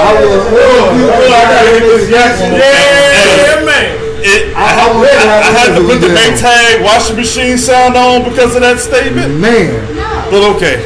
I 0.00 0.14
was. 0.22 0.44
Oh, 0.50 0.60
oh 0.60 1.34
I 1.34 1.42
gotta 1.50 1.70
hit 1.70 1.82
this 1.82 2.04
Jackson. 2.10 2.52
Yeah, 2.54 3.64
man. 3.64 3.86
It, 4.22 4.54
I, 4.54 4.58
I- 4.60 4.76
I 4.80 4.92
was 4.92 5.08
I- 5.08 5.10
ready. 5.10 5.28
I 5.28 5.50
had 5.58 5.70
to 5.78 5.82
put 5.86 5.98
the 6.00 6.08
Yeah. 6.08 6.18
Maytag 6.18 6.84
washing 6.84 7.16
machine 7.16 7.58
sound 7.58 7.96
on 7.96 8.24
because 8.28 8.54
of 8.54 8.60
that 8.62 8.78
statement. 8.78 9.38
Man, 9.40 9.72
No. 9.96 10.28
But 10.30 10.42
okay. 10.56 10.76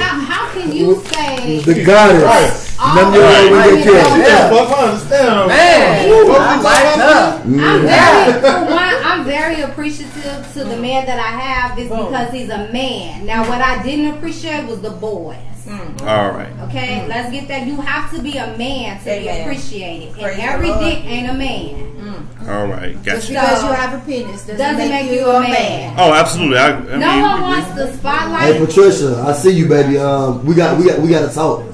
How, 0.00 0.20
how 0.20 0.52
can 0.52 0.72
you 0.72 1.02
say 1.12 1.60
the 1.60 1.82
goddess. 1.84 2.71
All 2.82 2.96
None 2.96 3.06
of 3.08 3.14
your 3.14 3.22
the 3.22 3.28
women 3.28 3.52
women 3.52 3.78
get 3.78 3.84
don't 3.84 3.94
killed. 3.94 4.26
Yeah, 4.26 4.50
fuck, 4.50 4.78
I 4.78 4.84
understand. 4.90 5.48
Man, 5.48 6.08
Woo. 6.08 6.32
I 6.32 6.60
like 6.60 6.94
her. 6.98 7.42
I'm 7.44 7.82
very, 7.86 8.32
for 8.42 8.64
one, 8.74 8.94
I'm 9.04 9.24
very 9.24 9.60
appreciative 9.62 10.52
to 10.54 10.64
the 10.64 10.76
man 10.76 11.06
that 11.06 11.18
I 11.18 11.30
have 11.40 11.78
is 11.78 11.88
because 11.88 12.32
he's 12.32 12.50
a 12.50 12.72
man. 12.72 13.24
Now, 13.24 13.48
what 13.48 13.60
I 13.60 13.82
didn't 13.82 14.14
appreciate 14.16 14.66
was 14.66 14.80
the 14.80 14.90
boys. 14.90 15.36
Mm. 15.64 16.02
All 16.02 16.32
right. 16.32 16.50
Okay, 16.68 17.02
mm. 17.04 17.08
let's 17.08 17.30
get 17.30 17.46
that. 17.46 17.68
You 17.68 17.76
have 17.76 18.10
to 18.12 18.20
be 18.20 18.36
a 18.36 18.56
man 18.58 18.98
to 18.98 19.04
be 19.04 19.10
Amen. 19.28 19.42
appreciated, 19.42 20.12
Praise 20.14 20.34
and 20.34 20.38
the 20.38 20.42
every 20.42 20.68
Lord. 20.68 20.80
dick 20.80 21.04
ain't 21.04 21.30
a 21.30 21.34
man. 21.34 21.92
Mm. 22.02 22.48
All 22.48 22.66
right. 22.66 22.94
gotcha. 23.04 23.10
Just 23.20 23.32
Gotcha. 23.32 23.46
because 23.46 23.62
you 23.62 23.72
have 23.72 24.02
a 24.02 24.04
penis 24.04 24.40
doesn't, 24.40 24.56
Doesn't 24.58 24.78
make, 24.88 25.06
make 25.06 25.20
you 25.20 25.26
a 25.30 25.40
man. 25.40 25.94
Oh, 25.96 26.12
absolutely. 26.12 26.58
I, 26.58 26.70
I 26.72 26.80
mean, 26.80 26.98
No 26.98 27.20
one 27.20 27.40
wants 27.42 27.72
the 27.74 27.92
spotlight. 27.96 28.54
Hey 28.56 28.66
Patricia, 28.66 29.24
I 29.24 29.32
see 29.34 29.50
you, 29.52 29.68
baby. 29.68 29.98
Um, 29.98 30.44
we 30.44 30.56
got, 30.56 30.76
we 30.76 30.86
got, 30.88 30.98
we 30.98 31.08
got 31.08 31.28
to 31.28 31.32
talk. 31.32 31.64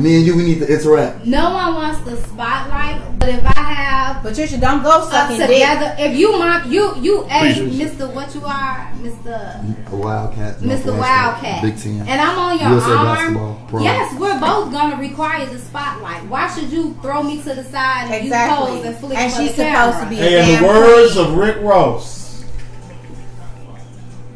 Me 0.00 0.16
and 0.16 0.26
you, 0.26 0.36
we 0.36 0.44
need 0.44 0.58
to 0.60 0.66
interact. 0.72 1.24
No 1.26 1.50
one 1.52 1.74
wants 1.74 2.00
the 2.08 2.16
spotlight, 2.28 3.18
but 3.18 3.28
if 3.30 3.44
I 3.44 3.60
have 3.62 4.22
Patricia, 4.22 4.58
don't 4.58 4.82
go 4.82 5.06
sucking 5.08 5.38
dick. 5.38 5.48
together. 5.48 5.94
If 5.98 6.16
you 6.16 6.38
mind, 6.38 6.72
you 6.72 6.94
you 7.00 7.24
as 7.30 7.56
Please. 7.58 7.90
Mr. 7.90 8.12
What 8.14 8.34
you 8.34 8.44
are, 8.44 8.90
Mr. 9.02 9.92
A 9.92 9.96
Wildcat. 9.96 10.58
Mr. 10.60 10.96
Wildcat. 10.96 11.62
Big 11.62 11.76
Ten. 11.78 12.00
And 12.06 12.20
I'm 12.20 12.38
on 12.38 12.58
your 12.58 12.68
USA 12.70 12.92
arm. 12.92 13.56
pro. 13.68 13.82
Yes, 13.82 14.18
we're 14.18 14.38
both 14.40 14.70
gonna 14.72 14.96
require 14.96 15.44
the 15.46 15.58
spotlight. 15.58 16.24
Why 16.26 16.48
should 16.54 16.70
you 16.70 16.94
throw 17.02 17.22
me 17.22 17.38
to 17.42 17.54
the 17.54 17.64
side 17.64 18.06
and 18.10 18.24
Exactly. 18.24 18.70
you 18.70 18.76
pose 18.76 18.86
and 18.86 18.96
flick 18.98 19.18
And 19.18 19.32
for 19.32 19.40
she's 19.40 19.50
supposed 19.50 19.72
camera? 19.72 20.04
to 20.04 20.10
be- 20.10 20.16
Hey, 20.16 20.54
in 20.56 20.62
the 20.62 20.68
words 20.68 21.12
queen. 21.14 21.26
of 21.26 21.34
Rick 21.36 21.56
Ross, 21.62 22.27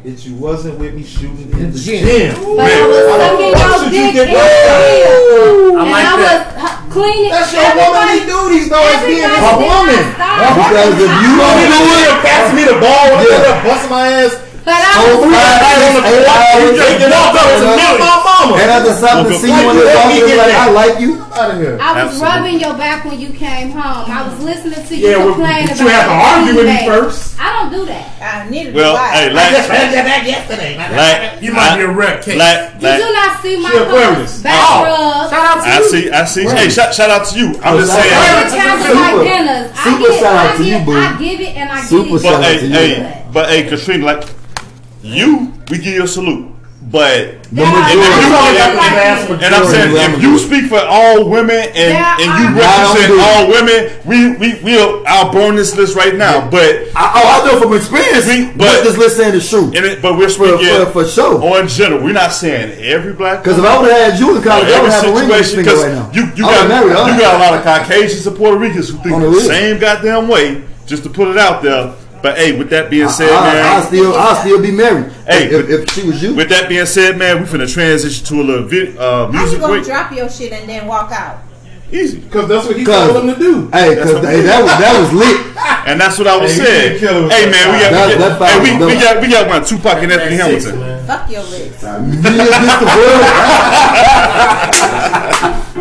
if 0.03 0.25
you 0.25 0.35
wasn't 0.35 0.77
with 0.79 0.93
me 0.95 1.03
shooting 1.03 1.47
in 1.53 1.71
the 1.71 1.79
gym, 1.79 2.35
But 2.35 2.67
I 2.67 2.83
was 2.83 3.03
sucking 3.07 3.55
Why 3.55 3.63
your 3.63 3.79
should 3.79 3.93
you 3.93 4.11
get 4.11 4.27
in 4.27 4.33
wet? 4.35 4.51
the 4.51 4.73
I 5.73 5.81
and 5.83 5.91
like 5.91 6.03
I 6.03 6.15
that. 6.19 6.43
was 6.43 6.59
uh, 6.59 6.91
cleaning. 6.91 7.31
that's 7.31 7.51
your 7.55 7.63
everybody- 7.63 7.87
womanly 7.87 8.21
duties, 8.27 8.67
though, 8.67 8.83
as 8.83 8.99
being 9.07 9.23
a 9.23 9.31
woman. 9.63 10.03
not 10.19 10.19
stop. 10.19 10.59
Because 10.59 10.93
if 10.99 11.11
you 11.23 11.31
don't 11.39 11.59
do 11.71 11.81
it, 12.03 12.11
Pass 12.23 12.47
me 12.55 12.63
the 12.67 12.77
ball, 12.83 13.05
when 13.15 13.23
Yeah. 13.27 13.35
I'm 13.35 13.43
there 13.43 13.63
busting 13.63 13.89
my 13.91 14.07
ass. 14.27 14.33
But 14.63 14.79
I 14.79 14.95
was 14.95 15.27
my 15.27 15.35
Right 15.35 15.59
God. 15.59 15.75
on 15.83 15.91
the 15.93 16.07
Eight 16.07 16.23
floor, 16.23 16.39
hours. 16.39 16.63
you 16.63 16.71
just 16.79 16.99
get 16.99 17.11
up 17.11 17.33
there 17.35 17.51
and 17.51 17.63
And 17.67 17.75
knock 17.83 17.99
my 17.99 18.15
mama. 18.23 18.55
and 18.63 18.71
after 18.71 18.93
something, 18.95 19.27
Woke 19.27 19.35
up 19.35 19.41
see 19.43 19.51
you 19.51 19.59
in 19.59 19.75
the 19.75 19.83
like, 19.83 19.95
let 19.95 20.07
me 20.07 20.15
office, 20.23 20.29
get 20.31 20.37
like, 20.39 20.51
that. 20.55 20.63
I 20.63 20.71
like 20.71 20.95
you. 21.03 21.11
Out 21.33 21.49
of 21.51 21.57
here. 21.59 21.75
I 21.81 21.89
was 21.91 22.13
Absolutely. 22.13 22.23
rubbing 22.23 22.57
your 22.63 22.75
back 22.79 22.99
when 23.03 23.17
you 23.19 23.29
came 23.33 23.71
home. 23.75 24.05
I 24.07 24.19
was 24.23 24.37
listening 24.39 24.79
to 24.87 24.93
you 24.95 25.03
Yeah, 25.09 25.17
well, 25.17 25.33
complain 25.35 25.65
but 25.67 25.75
about 25.75 25.83
you 25.83 25.87
have 25.91 26.05
to 26.07 26.13
your 26.13 26.23
argue 26.31 26.53
with 26.55 26.67
me 26.69 26.77
teammate. 26.79 26.87
first. 26.87 27.19
I 27.41 27.47
don't 27.59 27.71
do 27.75 27.81
that. 27.91 28.05
I 28.23 28.49
needed 28.49 28.71
Well, 28.73 28.93
to 28.95 29.01
lie. 29.03 29.11
hey, 29.19 29.27
I 29.27 29.33
like, 29.33 29.51
just 29.51 29.67
had 29.67 29.87
that 29.91 30.05
back 30.07 30.23
yesterday. 30.23 30.71
like, 30.79 31.41
You 31.43 31.51
might 31.51 31.75
be 31.75 31.83
a 31.83 31.91
rep 31.91 32.23
case. 32.23 32.37
like, 32.39 32.79
Did 32.79 32.83
like, 32.87 32.99
you 33.03 33.09
not 33.11 33.31
see 33.43 33.55
my 33.59 33.67
She 33.69 33.77
Aquarius. 33.83 34.31
post? 34.31 34.43
Back 34.47 34.61
Oh. 34.63 34.79
rub. 34.87 35.29
Shout 35.33 35.43
out 35.43 35.59
to 35.59 35.67
you. 35.67 35.73
I 35.73 35.79
you. 35.79 35.89
see, 35.91 36.03
I 36.11 36.23
see. 36.23 36.43
Hey, 36.47 36.69
shout, 36.69 36.93
shout 36.95 37.09
out 37.09 37.25
to 37.27 37.33
you. 37.35 37.47
I'm 37.65 37.75
just 37.83 37.91
shout 37.91 37.99
saying. 37.99 38.13
out. 38.15 38.23
Every 38.31 38.47
time 38.55 38.79
Super. 38.79 38.87
it's 38.87 38.95
like 38.95 39.19
dinners, 39.27 39.67
I 39.75 39.83
Super 39.83 40.07
get, 40.07 40.19
shout 40.23 40.35
out 40.39 40.53
I 40.53 40.55
to 40.55 40.63
you, 40.63 40.77
get, 40.79 40.85
boo. 40.85 40.95
I 40.95 41.17
give 41.19 41.39
it 41.41 41.53
and 41.59 41.67
I 41.69 41.81
Super 41.83 42.03
get 42.07 42.15
it. 42.15 42.21
shout 42.23 42.31
But 42.31 42.39
out 42.39 42.43
hey, 42.45 42.57
to 42.59 42.65
you. 42.67 42.73
hey, 42.73 43.23
but 43.33 43.49
hey, 43.49 43.63
Katrina, 43.67 44.05
like 44.05 44.23
you, 45.03 45.53
we 45.69 45.77
give 45.77 45.93
you 45.93 46.03
a 46.03 46.07
salute. 46.07 46.49
But 46.91 47.43
The 47.43 47.63
There 47.63 47.65
are 47.65 47.71
majority- 47.71 47.95
a 47.95 48.03
lot 48.03 48.11
of 48.11 48.17
You 48.17 48.23
people 48.23 48.37
only 48.37 48.53
like 48.53 48.75
got 48.75 49.27
the 49.27 49.33
me. 49.37 49.45
and 49.45 49.55
I'm 49.55 49.65
saying 49.65 49.95
if 49.95 50.21
you 50.21 50.37
speak 50.37 50.65
for 50.67 50.79
all 50.83 51.23
women 51.29 51.55
and, 51.55 51.73
There 51.73 52.15
and 52.19 52.29
you 52.43 52.45
are- 52.49 52.59
represent 52.59 53.19
I 53.19 53.23
all 53.23 53.47
women, 53.47 53.79
we 54.03 54.35
we 54.35 54.59
we'll 54.61 55.01
I'll 55.07 55.31
burn 55.31 55.55
this 55.55 55.75
list 55.77 55.95
right 55.95 56.13
now. 56.13 56.49
But 56.51 56.91
I, 56.93 57.11
oh, 57.15 57.41
I 57.41 57.47
know 57.47 57.61
from 57.61 57.73
experience, 57.73 58.27
We- 58.27 58.45
but 58.57 58.57
but- 58.57 58.83
this 58.83 58.97
list 58.97 59.15
saying 59.15 59.31
the 59.33 59.39
truth. 59.41 59.73
in 59.73 59.85
it, 59.85 60.01
but 60.01 60.17
we're 60.17 60.27
For, 60.29 60.45
speaking 60.57 60.75
for, 60.87 60.91
for 60.91 61.05
sure. 61.05 61.41
on 61.55 61.67
general. 61.69 62.03
We're 62.03 62.11
not 62.13 62.33
saying 62.33 62.77
every 62.83 63.13
black 63.13 63.43
Because 63.43 63.59
if 63.59 63.65
I 63.65 63.79
would 63.81 63.89
have 63.89 64.11
had 64.11 64.19
you 64.19 64.35
in 64.35 64.43
college, 64.43 64.67
I 64.67 64.71
every 64.71 64.81
would 64.83 64.91
have 64.91 65.03
a 65.07 65.13
ring 65.13 65.29
situation 65.29 65.59
because 65.63 65.83
right 65.85 65.93
now. 65.93 66.09
you 66.13 66.23
you 66.35 66.43
got 66.43 66.67
married, 66.67 66.89
you 66.89 67.19
got 67.19 67.35
a 67.35 67.39
lot 67.39 67.53
of 67.53 67.63
Caucasians 67.63 68.27
and 68.27 68.35
Puerto 68.35 68.57
Ricans 68.57 68.89
who 68.89 68.97
think 68.97 69.21
the 69.21 69.29
the 69.29 69.39
same 69.39 69.79
goddamn 69.79 70.27
way. 70.27 70.61
Just 70.85 71.03
to 71.03 71.09
put 71.09 71.29
it 71.29 71.37
out 71.37 71.63
there. 71.63 71.93
But 72.23 72.37
hey, 72.37 72.57
with 72.57 72.69
that 72.69 72.89
being 72.89 73.09
said, 73.09 73.29
I, 73.29 73.53
man, 73.53 73.65
I, 73.65 73.77
I 73.79 73.81
still, 73.81 74.15
I 74.15 74.33
still 74.39 74.61
be 74.61 74.71
married. 74.71 75.11
Hey, 75.27 75.47
if, 75.51 75.69
if 75.69 75.89
she 75.91 76.07
was 76.07 76.23
you, 76.23 76.33
With 76.33 76.47
that 76.49 76.69
being 76.69 76.85
said, 76.85 77.17
man, 77.17 77.41
we 77.41 77.45
finna 77.45 77.67
transition 77.71 78.25
to 78.27 78.35
a 78.41 78.43
little 78.43 78.63
vid, 78.65 78.97
uh, 78.97 79.27
How 79.27 79.31
you 79.33 79.37
music 79.39 79.59
gonna 79.59 79.73
break. 79.73 79.83
drop 79.83 80.11
your 80.13 80.29
shit 80.29 80.53
and 80.53 80.69
then 80.69 80.87
walk 80.87 81.11
out? 81.11 81.41
Easy, 81.91 82.21
Because 82.21 82.47
that's 82.47 82.65
what 82.65 82.77
he 82.77 82.85
told 82.85 83.17
him 83.17 83.27
to 83.35 83.39
do. 83.39 83.67
hey, 83.71 83.93
because 83.95 84.23
hey, 84.25 84.39
that 84.41 84.63
was 84.63 84.71
that 84.79 84.97
was 84.99 85.11
lit. 85.13 85.35
and 85.85 85.99
that's 86.01 86.17
what 86.17 86.25
I 86.27 86.37
was 86.37 86.49
Hey, 86.55 86.63
saying. 86.63 86.81
didn't 86.93 86.99
kill 87.01 87.17
him 87.17 87.23
with 87.25 87.33
Hey, 87.33 87.45
man, 87.51 87.67
we 87.73 87.79
got, 87.83 87.91
That- 87.91 88.07
we, 88.07 88.15
that 88.17 88.39
got, 88.39 88.49
hey, 88.49 88.59
we, 88.63 88.71
we 88.87 88.93
got 89.03 89.21
we 89.21 89.27
got 89.27 89.47
one 89.49 89.63
Tupac 89.65 90.01
and 90.01 90.11
Anthony 90.13 90.37
That's 90.37 90.63
six, 90.63 90.73
Hamilton. 90.73 91.05
Fuck 91.05 91.29
your 91.29 91.43
lips. 91.43 91.83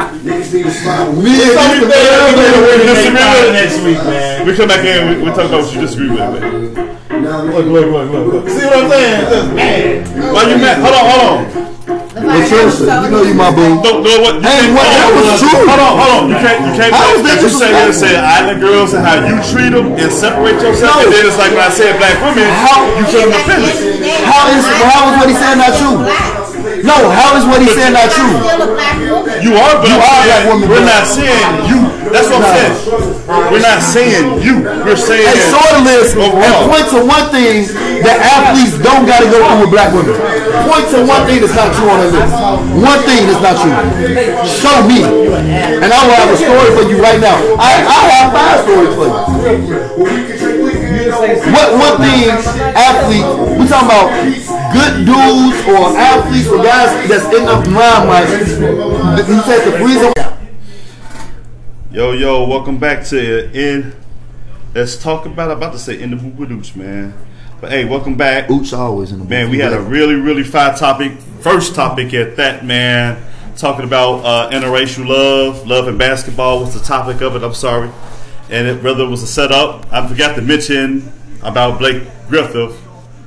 Me 0.23 0.31
against 0.39 0.53
the 0.53 0.63
world. 0.63 1.19
Me 1.19 1.31
against 1.35 1.51
the 1.51 1.55
Tell 1.55 1.69
me 1.73 1.79
world. 1.83 1.91
better 1.91 2.15
than 2.23 2.51
the 2.53 2.61
way 2.63 2.77
to 2.79 2.87
Disagree 2.87 3.27
with 3.27 3.43
it 3.43 3.49
it. 3.49 3.53
next 3.59 3.79
week, 3.83 4.01
man. 4.07 4.47
We 4.47 4.51
come 4.57 4.69
back 4.69 4.85
in, 4.87 4.99
we, 5.09 5.15
we 5.23 5.29
talk 5.35 5.47
about 5.51 5.63
what 5.67 5.75
you 5.75 5.81
disagree 5.83 6.11
with, 6.11 6.19
man. 6.19 6.89
Look, 7.23 7.67
look, 7.67 7.87
look, 7.91 8.07
look, 8.11 8.25
look. 8.33 8.45
See 8.49 8.65
what 8.67 8.83
I'm 8.83 8.91
saying? 8.91 9.21
Just 9.31 9.49
mad. 9.55 10.35
Why 10.35 10.43
you 10.51 10.57
mad? 10.59 10.77
Hold 10.83 10.95
on, 10.95 11.05
hold 11.11 11.23
on. 11.27 11.39
Patricia, 12.13 13.03
you 13.03 13.11
know 13.11 13.23
you 13.25 13.35
my 13.35 13.51
boo. 13.51 13.83
No, 13.83 13.99
no, 14.05 14.13
what? 14.23 14.37
You 14.39 14.47
Hey, 14.47 14.69
what? 14.71 14.85
That 14.85 15.11
was 15.17 15.41
true. 15.43 15.65
Hold 15.65 15.81
on, 15.81 15.93
hold 15.99 16.13
on. 16.13 16.25
You 16.31 16.39
can't, 16.39 16.61
you 16.63 16.73
can't. 16.79 16.93
How 16.95 17.09
is 17.17 17.19
you 17.19 17.27
that 17.27 17.39
you 17.43 17.51
say 17.51 17.69
here 17.73 17.89
and 17.89 17.95
say 17.97 18.13
disrespectful? 18.15 18.37
island 18.37 18.59
girls 18.63 18.91
and 18.95 19.03
how 19.03 19.17
you 19.27 19.37
treat 19.51 19.71
them 19.75 19.87
and 19.99 20.13
separate 20.13 20.59
yourself, 20.63 21.03
No. 21.03 21.03
and 21.03 21.11
then 21.11 21.23
it's 21.27 21.39
like 21.41 21.51
when 21.57 21.65
I 21.67 21.73
said 21.73 21.97
black 21.99 22.15
women, 22.23 22.47
How- 22.53 22.85
you 23.01 23.05
feel 23.11 23.27
offended. 23.33 23.75
How 24.29 24.43
is 24.55 24.63
how 24.87 25.01
is 25.11 25.15
what 25.19 25.27
he 25.33 25.35
saying 25.41 25.59
not 25.59 25.73
true? 25.81 25.99
No, 26.83 26.97
how 27.15 27.39
is 27.39 27.45
what 27.47 27.63
he 27.63 27.69
saying 27.71 27.95
not 27.95 28.11
true? 28.11 28.27
Still 28.43 28.63
a 28.63 28.75
black 28.75 28.99
woman. 28.99 29.39
You 29.43 29.55
are, 29.55 29.75
but 29.79 29.87
You 29.89 29.95
I'm 29.95 30.03
are 30.03 30.19
a 30.19 30.23
saying, 30.23 30.27
black 30.27 30.45
woman, 30.51 30.67
we're 30.69 30.85
not 30.87 31.05
saying 31.07 31.47
you. 31.71 31.79
That's 32.11 32.29
what 32.29 32.43
I'm 32.43 32.51
Nah. 32.51 32.59
saying. 32.59 32.75
We're 33.53 33.65
not 33.65 33.81
saying 33.83 34.25
you. 34.43 34.55
We're 34.85 34.99
saying 34.99 35.29
Hey, 35.31 35.49
show 35.49 35.63
the 35.79 35.81
list 35.87 36.13
and 36.19 36.55
point 36.69 36.87
to 36.93 36.99
one 37.07 37.27
thing 37.31 37.71
that 38.05 38.19
athletes 38.21 38.77
don't 38.83 39.07
got 39.07 39.23
to 39.23 39.29
go 39.31 39.39
through 39.41 39.61
with 39.63 39.71
black 39.73 39.95
women. 39.95 40.13
Point 40.69 40.87
to 40.93 40.99
one 41.07 41.23
thing 41.31 41.41
that's 41.41 41.55
not 41.57 41.71
true 41.73 41.89
on 41.89 41.99
the 42.03 42.11
list. 42.13 42.35
One 42.83 43.01
thing 43.09 43.21
that's 43.31 43.41
not 43.41 43.57
true. 43.63 43.73
Show 44.45 44.77
me, 44.85 45.01
and 45.07 45.89
I 45.89 45.99
will 46.05 46.19
have 46.19 46.31
a 46.35 46.37
story 46.37 46.69
for 46.77 46.85
you 46.91 46.99
right 47.01 47.21
now. 47.23 47.39
I 47.57 47.71
I 47.87 47.99
have 48.11 48.27
five 48.35 48.59
stories 48.67 48.93
for 48.99 49.07
you. 49.07 49.13
What 51.53 51.69
one 51.79 51.97
thing 52.03 52.29
athlete 52.75 53.27
we 53.59 53.65
talking 53.69 53.89
about 53.89 54.11
good 54.73 55.07
dudes 55.07 55.67
or 55.69 55.97
athletes 55.97 56.49
or 56.49 56.63
guys 56.63 57.09
that's 57.09 57.25
in 57.27 57.45
the 57.45 57.71
limelight? 57.71 58.29
He 58.29 59.41
said 59.43 59.71
the 59.71 59.85
reason. 59.85 60.13
Yo, 61.91 62.13
yo, 62.13 62.49
welcome 62.49 62.79
back 62.79 63.05
to 63.07 63.51
in. 63.53 63.95
Let's 64.75 64.97
talk 64.97 65.27
about. 65.27 65.51
I'm 65.51 65.59
about 65.59 65.73
to 65.73 65.79
say 65.79 66.01
in 66.01 66.11
the 66.11 66.17
boopadooch, 66.17 66.75
man. 66.75 67.15
But 67.61 67.71
hey, 67.71 67.85
welcome 67.85 68.17
back. 68.17 68.49
Ooch 68.49 68.77
always 68.77 69.13
in 69.13 69.21
the 69.21 69.25
Man, 69.25 69.51
we 69.51 69.59
had 69.59 69.73
a 69.73 69.81
really, 69.81 70.15
really 70.15 70.43
fine 70.43 70.75
topic. 70.75 71.13
First 71.41 71.75
topic 71.75 72.13
at 72.15 72.37
that, 72.37 72.65
man. 72.65 73.23
Talking 73.57 73.85
about 73.85 74.25
uh, 74.25 74.51
interracial 74.51 75.07
love, 75.07 75.67
love 75.67 75.87
and 75.87 75.99
basketball 75.99 76.61
was 76.61 76.75
the 76.75 76.81
topic 76.81 77.21
of 77.21 77.37
it. 77.37 77.45
I'm 77.45 77.55
sorry. 77.55 77.91
And 78.51 78.67
it, 78.67 78.83
whether 78.83 79.05
it 79.05 79.09
was 79.09 79.23
a 79.23 79.27
setup, 79.27 79.87
I 79.93 80.07
forgot 80.09 80.35
to 80.37 80.43
mention 80.43 81.13
about 81.43 81.79
Blake 81.79 82.03
Griffin, 82.29 82.73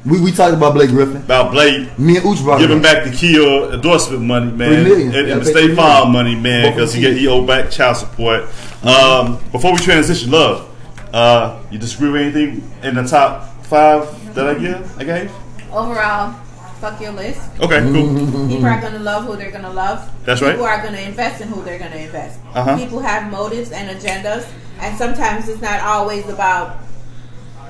We, 0.05 0.21
we 0.21 0.31
talked 0.31 0.53
about 0.55 0.73
Blake 0.75 0.89
Griffin. 0.91 1.17
about 1.17 1.51
Blake 1.51 1.97
Me 1.97 2.17
and 2.17 2.25
Ooch 2.25 2.43
brought 2.43 2.59
it 2.61 2.67
giving 2.67 2.77
up. 2.77 2.83
back 2.83 3.03
the 3.05 3.11
Kia 3.11 3.73
endorsement 3.73 4.21
money, 4.21 4.51
man, 4.51 4.83
Three 4.83 4.89
million. 4.91 5.15
and, 5.15 5.31
and 5.31 5.41
the 5.41 5.45
state 5.45 5.65
three 5.67 5.75
farm 5.75 6.11
million. 6.11 6.33
money, 6.33 6.35
man, 6.35 6.71
because 6.71 6.93
he 6.93 7.03
of 7.05 7.11
get 7.13 7.19
he 7.19 7.27
owed 7.27 7.47
back 7.47 7.71
child 7.71 7.97
support. 7.97 8.43
Um, 8.83 9.39
before 9.51 9.71
we 9.73 9.79
transition, 9.79 10.29
love, 10.29 10.69
uh, 11.11 11.59
you 11.71 11.79
disagree 11.79 12.09
with 12.11 12.21
anything 12.21 12.71
in 12.83 12.95
the 12.95 13.03
top 13.03 13.49
five 13.63 14.35
that 14.35 14.47
I 14.47 14.53
give? 14.59 14.99
I 14.99 15.03
gave. 15.05 15.31
Overall, 15.71 16.33
fuck 16.79 17.01
your 17.01 17.11
list. 17.13 17.41
Okay, 17.59 17.79
cool. 17.81 18.47
People 18.47 18.65
are 18.67 18.79
gonna 18.79 18.99
love 18.99 19.25
who 19.25 19.35
they're 19.37 19.49
gonna 19.51 19.73
love. 19.73 20.07
That's 20.23 20.39
right. 20.41 20.51
People 20.51 20.65
are 20.65 20.83
gonna 20.83 20.99
invest 20.99 21.41
in 21.41 21.47
who 21.47 21.63
they're 21.63 21.79
gonna 21.79 21.95
invest. 21.95 22.39
Uh-huh. 22.53 22.77
People 22.77 22.99
have 22.99 23.31
motives 23.31 23.71
and 23.71 23.89
agendas, 23.99 24.47
and 24.81 24.95
sometimes 24.99 25.49
it's 25.49 25.61
not 25.63 25.79
always 25.81 26.29
about. 26.29 26.77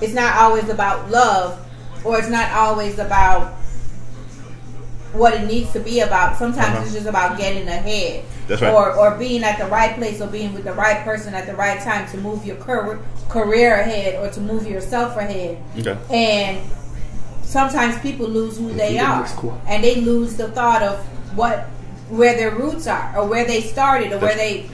It's 0.01 0.13
not 0.13 0.35
always 0.35 0.67
about 0.67 1.09
love, 1.09 1.64
or 2.05 2.17
it's 2.19 2.29
not 2.29 2.49
always 2.51 2.99
about 2.99 3.53
what 5.13 5.33
it 5.33 5.45
needs 5.47 5.71
to 5.73 5.79
be 5.79 6.01
about. 6.01 6.37
Sometimes 6.37 6.75
Uh-huh. 6.75 6.83
it's 6.83 6.93
just 6.93 7.07
about 7.07 7.37
getting 7.37 7.67
ahead. 7.67 8.23
That's 8.47 8.61
right. 8.61 8.73
Or, 8.73 8.91
or 8.95 9.11
being 9.17 9.43
at 9.43 9.57
the 9.57 9.65
right 9.67 9.95
place 9.95 10.21
or 10.21 10.27
being 10.27 10.53
with 10.53 10.65
the 10.65 10.73
right 10.73 11.03
person 11.03 11.33
at 11.33 11.47
the 11.47 11.55
right 11.55 11.79
time 11.81 12.07
to 12.11 12.17
move 12.17 12.45
your 12.45 12.57
career, 12.57 12.99
career 13.29 13.75
ahead 13.75 14.15
or 14.23 14.29
to 14.33 14.41
move 14.41 14.67
yourself 14.67 15.15
ahead. 15.17 15.57
Okay. 15.79 15.97
And 16.11 16.59
sometimes 17.43 17.97
people 18.01 18.27
lose 18.27 18.57
who 18.57 18.71
they 18.73 18.97
you 18.97 19.01
are, 19.03 19.25
cool. 19.37 19.59
and 19.67 19.83
they 19.83 19.95
lose 20.01 20.35
the 20.35 20.49
thought 20.51 20.83
of 20.83 20.99
what, 21.35 21.61
where 22.09 22.35
their 22.35 22.51
roots 22.51 22.85
are, 22.85 23.13
or 23.17 23.25
where 23.25 23.45
they 23.45 23.61
started, 23.61 24.11
or 24.11 24.19
where 24.19 24.35
they, 24.35 24.69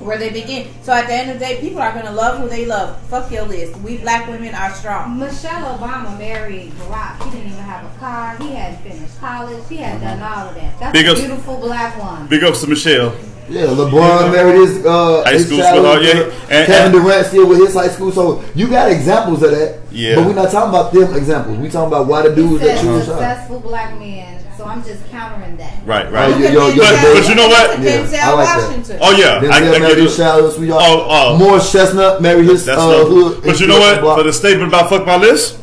where 0.00 0.18
they 0.18 0.30
begin. 0.30 0.68
So 0.82 0.92
at 0.92 1.06
the 1.06 1.14
end 1.14 1.30
of 1.30 1.38
the 1.38 1.44
day, 1.44 1.60
people 1.60 1.80
are 1.80 1.92
gonna 1.92 2.12
love 2.12 2.40
who 2.40 2.48
they 2.48 2.66
love. 2.66 3.00
Fuck 3.08 3.30
your 3.30 3.44
list. 3.44 3.76
We 3.80 3.98
black 3.98 4.26
women 4.28 4.54
are 4.54 4.72
strong. 4.74 5.18
Michelle 5.18 5.78
Obama 5.78 6.16
married 6.18 6.70
Barack. 6.72 7.22
He 7.24 7.30
didn't 7.30 7.52
even 7.52 7.64
have 7.64 7.84
a 7.84 7.98
car. 7.98 8.36
He 8.40 8.54
hadn't 8.54 8.80
finished 8.82 9.18
college. 9.20 9.62
He 9.68 9.76
had 9.78 10.00
done 10.00 10.20
all 10.22 10.48
of 10.48 10.54
that. 10.54 10.78
That's 10.80 10.92
Big 10.92 11.06
a 11.06 11.12
ups- 11.12 11.20
beautiful 11.20 11.56
black 11.58 11.96
woman. 11.98 12.26
Big 12.28 12.42
ups 12.44 12.60
to 12.62 12.66
Michelle. 12.68 13.14
Yeah, 13.50 13.62
LeBron 13.64 14.30
married 14.30 14.56
his 14.56 14.84
uh, 14.84 15.22
High 15.24 15.32
his 15.32 15.46
school 15.46 15.56
child, 15.56 15.76
sweetheart, 15.78 15.98
uh, 16.02 16.02
yeah. 16.50 16.56
And- 16.58 16.66
Kevin 16.66 16.92
and- 16.94 17.04
Durant 17.04 17.26
still 17.28 17.48
with 17.48 17.58
his 17.58 17.72
high 17.74 17.88
school. 17.88 18.12
So 18.12 18.44
you 18.54 18.68
got 18.68 18.90
examples 18.92 19.42
of 19.42 19.52
that. 19.52 19.78
Yeah. 19.90 20.16
But 20.16 20.26
we're 20.26 20.34
not 20.34 20.50
talking 20.50 20.68
about 20.68 20.92
them 20.92 21.16
examples. 21.16 21.56
We 21.56 21.70
talking 21.70 21.88
about 21.88 22.06
why 22.06 22.28
the 22.28 22.34
dudes 22.34 22.60
that 22.62 22.76
said 22.76 22.82
choose 22.84 23.06
her. 23.06 23.12
successful 23.12 23.60
black 23.60 23.98
men. 23.98 24.44
So 24.58 24.64
I'm 24.64 24.82
just 24.82 25.08
countering 25.08 25.56
that. 25.58 25.86
Right, 25.86 26.06
Oh, 26.06 26.10
right. 26.10 26.30
yeah. 26.40 26.50
yo, 26.50 26.66
yo, 26.66 26.82
But- 26.82 27.02
yo, 27.02 27.14
but 27.14 27.28
you 27.28 27.34
know 27.36 27.46
what? 27.46 27.78
Yeah, 27.80 27.90
Denzel 28.02 28.18
I 28.18 28.32
like 28.32 28.84
that. 28.86 28.98
Oh 29.00 29.12
yeah, 29.12 29.38
Denzel 29.40 29.52
I, 29.52 29.56
I 29.56 29.60
married 29.78 29.80
get 29.94 29.98
his 29.98 30.14
it. 30.18 30.22
child, 30.22 30.52
sweetheart. 30.52 30.82
Oh, 30.84 31.06
oh. 31.08 31.38
Morris 31.38 31.70
Chestnut 31.70 32.20
married 32.20 32.46
his 32.46 32.64
That's 32.64 32.80
uh, 32.80 33.04
hood. 33.04 33.42
But 33.44 33.60
you 33.60 33.68
know 33.68 33.78
what? 33.78 34.00
block. 34.00 34.18
For 34.18 34.24
the 34.24 34.32
statement 34.32 34.66
about 34.68 34.90
fuck 34.90 35.06
my 35.06 35.16
list, 35.16 35.60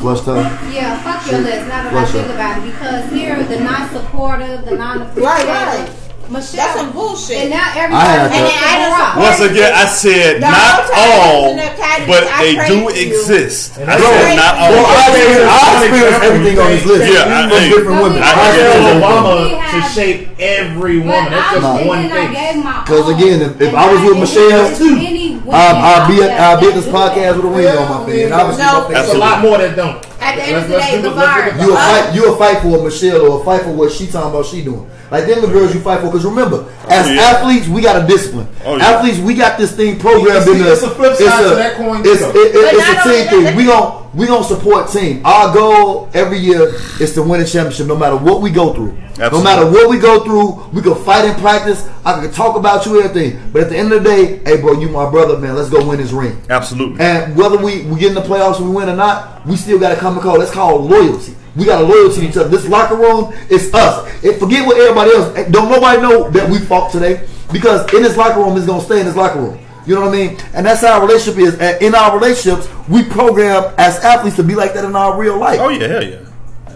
Flushed 0.00 0.24
her. 0.24 0.36
Yeah, 0.72 0.96
fuck 1.04 1.30
your 1.30 1.40
list. 1.42 1.68
Now 1.68 1.82
that 1.84 1.92
I 1.94 2.04
think 2.06 2.26
her. 2.26 2.32
about 2.32 2.58
it, 2.66 2.72
because 2.72 3.12
here 3.12 3.44
the 3.44 3.60
non-supportive, 3.60 4.64
the 4.64 4.76
non-appreciative, 4.76 5.22
Right, 5.22 5.46
right. 5.46 5.91
Michelle. 6.32 6.56
That's 6.64 6.80
some 6.80 6.90
bullshit. 6.92 7.36
And 7.46 7.50
now 7.50 7.56
I 7.60 7.70
had 7.76 7.84
everybody 7.84 8.08
to- 8.08 8.24
And 8.24 8.32
then 8.32 8.46
I 8.48 8.74
done 8.80 8.92
Barack. 8.92 9.08
support- 9.12 9.24
Once 9.28 9.40
again, 9.52 9.72
I 9.72 9.84
said 9.86 10.32
The 10.36 10.48
not 10.48 10.80
all, 10.96 11.50
in 11.50 11.56
the 11.56 11.68
academies, 11.72 12.08
but 12.08 12.22
I 12.32 12.38
they 12.42 12.54
do 12.66 12.76
you. 12.80 12.88
exist. 12.88 13.76
And 13.78 13.90
I 13.90 13.94
I 13.94 13.98
said 14.00 14.36
not 14.36 14.54
all. 14.58 14.70
Well, 14.72 14.86
I 14.86 14.94
experienced, 15.12 15.52
I 15.52 15.84
experienced 15.84 16.22
everything 16.24 16.56
on 16.58 16.68
this 16.72 16.84
list. 16.86 17.04
Yeah, 17.12 17.24
I- 17.28 17.48
from 17.48 17.68
different 17.68 18.02
women. 18.02 18.22
I 18.22 18.32
we 18.32 18.40
I 18.40 18.44
have- 18.48 18.72
Tell 18.72 19.00
Obama 19.00 19.70
to 19.72 19.78
shape 19.92 20.28
every 20.40 20.98
woman. 20.98 21.30
That's 21.30 21.52
just 21.52 21.62
went 21.62 21.86
one 21.86 22.08
thing. 22.10 22.32
gave 22.32 22.56
my 22.64 22.82
'Cause 22.86 23.06
own. 23.08 23.14
again, 23.14 23.38
if- 23.42 23.60
if 23.60 23.74
I 23.74 23.92
was 23.92 24.00
with 24.02 24.18
Michelle, 24.18 24.70
too, 24.76 24.96
many 24.96 25.36
women 25.44 25.54
I'll 25.54 26.08
be 26.08 26.22
at, 26.22 26.40
I'll 26.40 26.60
be 26.60 26.66
at 26.68 26.74
this 26.74 26.86
podcast 26.86 27.36
with 27.36 27.44
a 27.44 27.48
ring 27.48 27.68
on 27.68 27.88
my 27.88 28.06
face. 28.10 28.24
And 28.24 28.34
obviously, 28.34 28.64
No. 28.64 28.72
my 28.72 28.80
face- 28.88 28.92
That's 28.96 29.14
a 29.14 29.18
lot 29.18 29.40
more 29.42 29.58
that 29.58 29.76
don't. 29.76 29.96
At 30.22 30.36
the 30.36 30.42
end 30.44 30.56
of 30.56 30.68
the 30.68 30.74
Let's- 30.76 30.86
day, 30.90 31.02
let's- 31.02 31.16
let's- 31.16 31.60
You 31.60 31.66
will 31.68 31.76
Uh, 31.76 31.80
fight. 31.80 32.14
You 32.14 32.22
will 32.22 32.36
fight 32.36 32.58
for 32.62 32.82
Michelle 32.82 33.20
or 33.26 33.44
fight 33.44 33.62
for 33.62 33.70
what 33.70 33.90
she 33.92 34.06
talking 34.06 34.30
about. 34.30 34.46
She 34.46 34.60
doing 34.62 34.86
like 35.10 35.26
them 35.26 35.40
the 35.40 35.48
girls 35.48 35.74
you 35.74 35.80
fight 35.80 36.00
for. 36.00 36.06
Because 36.06 36.24
remember, 36.24 36.64
as 36.88 37.10
yeah. 37.10 37.20
athletes, 37.22 37.66
we 37.68 37.82
got 37.82 37.96
a 38.02 38.06
discipline. 38.06 38.46
Oh, 38.64 38.76
yeah. 38.76 38.90
Athletes, 38.90 39.18
we 39.18 39.34
got 39.34 39.58
this 39.58 39.72
thing 39.72 39.98
programmed 39.98 40.44
See, 40.44 40.52
in 40.52 40.62
us. 40.62 40.78
it's 40.78 40.82
a 40.84 40.90
flip 40.90 41.16
side 41.16 41.42
to 41.42 41.54
that 41.56 41.76
coin, 41.76 42.00
It's, 42.04 42.22
it- 42.22 42.34
it- 42.36 42.54
it's 42.54 42.78
not 42.78 43.06
a 43.06 43.08
only 43.10 43.28
team 43.28 43.44
thing. 43.46 43.56
We 43.56 43.62
me- 43.64 43.68
gon' 43.68 43.92
we 44.14 44.26
gonna 44.26 44.44
support 44.44 44.90
team. 44.90 45.24
Our 45.24 45.52
goal 45.54 46.10
every 46.14 46.38
year 46.38 46.74
is 47.00 47.14
to 47.14 47.22
win 47.22 47.40
a 47.40 47.46
championship, 47.46 47.86
no 47.86 47.96
matter 47.96 48.16
what 48.16 48.42
we 48.42 48.50
go 48.50 48.72
through. 48.74 48.98
No 49.18 49.42
matter 49.42 49.70
what 49.70 49.90
we 49.90 49.98
go 49.98 50.24
through, 50.24 50.68
we 50.70 50.82
can 50.82 50.94
fight 51.04 51.24
in 51.26 51.34
practice. 51.36 51.88
I 52.04 52.20
can 52.20 52.32
talk 52.32 52.56
about 52.56 52.86
you 52.86 53.00
everything, 53.02 53.50
but 53.52 53.62
at 53.62 53.68
the 53.68 53.76
end 53.76 53.92
of 53.92 54.02
the 54.02 54.08
day, 54.08 54.38
hey, 54.44 54.60
bro, 54.60 54.72
you 54.72 54.88
my 54.88 55.10
brother, 55.10 55.38
man. 55.38 55.54
Let's 55.54 55.70
go 55.70 55.86
win 55.86 55.98
this 55.98 56.12
ring. 56.12 56.40
Absolutely. 56.50 57.00
And 57.00 57.36
whether 57.36 57.56
we, 57.56 57.82
we 57.84 58.00
get 58.00 58.08
in 58.08 58.14
the 58.14 58.22
playoffs 58.22 58.58
and 58.58 58.68
we 58.68 58.74
win 58.74 58.88
or 58.88 58.96
not, 58.96 59.46
we 59.46 59.56
still 59.56 59.78
got 59.78 59.94
to 59.94 59.96
come 59.96 60.14
and 60.14 60.22
call. 60.22 60.38
That's 60.38 60.50
called 60.50 60.90
loyalty. 60.90 61.34
We 61.56 61.66
got 61.66 61.82
a 61.82 61.86
loyalty 61.86 62.22
to 62.22 62.28
each 62.28 62.36
other. 62.36 62.48
This 62.48 62.66
locker 62.66 62.96
room 62.96 63.32
is 63.50 63.72
us. 63.74 64.08
It, 64.24 64.38
forget 64.38 64.66
what 64.66 64.78
everybody 64.78 65.10
else. 65.10 65.34
Don't 65.50 65.70
nobody 65.70 66.00
know 66.00 66.30
that 66.30 66.48
we 66.50 66.58
fought 66.58 66.90
today 66.90 67.26
because 67.52 67.92
in 67.92 68.02
this 68.02 68.16
locker 68.16 68.40
room, 68.40 68.56
it's 68.56 68.66
gonna 68.66 68.82
stay 68.82 69.00
in 69.00 69.06
this 69.06 69.16
locker 69.16 69.40
room. 69.40 69.58
You 69.86 69.94
know 69.96 70.02
what 70.02 70.14
I 70.14 70.26
mean? 70.28 70.38
And 70.54 70.64
that's 70.66 70.80
how 70.80 71.00
our 71.00 71.06
relationship 71.06 71.40
is. 71.40 71.54
And 71.58 71.82
in 71.82 71.94
our 71.94 72.16
relationships, 72.16 72.68
we 72.88 73.02
program 73.04 73.72
as 73.78 73.98
athletes 74.04 74.36
to 74.36 74.42
be 74.42 74.54
like 74.54 74.74
that 74.74 74.84
in 74.84 74.94
our 74.94 75.18
real 75.18 75.38
life. 75.38 75.58
Oh 75.60 75.68
yeah, 75.70 75.86
hell 75.88 76.04
yeah. 76.04 76.18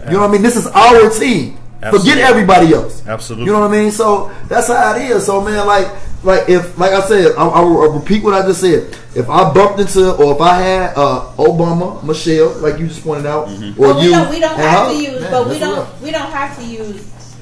You 0.05 0.13
know 0.13 0.19
what 0.21 0.29
I 0.29 0.31
mean? 0.33 0.41
This 0.41 0.55
is 0.55 0.67
our 0.67 1.09
team. 1.09 1.57
Absolutely. 1.81 2.11
Forget 2.11 2.29
everybody 2.29 2.73
else. 2.73 3.05
Absolutely. 3.05 3.45
You 3.45 3.51
know 3.51 3.59
what 3.61 3.69
I 3.69 3.71
mean? 3.81 3.91
So 3.91 4.31
that's 4.47 4.67
how 4.67 4.95
it 4.95 5.01
is. 5.03 5.25
So 5.25 5.41
man, 5.41 5.67
like, 5.67 5.87
like 6.23 6.49
if, 6.49 6.77
like 6.77 6.91
I 6.91 7.01
said, 7.01 7.35
I, 7.37 7.45
I 7.47 7.59
will 7.61 7.91
repeat 7.91 8.23
what 8.23 8.33
I 8.33 8.41
just 8.47 8.61
said. 8.61 8.97
If 9.15 9.29
I 9.29 9.53
bumped 9.53 9.79
into, 9.79 10.15
or 10.15 10.33
if 10.35 10.41
I 10.41 10.55
had 10.59 10.93
uh, 10.97 11.31
Obama, 11.37 12.03
Michelle, 12.03 12.49
like 12.59 12.79
you 12.79 12.87
just 12.87 13.03
pointed 13.03 13.25
out, 13.27 13.47
Mm-hmm. 13.47 13.79
or 13.81 13.93
But 13.93 14.01
you, 14.03 14.09
we 14.09 14.15
don't. 14.15 14.29
We 14.31 14.39
don't 14.39 14.55
have 14.57 14.87
her, 14.87 14.93
to 14.93 15.01
use. 15.01 15.21
man, 15.21 15.31
but 15.31 15.49
we 15.49 15.59
don't. 15.59 16.01
We 16.01 16.11
don't 16.11 16.31
have 16.31 16.57
to 16.57 16.65
use 16.65 17.35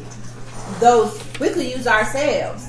those. 0.79 1.39
We 1.39 1.49
could 1.49 1.63
use 1.65 1.87
ourselves. 1.87 2.67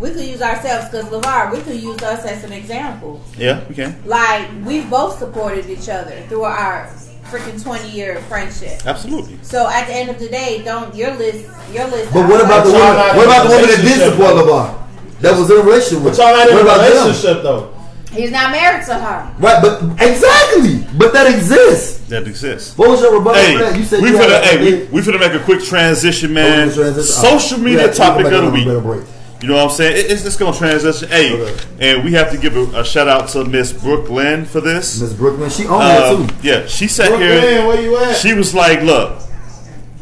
We 0.00 0.10
could 0.10 0.24
use 0.24 0.42
ourselves 0.42 0.88
because 0.88 1.06
Levar. 1.06 1.52
We 1.52 1.60
could 1.60 1.80
use 1.80 2.00
us 2.02 2.24
as 2.24 2.44
an 2.44 2.52
example. 2.52 3.20
Yeah, 3.36 3.64
we 3.68 3.74
can. 3.74 4.00
Like 4.06 4.48
we've 4.64 4.88
both 4.88 5.18
supported 5.18 5.68
each 5.68 5.88
other 5.88 6.20
through 6.28 6.44
our 6.44 6.86
freaking 7.24 7.60
twenty 7.62 7.90
year 7.90 8.20
friendship. 8.22 8.86
Absolutely. 8.86 9.38
So 9.42 9.68
at 9.68 9.86
the 9.86 9.94
end 9.94 10.10
of 10.10 10.18
the 10.18 10.28
day, 10.28 10.62
don't 10.64 10.94
your 10.94 11.12
list. 11.16 11.48
Your 11.72 11.86
list. 11.88 12.12
But 12.14 12.28
what 12.28 12.40
about 12.44 12.64
the 12.64 12.72
But 12.72 12.78
y'all 12.78 12.94
woman? 12.96 13.16
What 13.16 13.26
about 13.26 13.42
the 13.44 13.50
woman 13.54 13.68
that 13.70 13.80
did 13.82 14.10
support 14.10 14.34
though. 14.36 14.46
LeVar? 14.46 15.20
That 15.20 15.36
was 15.38 15.50
in 15.50 15.56
a 15.58 15.62
relationship 15.62 16.04
with. 16.04 16.16
But 16.16 16.22
y'all 16.24 16.36
not 16.36 16.48
in 16.48 16.54
What 16.54 16.60
a 16.62 16.64
about 16.64 16.80
them? 16.88 17.02
relationship 17.02 17.42
though. 17.42 17.74
He's 18.12 18.30
not 18.30 18.52
married 18.52 18.86
to 18.86 18.94
her. 18.94 19.34
Right, 19.38 19.60
but 19.60 19.82
exactly. 20.00 20.86
But 20.96 21.12
that 21.12 21.26
exists. 21.34 22.06
That 22.08 22.26
exists. 22.26 22.78
What 22.78 22.88
was 22.88 23.02
your 23.02 23.18
rebuttal 23.18 23.42
Hey, 23.42 23.52
for 23.58 23.64
that? 23.64 23.76
You 23.78 23.84
said 23.84 24.00
we 24.02 24.08
you 24.10 24.16
had 24.16 24.30
finna, 24.30 24.40
a- 24.40 24.46
hey, 24.58 24.58
we, 24.64 24.84
we 24.86 25.00
finna 25.02 25.20
make 25.20 25.34
a 25.38 25.44
quick 25.44 25.62
transition, 25.62 26.30
oh, 26.30 26.34
man. 26.34 26.68
Oh, 26.70 26.74
transition. 26.74 27.02
Social 27.04 27.58
Oh, 27.58 27.62
media 27.62 27.88
we 27.88 27.92
topic 27.92 28.24
of 28.24 28.30
the 28.30 28.38
on 28.38 28.44
a 28.46 28.50
week. 28.50 29.06
You 29.40 29.46
know 29.48 29.54
what 29.54 29.64
I'm 29.70 29.76
saying? 29.76 29.96
It- 29.96 30.10
it's 30.10 30.22
just 30.24 30.38
gonna 30.38 30.56
transition. 30.56 31.08
Hey, 31.08 31.32
Okay. 31.32 31.54
and 31.80 32.04
we 32.04 32.12
have 32.14 32.30
to 32.32 32.36
give 32.38 32.56
a, 32.56 32.80
a 32.80 32.84
shout 32.84 33.06
out 33.06 33.28
to 33.30 33.44
Miss 33.44 33.72
Brooklyn 33.72 34.44
for 34.44 34.60
this. 34.60 35.00
Miss 35.00 35.12
Brooklyn, 35.12 35.48
she 35.50 35.62
owned 35.66 35.82
Uh, 35.82 36.16
that 36.16 36.28
too. 36.28 36.34
yeah, 36.42 36.66
she 36.66 36.88
sat 36.88 37.08
Brooklyn, 37.08 37.28
here. 37.42 37.66
where 37.66 37.80
you 37.80 37.96
at? 37.98 38.16
She 38.16 38.34
was 38.34 38.52
like, 38.52 38.82
"Look, 38.82 39.12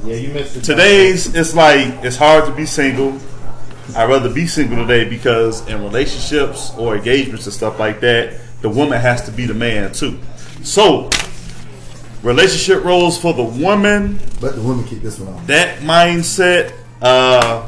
yeah, 0.06 0.16
you 0.16 0.28
missed 0.30 0.56
it. 0.56 0.64
today's 0.64 1.34
it's 1.34 1.54
like 1.54 1.86
it's 2.02 2.16
hard 2.16 2.46
to 2.46 2.52
be 2.52 2.64
single. 2.64 3.18
I'd 3.94 4.08
rather 4.08 4.30
be 4.30 4.46
single 4.46 4.78
today 4.86 5.04
because 5.08 5.66
in 5.68 5.82
relationships 5.82 6.72
or 6.78 6.96
engagements 6.96 7.44
and 7.46 7.54
stuff 7.54 7.78
like 7.78 8.00
that, 8.00 8.34
the 8.62 8.68
woman 8.70 8.98
has 9.00 9.22
to 9.26 9.30
be 9.30 9.44
the 9.46 9.54
man 9.54 9.92
too. 9.92 10.18
So, 10.62 11.10
relationship 12.22 12.84
roles 12.84 13.18
for 13.18 13.32
the 13.34 13.42
woman, 13.44 14.18
Let 14.40 14.54
the 14.56 14.62
woman 14.62 14.84
keep 14.86 15.02
this 15.02 15.18
one 15.18 15.34
off. 15.34 15.46
that 15.46 15.80
mindset. 15.80 16.72
Uh, 17.02 17.62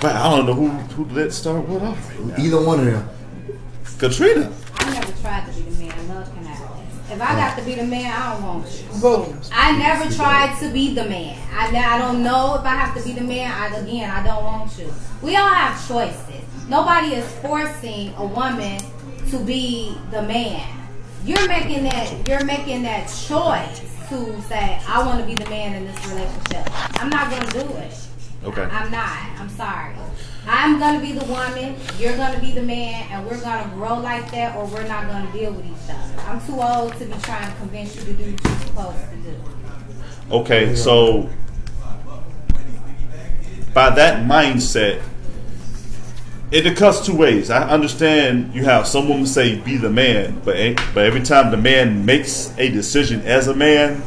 but 0.00 0.16
I 0.16 0.34
don't 0.34 0.46
know 0.46 0.54
who 0.54 0.68
who 0.68 1.04
let 1.14 1.32
start 1.32 1.66
what 1.68 1.82
off 1.82 2.10
right 2.10 2.26
now. 2.26 2.44
Either 2.44 2.64
one 2.64 2.80
of 2.80 2.86
them. 2.86 3.08
Katrina. 3.98 4.50
I 4.76 4.94
never 4.94 5.12
tried 5.20 5.46
to 5.52 5.60
be 5.60 5.70
the 5.70 5.84
man. 5.84 6.08
Love 6.08 6.34
can 6.34 6.44
happen. 6.44 6.86
If 7.10 7.20
I 7.20 7.34
got 7.34 7.58
to 7.58 7.64
be 7.64 7.74
the 7.74 7.84
man, 7.84 8.10
I 8.10 8.32
don't 8.32 8.42
want 8.42 8.66
you. 8.66 9.00
Boom. 9.00 9.40
I 9.52 9.76
never 9.76 10.14
tried 10.14 10.58
to 10.60 10.72
be 10.72 10.94
the 10.94 11.04
man. 11.04 11.36
I, 11.52 11.66
I 11.76 11.98
don't 11.98 12.22
know 12.22 12.54
if 12.54 12.64
I 12.64 12.74
have 12.76 12.96
to 12.96 13.02
be 13.04 13.12
the 13.12 13.24
man. 13.24 13.50
I, 13.50 13.76
again, 13.76 14.10
I 14.10 14.24
don't 14.24 14.44
want 14.44 14.78
you. 14.78 14.92
We 15.20 15.36
all 15.36 15.48
have 15.48 15.86
choices. 15.86 16.44
Nobody 16.68 17.16
is 17.16 17.28
forcing 17.40 18.14
a 18.14 18.24
woman 18.24 18.80
to 19.28 19.38
be 19.44 19.98
the 20.10 20.22
man. 20.22 20.66
You're 21.24 21.48
making 21.48 21.82
that. 21.84 22.28
You're 22.28 22.44
making 22.44 22.82
that 22.84 23.06
choice 23.08 23.80
to 24.08 24.40
say, 24.42 24.80
"I 24.88 25.04
want 25.04 25.20
to 25.20 25.26
be 25.26 25.34
the 25.34 25.48
man 25.50 25.74
in 25.74 25.84
this 25.84 26.06
relationship." 26.06 26.70
I'm 27.02 27.10
not 27.10 27.30
gonna 27.30 27.50
do 27.50 27.76
it. 27.76 27.92
Okay. 28.44 28.62
I'm 28.62 28.90
not. 28.90 29.18
I'm 29.38 29.48
sorry. 29.50 29.94
I'm 30.46 30.78
gonna 30.78 31.00
be 31.00 31.12
the 31.12 31.24
woman. 31.26 31.76
You're 31.98 32.16
gonna 32.16 32.40
be 32.40 32.52
the 32.52 32.62
man, 32.62 33.06
and 33.10 33.26
we're 33.26 33.40
gonna 33.40 33.70
grow 33.74 33.98
like 33.98 34.30
that, 34.30 34.56
or 34.56 34.64
we're 34.66 34.88
not 34.88 35.06
gonna 35.06 35.30
deal 35.32 35.52
with 35.52 35.66
each 35.66 35.90
other. 35.90 36.22
I'm 36.22 36.40
too 36.46 36.60
old 36.60 36.94
to 36.96 37.04
be 37.04 37.14
trying 37.22 37.50
to 37.50 37.56
convince 37.58 37.96
you 37.96 38.02
to 38.02 38.12
do 38.14 38.32
what 38.32 38.44
you're 38.44 38.58
supposed 38.60 39.10
to 39.10 39.16
do. 39.16 39.36
Okay, 40.30 40.74
so 40.74 41.28
by 43.74 43.90
that 43.90 44.26
mindset, 44.26 45.02
it 46.50 46.76
cuts 46.76 47.04
two 47.04 47.14
ways. 47.14 47.50
I 47.50 47.68
understand 47.68 48.54
you 48.54 48.64
have 48.64 48.86
some 48.86 49.08
women 49.08 49.26
say 49.26 49.60
be 49.60 49.76
the 49.76 49.90
man, 49.90 50.40
but 50.44 50.56
but 50.94 51.04
every 51.04 51.22
time 51.22 51.50
the 51.50 51.56
man 51.56 52.06
makes 52.06 52.56
a 52.58 52.70
decision 52.70 53.20
as 53.22 53.48
a 53.48 53.54
man, 53.54 54.02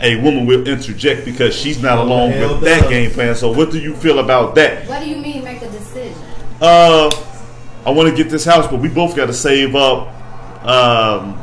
a 0.00 0.16
woman 0.22 0.46
will 0.46 0.66
interject 0.66 1.24
because 1.24 1.54
she's 1.54 1.82
not 1.82 1.98
along 1.98 2.30
hell 2.32 2.54
with 2.54 2.62
that 2.62 2.88
game 2.88 3.10
plan. 3.10 3.34
So 3.34 3.52
what 3.52 3.70
do 3.70 3.80
you 3.80 3.94
feel 3.94 4.20
about 4.20 4.54
that? 4.54 4.86
What 4.88 5.02
do 5.02 5.08
you 5.10 5.16
mean 5.16 5.42
make 5.44 5.60
a 5.62 5.70
decision? 5.70 6.14
Uh, 6.60 7.10
I 7.84 7.90
want 7.90 8.08
to 8.08 8.14
get 8.14 8.30
this 8.30 8.44
house, 8.44 8.66
but 8.66 8.80
we 8.80 8.88
both 8.88 9.16
got 9.16 9.26
to 9.26 9.32
save 9.32 9.74
up 9.74 10.14
um 10.64 11.38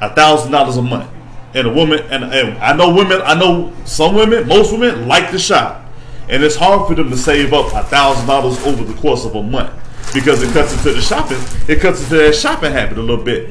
a 0.00 0.14
thousand 0.14 0.52
dollars 0.52 0.76
a 0.76 0.82
month. 0.82 1.10
And 1.54 1.68
a 1.68 1.72
woman, 1.72 2.00
and, 2.10 2.24
and 2.24 2.58
I 2.58 2.72
know 2.74 2.92
women, 2.92 3.20
I 3.22 3.34
know 3.38 3.72
some 3.84 4.16
women, 4.16 4.48
most 4.48 4.72
women 4.72 5.06
like 5.06 5.30
to 5.30 5.38
shop, 5.38 5.84
and 6.28 6.42
it's 6.42 6.56
hard 6.56 6.88
for 6.88 6.96
them 6.96 7.10
to 7.10 7.16
save 7.16 7.52
up 7.52 7.72
a 7.72 7.84
thousand 7.88 8.26
dollars 8.26 8.58
over 8.66 8.82
the 8.82 8.94
course 8.94 9.24
of 9.24 9.36
a 9.36 9.42
month 9.42 9.72
because 10.12 10.42
it 10.42 10.52
cuts 10.52 10.72
into 10.72 10.92
the 10.92 11.00
shopping, 11.00 11.38
it 11.68 11.80
cuts 11.80 12.02
into 12.02 12.16
their 12.16 12.32
shopping 12.32 12.72
habit 12.72 12.98
a 12.98 13.00
little 13.00 13.24
bit, 13.24 13.50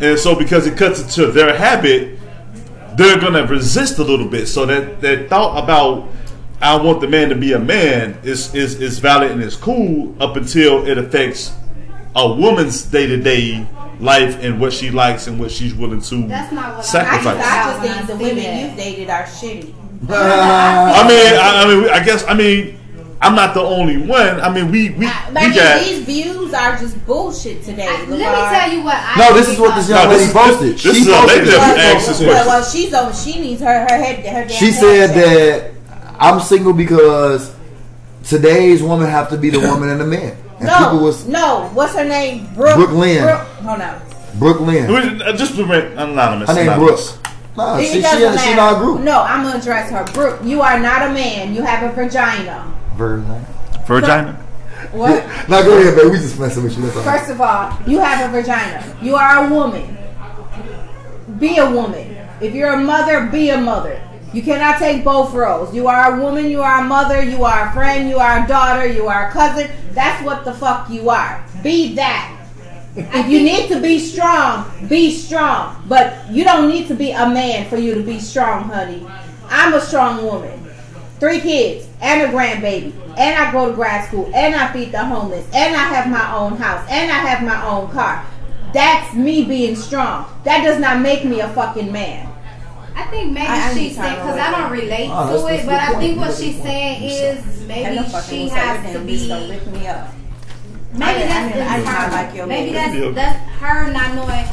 and 0.00 0.18
so 0.18 0.34
because 0.34 0.66
it 0.66 0.76
cuts 0.76 1.00
into 1.00 1.30
their 1.30 1.56
habit, 1.56 2.18
they're 2.96 3.18
gonna 3.20 3.46
resist 3.46 3.98
a 3.98 4.04
little 4.04 4.28
bit. 4.28 4.46
So 4.46 4.66
that 4.66 5.00
that 5.00 5.28
thought 5.28 5.62
about 5.62 6.08
I 6.60 6.76
want 6.76 7.00
the 7.00 7.08
man 7.08 7.28
to 7.30 7.34
be 7.34 7.52
a 7.52 7.58
man 7.58 8.18
is 8.22 8.54
is 8.54 8.80
is 8.80 8.98
valid 8.98 9.30
and 9.32 9.42
is 9.42 9.56
cool 9.56 10.14
up 10.22 10.36
until 10.36 10.86
it 10.86 10.96
affects 10.98 11.52
a 12.16 12.32
woman's 12.32 12.82
day 12.82 13.06
to 13.06 13.16
day 13.16 13.66
life 14.00 14.36
and 14.42 14.60
what 14.60 14.72
she 14.72 14.90
likes 14.90 15.26
and 15.26 15.38
what 15.38 15.50
she's 15.50 15.74
willing 15.74 16.00
to 16.00 16.26
That's 16.26 16.52
not 16.52 16.64
what 16.64 16.72
I'm- 16.74 16.76
just, 16.78 16.92
sacrifice. 16.92 17.44
I- 17.44 17.62
I 17.62 17.72
just 17.88 18.06
think 18.06 18.18
the 18.18 18.24
women 18.24 18.58
you've 18.68 18.76
dated 18.76 19.10
are 19.10 19.22
shitty. 19.24 19.72
I 20.10 21.08
mean, 21.08 21.34
I, 21.34 21.62
I 21.64 21.74
mean, 21.74 21.88
I 21.90 22.04
guess 22.04 22.24
I 22.28 22.34
mean 22.34 22.78
I'm 23.24 23.34
not 23.34 23.54
the 23.54 23.60
only 23.62 23.96
one. 23.96 24.40
I 24.40 24.52
mean, 24.52 24.70
we 24.70 24.90
we, 24.90 25.06
I, 25.06 25.30
we 25.30 25.36
I 25.36 25.48
mean, 25.48 25.54
got. 25.56 25.84
these 25.84 26.04
views 26.04 26.52
are 26.52 26.76
just 26.76 27.04
bullshit 27.06 27.62
today. 27.62 27.86
I- 27.88 28.04
let 28.04 28.10
me 28.10 28.18
tell 28.58 28.72
you 28.72 28.84
what. 28.84 28.96
I 28.96 29.14
No, 29.18 29.34
this 29.34 29.48
is 29.48 29.58
what 29.58 29.74
this 29.74 29.88
young 29.88 30.04
No, 30.04 30.10
this 30.10 30.18
lady 30.18 30.28
is- 30.28 30.32
posted. 30.32 30.74
this- 30.74 30.82
this 30.82 30.94
she 30.96 31.00
is 31.02 31.08
a 31.08 31.12
posted 31.12 31.38
lady 31.38 31.50
that 31.50 31.58
Well, 31.58 31.96
asked 31.96 32.06
this 32.08 32.16
question. 32.18 32.46
well, 32.46 32.64
she's 32.64 32.94
over. 32.94 33.14
She 33.14 33.40
needs 33.40 33.60
her 33.62 33.80
her 33.88 33.96
head. 33.96 34.26
Her 34.26 34.48
She 34.48 34.70
said 34.72 35.14
checked. 35.14 35.14
that 35.14 35.70
I'm 36.20 36.40
single 36.40 36.72
because 36.74 37.50
today's 38.24 38.82
woman 38.82 39.08
have 39.08 39.28
to 39.30 39.36
be 39.36 39.50
the 39.50 39.60
woman 39.60 39.88
and 39.88 40.00
the 40.00 40.04
man. 40.06 40.36
And 40.58 40.68
No, 40.68 40.78
people 40.78 40.98
was 41.00 41.26
no. 41.26 41.70
What's 41.74 41.94
her 41.94 42.04
name? 42.04 42.48
Brooke. 42.54 42.76
Brooke 42.76 42.92
Lynn. 42.92 43.24
Brooke, 43.24 43.40
hold 43.64 43.80
on. 43.80 44.00
Brooke 44.34 44.60
Lynn. 44.60 44.86
We- 44.92 45.22
uh, 45.24 45.32
Just 45.32 45.56
remain 45.56 45.96
anonymous. 45.98 46.48
Her 46.48 46.54
name 46.54 46.68
anonymous. 46.68 47.12
Brooke. 47.12 47.20
Nah, 47.56 47.76
It 47.78 47.86
she, 47.86 47.92
she, 47.94 48.00
doesn't 48.02 48.38
she, 48.42 48.54
matter. 48.56 48.78
group. 48.80 49.00
No, 49.00 49.22
I'm 49.22 49.44
gonna 49.44 49.58
address 49.58 49.88
her. 49.90 50.04
Brooke, 50.12 50.40
you 50.42 50.60
are 50.60 50.78
not 50.80 51.02
a 51.08 51.12
man. 51.12 51.54
You 51.54 51.62
have 51.62 51.82
a 51.88 51.94
vagina. 51.94 52.64
Virgin. 52.96 53.46
Virginia. 53.86 54.44
What? 54.92 55.24
Now 55.48 55.62
go 55.62 55.78
ahead, 55.78 55.96
baby. 55.96 56.10
We 56.10 56.16
just 56.18 56.38
messing 56.38 56.64
with 56.64 56.76
you. 56.76 56.84
That's 56.84 56.96
all. 56.96 57.02
First 57.02 57.30
of 57.30 57.40
all, 57.40 57.76
you 57.86 57.98
have 57.98 58.28
a 58.28 58.32
vagina. 58.32 58.96
You 59.02 59.16
are 59.16 59.46
a 59.46 59.50
woman. 59.52 59.96
Be 61.38 61.58
a 61.58 61.68
woman. 61.68 62.16
If 62.40 62.54
you're 62.54 62.72
a 62.72 62.80
mother, 62.80 63.26
be 63.26 63.50
a 63.50 63.58
mother. 63.58 64.00
You 64.32 64.42
cannot 64.42 64.78
take 64.78 65.04
both 65.04 65.32
roles. 65.32 65.74
You 65.74 65.86
are 65.86 66.16
a 66.16 66.20
woman, 66.20 66.50
you 66.50 66.60
are 66.60 66.80
a 66.80 66.84
mother, 66.84 67.22
you 67.22 67.44
are 67.44 67.68
a 67.68 67.72
friend, 67.72 68.08
you 68.08 68.18
are 68.18 68.44
a 68.44 68.48
daughter, 68.48 68.86
you 68.86 69.06
are 69.06 69.28
a 69.28 69.30
cousin. 69.30 69.70
That's 69.92 70.24
what 70.24 70.44
the 70.44 70.52
fuck 70.52 70.90
you 70.90 71.10
are. 71.10 71.44
Be 71.62 71.94
that. 71.94 72.30
If 72.96 73.28
you 73.28 73.42
need 73.42 73.68
to 73.70 73.80
be 73.80 73.98
strong, 73.98 74.70
be 74.88 75.10
strong. 75.10 75.84
But 75.88 76.30
you 76.30 76.44
don't 76.44 76.68
need 76.68 76.86
to 76.88 76.94
be 76.94 77.10
a 77.10 77.28
man 77.28 77.68
for 77.68 77.76
you 77.76 77.94
to 77.94 78.02
be 78.02 78.20
strong, 78.20 78.64
honey. 78.64 79.04
I'm 79.48 79.74
a 79.74 79.80
strong 79.80 80.24
woman. 80.24 80.63
Three 81.24 81.40
kids 81.40 81.86
and 82.02 82.20
a 82.20 82.26
grandbaby. 82.26 82.92
And 83.16 83.34
I 83.38 83.50
go 83.50 83.70
to 83.70 83.72
grad 83.74 84.06
school. 84.06 84.30
And 84.34 84.54
I 84.54 84.70
feed 84.74 84.92
the 84.92 85.02
homeless. 85.02 85.46
And 85.54 85.74
I 85.74 85.84
have 85.84 86.10
my 86.10 86.36
own 86.36 86.58
house. 86.58 86.86
And 86.90 87.10
I 87.10 87.14
have 87.14 87.42
my 87.42 87.66
own 87.66 87.90
car. 87.92 88.26
That's 88.74 89.14
me 89.14 89.42
being 89.42 89.74
strong. 89.74 90.26
That 90.44 90.62
does 90.62 90.78
not 90.78 91.00
make 91.00 91.24
me 91.24 91.40
a 91.40 91.48
fucking 91.48 91.90
man. 91.90 92.28
I 92.94 93.04
think 93.04 93.32
maybe 93.32 93.46
I- 93.46 93.70
I 93.70 93.74
she's 93.74 93.96
saying 93.96 94.14
because 94.16 94.38
I 94.38 94.50
don't 94.50 94.70
relate 94.70 95.08
Oh, 95.10 95.46
to 95.48 95.54
it, 95.54 95.64
but 95.64 95.80
I 95.80 95.94
think 95.94 96.18
what 96.20 96.36
she's 96.36 96.60
saying 96.60 97.02
it. 97.04 97.10
is 97.38 97.66
maybe 97.66 98.04
she 98.28 98.48
has 98.50 98.92
to 98.92 98.98
be. 98.98 99.26
Maybe 99.26 99.88
I- 99.88 100.04
I 101.08 101.14
that's 101.14 101.54
did- 101.54 101.66
I 101.66 101.76
did 101.78 101.84
not 101.86 101.94
her. 101.94 102.10
like 102.10 102.46
Maybe 102.48 102.72
that's 102.74 103.14
that's 103.14 103.38
her 103.62 103.90
not 103.90 104.14
knowing 104.14 104.44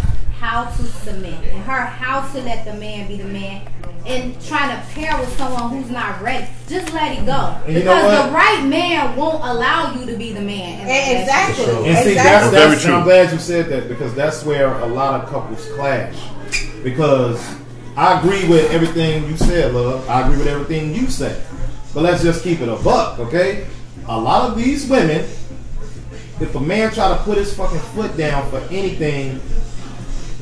how 0.41 0.65
to 0.65 0.83
submit 0.83 1.35
and 1.35 1.63
her 1.65 1.85
how 1.85 2.27
to 2.33 2.41
let 2.41 2.65
the 2.65 2.73
man 2.73 3.07
be 3.07 3.15
the 3.15 3.25
man 3.25 3.61
and 4.07 4.41
trying 4.41 4.75
to 4.75 4.87
pair 4.93 5.15
with 5.19 5.29
someone 5.37 5.69
who's 5.69 5.91
not 5.91 6.19
ready. 6.19 6.47
Just 6.67 6.91
let 6.95 7.15
it 7.15 7.23
go 7.27 7.55
And 7.67 7.75
you 7.77 7.83
know 7.83 7.93
because 7.93 8.25
the 8.25 8.31
right 8.33 8.65
man 8.65 9.15
won't 9.15 9.43
allow 9.43 9.93
you 9.93 10.03
to 10.07 10.17
be 10.17 10.33
the 10.33 10.41
man. 10.41 10.81
in 10.81 11.21
Exactly. 11.21 11.65
And 11.65 11.97
see, 11.99 12.13
Exactly. 12.13 12.13
that's, 12.15 12.49
Very 12.49 12.69
that's 12.71 12.83
true. 12.83 12.93
I'm 12.95 13.03
glad 13.03 13.31
you 13.31 13.37
said 13.37 13.67
that 13.67 13.87
because 13.87 14.15
that's 14.15 14.43
where 14.43 14.73
a 14.79 14.87
lot 14.87 15.21
of 15.23 15.29
couples 15.29 15.63
clash. 15.75 16.17
Because 16.83 17.39
I 17.95 18.19
agree 18.19 18.49
with 18.49 18.71
everything 18.71 19.27
you 19.29 19.37
said, 19.37 19.75
love. 19.75 20.09
I 20.09 20.21
agree 20.25 20.39
with 20.39 20.47
everything 20.47 20.95
you 20.95 21.05
said. 21.05 21.39
But 21.93 22.01
let's 22.01 22.23
just 22.23 22.43
keep 22.43 22.61
it 22.61 22.67
a 22.67 22.77
buck, 22.77 23.19
okay? 23.19 23.67
A 24.07 24.19
lot 24.19 24.49
of 24.49 24.57
these 24.57 24.89
women, 24.89 25.19
if 26.39 26.55
a 26.55 26.59
man 26.59 26.91
try 26.91 27.15
to 27.15 27.23
put 27.23 27.37
his 27.37 27.55
fucking 27.55 27.77
foot 27.93 28.17
down 28.17 28.49
for 28.49 28.57
anything, 28.73 29.39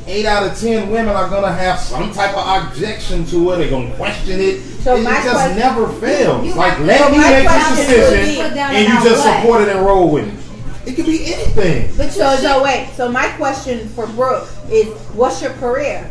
eight 0.07 0.25
out 0.25 0.43
of 0.43 0.57
ten 0.59 0.89
women 0.89 1.15
are 1.15 1.29
gonna 1.29 1.51
have 1.51 1.79
some 1.79 2.11
type 2.13 2.35
of 2.35 2.67
objection 2.71 3.25
to 3.27 3.51
it. 3.51 3.57
They're 3.57 3.69
gonna 3.69 3.93
question 3.95 4.39
it. 4.39 4.61
So 4.83 4.95
it, 4.95 5.03
my 5.03 5.11
just 5.21 5.29
question- 5.29 5.57
never 5.59 5.87
fails. 5.99 6.45
You 6.45 6.53
like 6.55 6.79
let 6.79 6.99
so 6.99 7.09
me 7.11 7.17
make 7.19 7.47
question 7.47 7.75
this 7.75 7.87
decision, 8.09 8.57
and 8.57 8.87
you 8.87 8.93
just 9.09 9.25
what? 9.25 9.35
support 9.41 9.61
it 9.61 9.69
and 9.69 9.85
roll 9.85 10.09
with 10.11 10.27
it. 10.27 10.89
It 10.89 10.95
could 10.95 11.05
be 11.05 11.33
anything. 11.33 11.91
But 11.97 12.11
So, 12.11 12.31
you 12.31 12.37
so 12.39 12.63
wait. 12.63 12.89
So 12.95 13.11
my 13.11 13.27
question 13.37 13.87
for 13.89 14.07
Brooke 14.07 14.47
is, 14.71 14.87
what's 15.13 15.41
your 15.41 15.51
career? 15.53 16.03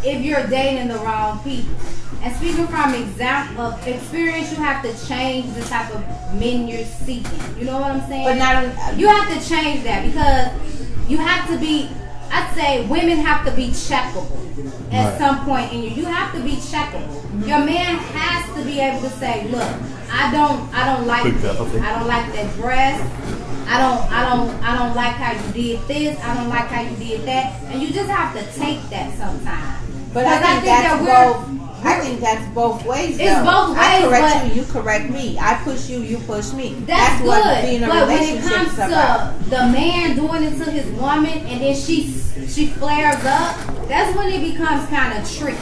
if 0.05 0.23
you're 0.23 0.47
dating 0.49 0.89
the 0.89 0.99
wrong 0.99 1.39
people. 1.45 1.75
And 2.23 2.35
speaking 2.37 2.67
from 2.69 2.95
example 2.95 3.65
of 3.67 3.87
experience, 3.87 4.51
you 4.53 4.59
have 4.59 4.83
to 4.85 5.07
change 5.09 5.53
the 5.55 5.63
type 5.63 5.93
of 5.95 6.01
men 6.39 6.69
you're 6.69 6.85
seeking. 6.85 7.41
You 7.59 7.65
know 7.65 7.81
what 7.81 7.91
I'm 7.91 8.07
saying? 8.09 8.25
But 8.25 8.37
not 8.39 8.57
only- 8.63 9.01
you 9.01 9.09
have 9.09 9.27
to 9.29 9.49
change 9.49 9.83
that 9.85 10.05
because 10.07 10.49
you 11.09 11.19
have 11.19 11.49
to 11.51 11.59
be. 11.59 11.89
I'd 12.33 12.51
say 12.55 12.87
women 12.87 13.18
have 13.18 13.45
to 13.47 13.53
be 13.53 13.68
checkable 13.68 14.39
at 14.91 15.11
Right. 15.11 15.18
some 15.18 15.45
point 15.45 15.72
in 15.72 15.83
you. 15.83 15.91
You 15.91 16.05
have 16.07 16.33
to 16.35 16.41
be 16.41 16.53
checkable. 16.57 17.47
Your 17.47 17.59
man 17.61 17.99
has 17.99 18.57
to 18.57 18.64
be 18.64 18.80
able 18.80 19.01
to 19.01 19.11
say, 19.11 19.47
"Look, 19.51 19.68
I 20.12 20.30
don't, 20.33 20.72
I 20.74 20.85
don't 20.87 21.07
like, 21.07 21.26
okay. 21.26 21.80
I 21.80 21.99
don't 21.99 22.07
like 22.09 22.33
that 22.35 22.55
dress. 22.57 23.01
I 23.68 23.78
don't, 23.80 24.03
I 24.12 24.20
don't, 24.28 24.51
I 24.64 24.76
don't 24.78 24.95
like 24.97 25.14
how 25.14 25.33
you 25.33 25.53
did 25.53 25.89
this. 25.89 26.18
I 26.24 26.35
don't 26.35 26.49
like 26.49 26.68
how 26.68 26.80
you 26.83 26.97
did 26.97 27.26
that." 27.26 27.62
And 27.70 27.83
you 27.83 27.89
just 27.93 28.11
have 28.11 28.33
to 28.35 28.43
take 28.59 28.80
that 28.91 29.12
sometimes. 29.16 29.78
But 30.12 30.26
I 30.26 30.39
Because 30.39 30.53
think, 30.53 30.64
that's 30.64 31.05
that 31.05 31.37
both. 31.37 31.62
I 31.85 32.01
think 32.01 32.20
that's 32.20 32.47
both 32.55 32.85
ways. 32.85 33.18
It's 33.18 33.35
though. 33.39 33.45
both 33.45 33.76
I 33.76 34.03
correct 34.03 34.45
but- 34.45 34.55
you, 34.55 34.62
you 34.62 34.72
correct 34.72 35.11
me. 35.11 35.39
I 35.39 35.55
push 35.64 35.89
you, 35.89 36.01
you 36.01 36.18
push 36.18 36.53
me. 36.53 36.74
That's, 36.87 37.22
what 37.24 37.43
good. 37.43 37.62
being 37.64 37.83
a 37.83 37.87
but 37.89 38.07
when 38.09 38.22
it 38.22 38.26
relationship 38.26 38.51
comes 38.53 38.68
is 38.72 38.74
about. 38.78 39.39
to 39.45 39.51
the 39.51 39.57
man 39.57 40.16
doing 40.16 40.43
it 40.45 40.57
to 40.64 40.70
his 40.70 40.87
woman 41.01 41.28
and 41.47 41.61
then 41.61 41.74
she 41.76 42.12
she 42.49 42.66
flares 42.68 43.22
up, 43.24 43.57
that's 43.89 44.16
when 44.16 44.28
it 44.33 44.41
becomes 44.53 44.89
kind 44.89 45.18
of 45.18 45.30
tricky. 45.30 45.59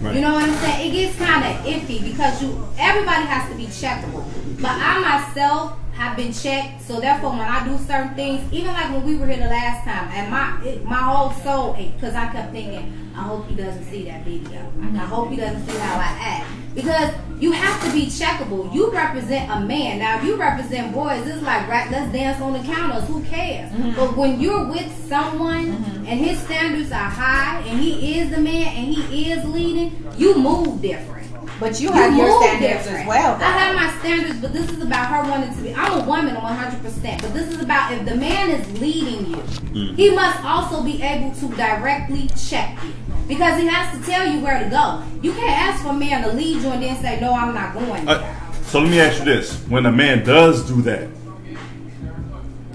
Right. 0.00 0.14
You 0.14 0.20
know 0.22 0.32
what 0.34 0.44
I'm 0.44 0.54
saying? 0.56 0.90
It 0.90 0.92
gets 0.94 1.16
kind 1.18 1.44
of 1.44 1.64
iffy 1.64 2.02
because 2.02 2.42
you 2.42 2.66
everybody 2.78 3.24
has 3.26 3.48
to 3.50 3.56
be 3.56 3.66
checkable. 3.66 4.24
But 4.60 4.72
I 4.72 4.98
myself 5.00 5.78
have 6.00 6.16
been 6.16 6.32
checked, 6.32 6.80
so 6.80 6.98
therefore 6.98 7.30
when 7.32 7.40
I 7.40 7.62
do 7.68 7.76
certain 7.76 8.14
things, 8.14 8.40
even 8.52 8.72
like 8.72 8.90
when 8.90 9.04
we 9.04 9.16
were 9.16 9.26
here 9.26 9.36
the 9.36 9.50
last 9.50 9.84
time, 9.84 10.08
and 10.14 10.30
my 10.30 10.64
it, 10.64 10.82
my 10.82 10.96
whole 10.96 11.30
soul 11.42 11.74
because 11.74 12.14
I 12.14 12.32
kept 12.32 12.52
thinking, 12.52 13.12
I 13.14 13.20
hope 13.20 13.46
he 13.46 13.54
doesn't 13.54 13.84
see 13.84 14.04
that 14.04 14.24
video. 14.24 14.60
I 14.80 15.04
hope 15.04 15.28
he 15.28 15.36
doesn't 15.36 15.66
see 15.66 15.76
how 15.76 15.98
I 15.98 16.16
act 16.18 16.50
because 16.74 17.12
you 17.38 17.52
have 17.52 17.84
to 17.84 17.92
be 17.92 18.06
checkable. 18.06 18.72
You 18.72 18.90
represent 18.90 19.50
a 19.50 19.60
man. 19.60 19.98
Now, 19.98 20.16
if 20.16 20.24
you 20.24 20.36
represent 20.36 20.94
boys, 20.94 21.26
it's 21.26 21.42
like 21.42 21.68
right, 21.68 21.90
let's 21.90 22.10
dance 22.12 22.40
on 22.40 22.54
the 22.54 22.60
counters. 22.60 23.06
Who 23.06 23.22
cares? 23.24 23.70
Mm-hmm. 23.70 23.96
But 23.96 24.16
when 24.16 24.40
you're 24.40 24.64
with 24.64 24.90
someone 25.06 25.66
mm-hmm. 25.66 26.06
and 26.06 26.18
his 26.18 26.38
standards 26.38 26.92
are 26.92 27.10
high 27.10 27.60
and 27.66 27.78
he 27.78 28.18
is 28.18 28.30
the 28.30 28.40
man 28.40 28.68
and 28.68 28.94
he 28.94 29.30
is 29.30 29.44
leading, 29.44 30.10
you 30.16 30.34
move 30.34 30.80
different. 30.80 31.19
But 31.60 31.78
you 31.78 31.92
have 31.92 32.16
your 32.16 32.42
standards 32.42 32.84
different. 32.84 33.00
as 33.00 33.06
well. 33.06 33.34
I 33.34 33.44
have 33.44 33.74
my 33.76 33.98
standards, 34.00 34.40
but 34.40 34.54
this 34.54 34.70
is 34.70 34.80
about 34.82 35.08
her 35.08 35.30
wanting 35.30 35.54
to 35.54 35.62
be. 35.62 35.74
I'm 35.74 36.00
a 36.00 36.04
woman 36.06 36.34
100%, 36.34 37.20
but 37.20 37.34
this 37.34 37.48
is 37.48 37.60
about 37.60 37.92
if 37.92 38.06
the 38.06 38.16
man 38.16 38.48
is 38.50 38.80
leading 38.80 39.26
you, 39.74 39.92
he 39.92 40.10
must 40.10 40.42
also 40.42 40.82
be 40.82 41.02
able 41.02 41.32
to 41.34 41.48
directly 41.56 42.28
check 42.48 42.82
you 42.82 42.94
because 43.28 43.60
he 43.60 43.66
has 43.66 43.96
to 43.96 44.10
tell 44.10 44.26
you 44.26 44.40
where 44.40 44.64
to 44.64 44.70
go. 44.70 45.02
You 45.20 45.32
can't 45.32 45.50
ask 45.50 45.82
for 45.82 45.90
a 45.90 45.92
man 45.92 46.22
to 46.22 46.32
lead 46.32 46.62
you 46.62 46.70
and 46.70 46.82
then 46.82 47.00
say, 47.02 47.20
"No, 47.20 47.34
I'm 47.34 47.54
not 47.54 47.74
going." 47.74 48.08
Uh, 48.08 48.34
so 48.64 48.80
let 48.80 48.90
me 48.90 48.98
ask 48.98 49.18
you 49.18 49.26
this: 49.26 49.60
When 49.68 49.84
a 49.84 49.92
man 49.92 50.24
does 50.24 50.66
do 50.66 50.80
that, 50.82 51.08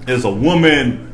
is 0.06 0.24
a 0.24 0.30
woman, 0.30 1.12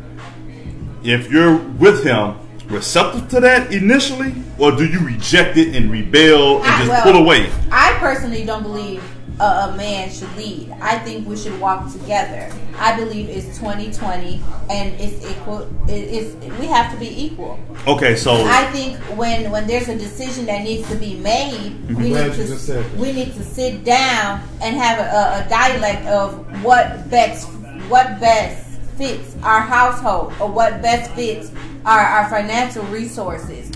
if 1.03 1.31
you're 1.31 1.57
with 1.57 2.05
him, 2.05 2.37
receptive 2.73 3.29
to 3.29 3.41
that 3.41 3.73
initially, 3.73 4.35
or 4.59 4.73
do 4.73 4.87
you 4.87 4.99
reject 5.01 5.57
it 5.57 5.77
and 5.77 5.91
rebel 5.91 6.59
and 6.59 6.67
I- 6.67 6.79
just 6.79 6.91
well, 6.91 7.03
pull 7.03 7.23
away? 7.23 7.51
I 7.71 7.97
personally 8.01 8.45
don't 8.45 8.63
believe 8.63 9.03
a, 9.41 9.45
a 9.45 9.75
man 9.77 10.11
should 10.11 10.35
lead. 10.37 10.73
I 10.81 10.99
think 10.99 11.27
we 11.27 11.37
should 11.37 11.59
walk 11.61 11.91
together. 11.93 12.53
I 12.79 12.97
believe 12.97 13.29
it's 13.29 13.59
2020 13.59 14.41
and 14.71 15.01
it's 15.01 15.25
equal. 15.31 15.69
It 15.89 16.05
is 16.05 16.35
we 16.59 16.67
have 16.67 16.93
to 16.93 16.99
be 16.99 17.25
equal. 17.25 17.59
Okay, 17.87 18.17
so 18.17 18.33
I 18.33 18.65
think 18.73 18.99
when 19.17 19.51
when 19.51 19.67
there's 19.67 19.89
a 19.89 19.97
decision 19.97 20.47
that 20.47 20.63
needs 20.63 20.89
to 20.89 20.97
be 20.97 21.17
made, 21.17 21.77
we 21.89 22.11
need 22.11 22.27
you 22.27 22.33
just 22.33 22.67
said 22.67 22.91
to 22.91 22.97
we 22.99 23.13
need 23.13 23.35
to 23.35 23.45
sit 23.45 23.85
down 23.85 24.43
and 24.61 24.77
have 24.77 24.99
a, 24.99 25.03
a, 25.03 25.47
a 25.47 25.49
dialect 25.49 26.07
of 26.07 26.65
what 26.65 27.11
best 27.11 27.49
what 27.89 28.21
best 28.21 28.62
fits 28.97 29.37
our 29.43 29.61
household 29.61 30.33
or 30.41 30.49
what 30.49 30.83
best 30.83 31.11
fits 31.13 31.53
our, 31.85 32.01
our 32.01 32.31
financial 32.31 32.85
resources. 32.85 33.71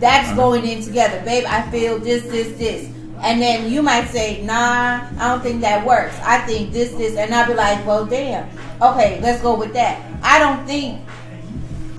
That's 0.00 0.34
going 0.36 0.66
in 0.66 0.82
together, 0.82 1.22
babe. 1.24 1.44
I 1.46 1.62
feel 1.70 1.98
this, 1.98 2.22
this, 2.24 2.56
this. 2.58 2.90
And 3.22 3.40
then 3.40 3.70
you 3.70 3.82
might 3.82 4.08
say, 4.08 4.42
nah, 4.42 5.06
I 5.18 5.28
don't 5.28 5.42
think 5.42 5.60
that 5.62 5.86
works. 5.86 6.14
I 6.22 6.38
think 6.40 6.72
this, 6.72 6.92
this, 6.92 7.16
and 7.16 7.34
I'll 7.34 7.46
be 7.46 7.54
like, 7.54 7.86
well, 7.86 8.04
damn. 8.04 8.48
Okay, 8.82 9.20
let's 9.22 9.40
go 9.40 9.56
with 9.56 9.72
that. 9.72 10.04
I 10.22 10.38
don't 10.38 10.66
think 10.66 11.00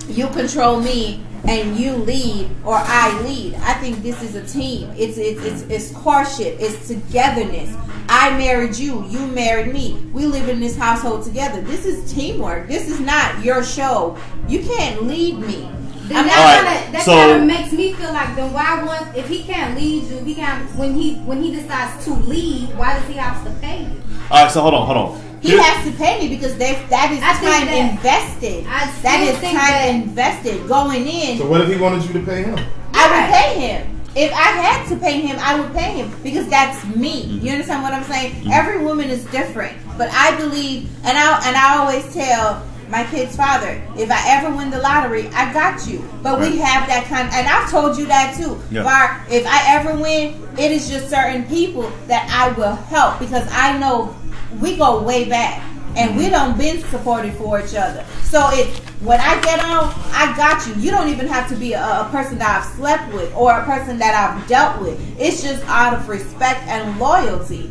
you 0.08 0.28
control 0.28 0.80
me 0.80 1.24
and 1.48 1.76
you 1.76 1.92
lead 1.94 2.50
or 2.64 2.74
I 2.76 3.20
lead. 3.22 3.54
I 3.56 3.74
think 3.74 4.02
this 4.02 4.22
is 4.22 4.34
a 4.34 4.44
team. 4.46 4.90
It's 4.96 5.16
it's 5.18 5.42
it's, 5.44 5.62
it's 5.62 5.90
courtship. 5.92 6.56
It's 6.60 6.88
togetherness. 6.88 7.74
I 8.08 8.36
married 8.38 8.76
you. 8.76 9.04
You 9.08 9.26
married 9.28 9.72
me. 9.72 9.94
We 10.12 10.26
live 10.26 10.48
in 10.48 10.60
this 10.60 10.76
household 10.76 11.24
together. 11.24 11.60
This 11.62 11.84
is 11.86 12.12
teamwork. 12.12 12.68
This 12.68 12.88
is 12.88 13.00
not 13.00 13.44
your 13.44 13.64
show. 13.64 14.16
You 14.48 14.60
can't 14.62 15.02
lead 15.04 15.38
me. 15.38 15.68
Then 16.08 16.18
I'm 16.18 16.26
that 16.26 16.36
not- 16.36 16.38
Alright, 16.38 16.76
kind 16.76 16.86
of 16.86 16.92
that 16.92 17.02
so- 17.04 17.14
kind 17.16 17.40
of 17.42 17.46
makes 17.48 17.72
me 17.72 17.92
feel 17.94 18.12
like 18.12 18.36
then 18.36 18.52
why 18.52 18.82
once 18.84 19.16
if 19.16 19.26
he 19.28 19.42
can't 19.42 19.76
lead 19.76 20.04
you, 20.04 20.16
if 20.18 20.24
he 20.26 20.34
can't 20.36 20.70
when 20.76 20.94
he 20.94 21.16
when 21.26 21.42
he 21.42 21.50
decides 21.52 22.04
to 22.04 22.12
lead, 22.14 22.68
why 22.78 22.94
does 22.98 23.08
he 23.08 23.14
have 23.14 23.42
to 23.44 23.50
pay 23.60 23.82
you? 23.82 24.00
All 24.30 24.44
right, 24.44 24.50
so 24.52 24.60
hold 24.60 24.74
on, 24.74 24.86
hold 24.86 24.98
on. 24.98 25.35
He 25.46 25.52
Here- 25.52 25.62
has 25.62 25.84
to 25.86 25.92
pay 25.96 26.18
me 26.20 26.34
because 26.34 26.56
they, 26.56 26.72
that 26.90 27.12
is 27.12 27.20
I 27.22 27.32
time 27.34 27.66
that- 27.66 27.90
invested. 27.94 28.66
I 28.66 28.86
that 28.86 28.94
still 28.98 29.28
is 29.34 29.38
think 29.38 29.58
time 29.58 29.70
that- 29.70 29.94
invested. 29.94 30.66
Going 30.68 31.06
in, 31.06 31.38
So 31.38 31.46
what 31.46 31.60
if 31.60 31.68
he 31.68 31.76
wanted 31.76 32.02
you 32.04 32.12
to 32.14 32.20
pay 32.26 32.42
him? 32.42 32.58
I 32.94 33.04
would 33.10 33.32
pay 33.32 33.60
him. 33.68 34.00
If 34.16 34.32
I 34.32 34.48
had 34.64 34.88
to 34.88 34.96
pay 34.96 35.20
him, 35.20 35.36
I 35.40 35.60
would 35.60 35.72
pay 35.74 35.92
him 35.92 36.10
because 36.22 36.48
that's 36.48 36.82
me. 36.86 37.24
Mm-hmm. 37.26 37.46
You 37.46 37.52
understand 37.52 37.82
what 37.82 37.92
I'm 37.92 38.04
saying? 38.04 38.32
Mm-hmm. 38.32 38.50
Every 38.50 38.82
woman 38.84 39.10
is 39.10 39.24
different, 39.26 39.76
but 39.98 40.08
I 40.10 40.34
believe, 40.36 40.88
and 41.04 41.16
I 41.18 41.46
and 41.46 41.54
I 41.56 41.76
always 41.78 42.12
tell 42.14 42.62
my 42.88 43.04
kid's 43.10 43.36
father, 43.36 43.82
if 43.98 44.10
I 44.10 44.20
ever 44.38 44.56
win 44.56 44.70
the 44.70 44.78
lottery, 44.80 45.28
I 45.34 45.52
got 45.52 45.86
you. 45.86 46.02
But 46.22 46.40
we 46.40 46.56
have 46.56 46.88
that 46.88 47.04
kind, 47.08 47.28
and 47.34 47.46
I've 47.46 47.68
told 47.70 47.98
you 47.98 48.06
that 48.06 48.34
too. 48.38 48.58
Yeah. 48.70 48.84
Var, 48.84 49.22
if 49.30 49.44
I 49.46 49.76
ever 49.76 49.94
win, 50.00 50.34
it 50.56 50.72
is 50.72 50.88
just 50.88 51.10
certain 51.10 51.44
people 51.44 51.90
that 52.06 52.24
I 52.32 52.52
will 52.58 52.74
help 52.88 53.18
because 53.18 53.46
I 53.52 53.76
know 53.78 54.16
we 54.60 54.76
go 54.76 55.02
way 55.02 55.28
back 55.28 55.62
and 55.96 56.16
we 56.16 56.28
don't 56.28 56.56
been 56.58 56.80
supported 56.84 57.34
for 57.34 57.58
each 57.60 57.74
other. 57.74 58.04
So 58.24 58.48
it 58.52 58.68
when 59.00 59.20
I 59.20 59.40
get 59.42 59.60
on, 59.60 59.92
I 60.12 60.34
got 60.36 60.66
you. 60.66 60.74
You 60.74 60.90
don't 60.90 61.08
even 61.08 61.26
have 61.26 61.48
to 61.50 61.56
be 61.56 61.72
a, 61.72 61.82
a 61.82 62.08
person 62.10 62.38
that 62.38 62.62
I've 62.62 62.76
slept 62.76 63.12
with 63.12 63.34
or 63.34 63.58
a 63.58 63.64
person 63.64 63.98
that 63.98 64.14
I've 64.14 64.48
dealt 64.48 64.80
with. 64.80 64.98
It's 65.20 65.42
just 65.42 65.64
out 65.66 65.94
of 65.94 66.08
respect 66.08 66.62
and 66.66 66.98
loyalty. 66.98 67.70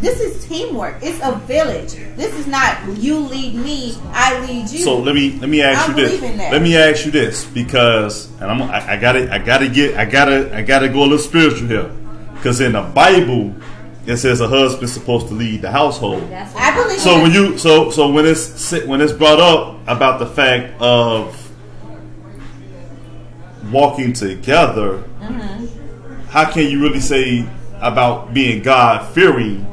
This 0.00 0.20
is 0.20 0.44
teamwork. 0.46 0.96
It's 1.02 1.20
a 1.22 1.36
village. 1.46 1.94
This 2.16 2.34
is 2.38 2.46
not 2.46 2.78
you 2.98 3.18
lead 3.18 3.54
me, 3.54 3.96
I 4.08 4.38
lead 4.46 4.70
you. 4.70 4.80
So 4.80 4.98
let 4.98 5.14
me 5.14 5.38
let 5.38 5.48
me 5.48 5.62
ask 5.62 5.88
I 5.88 5.96
you 5.96 6.08
this. 6.08 6.20
that. 6.20 6.52
Let 6.52 6.62
me 6.62 6.76
ask 6.76 7.06
you 7.06 7.10
this 7.10 7.44
because, 7.46 8.30
and 8.40 8.50
I'm 8.50 8.62
I, 8.62 8.92
I 8.92 8.96
gotta 8.98 9.32
I 9.32 9.38
gotta 9.38 9.68
get 9.68 9.96
I 9.96 10.04
gotta 10.04 10.54
I 10.54 10.62
gotta 10.62 10.88
go 10.88 11.00
a 11.00 11.04
little 11.04 11.18
spiritual 11.18 11.68
here 11.68 11.90
because 12.34 12.60
in 12.60 12.72
the 12.72 12.82
Bible 12.82 13.54
it 14.06 14.16
says 14.18 14.40
a 14.40 14.48
husband's 14.48 14.92
supposed 14.92 15.28
to 15.28 15.34
lead 15.34 15.62
the 15.62 15.70
household. 15.70 16.22
I 16.32 16.74
believe 16.76 17.00
So 17.00 17.22
when 17.22 17.32
you 17.32 17.56
so 17.58 17.90
so 17.90 18.10
when 18.10 18.26
it's 18.26 18.72
when 18.86 19.00
it's 19.00 19.12
brought 19.12 19.40
up 19.40 19.78
about 19.86 20.18
the 20.18 20.26
fact 20.26 20.80
of 20.80 21.40
walking 23.70 24.12
together, 24.12 25.02
Mm-hmm. 25.20 26.16
how 26.28 26.50
can 26.50 26.68
you 26.70 26.82
really 26.82 27.00
say 27.00 27.46
about 27.80 28.34
being 28.34 28.62
God 28.62 29.12
fearing? 29.14 29.66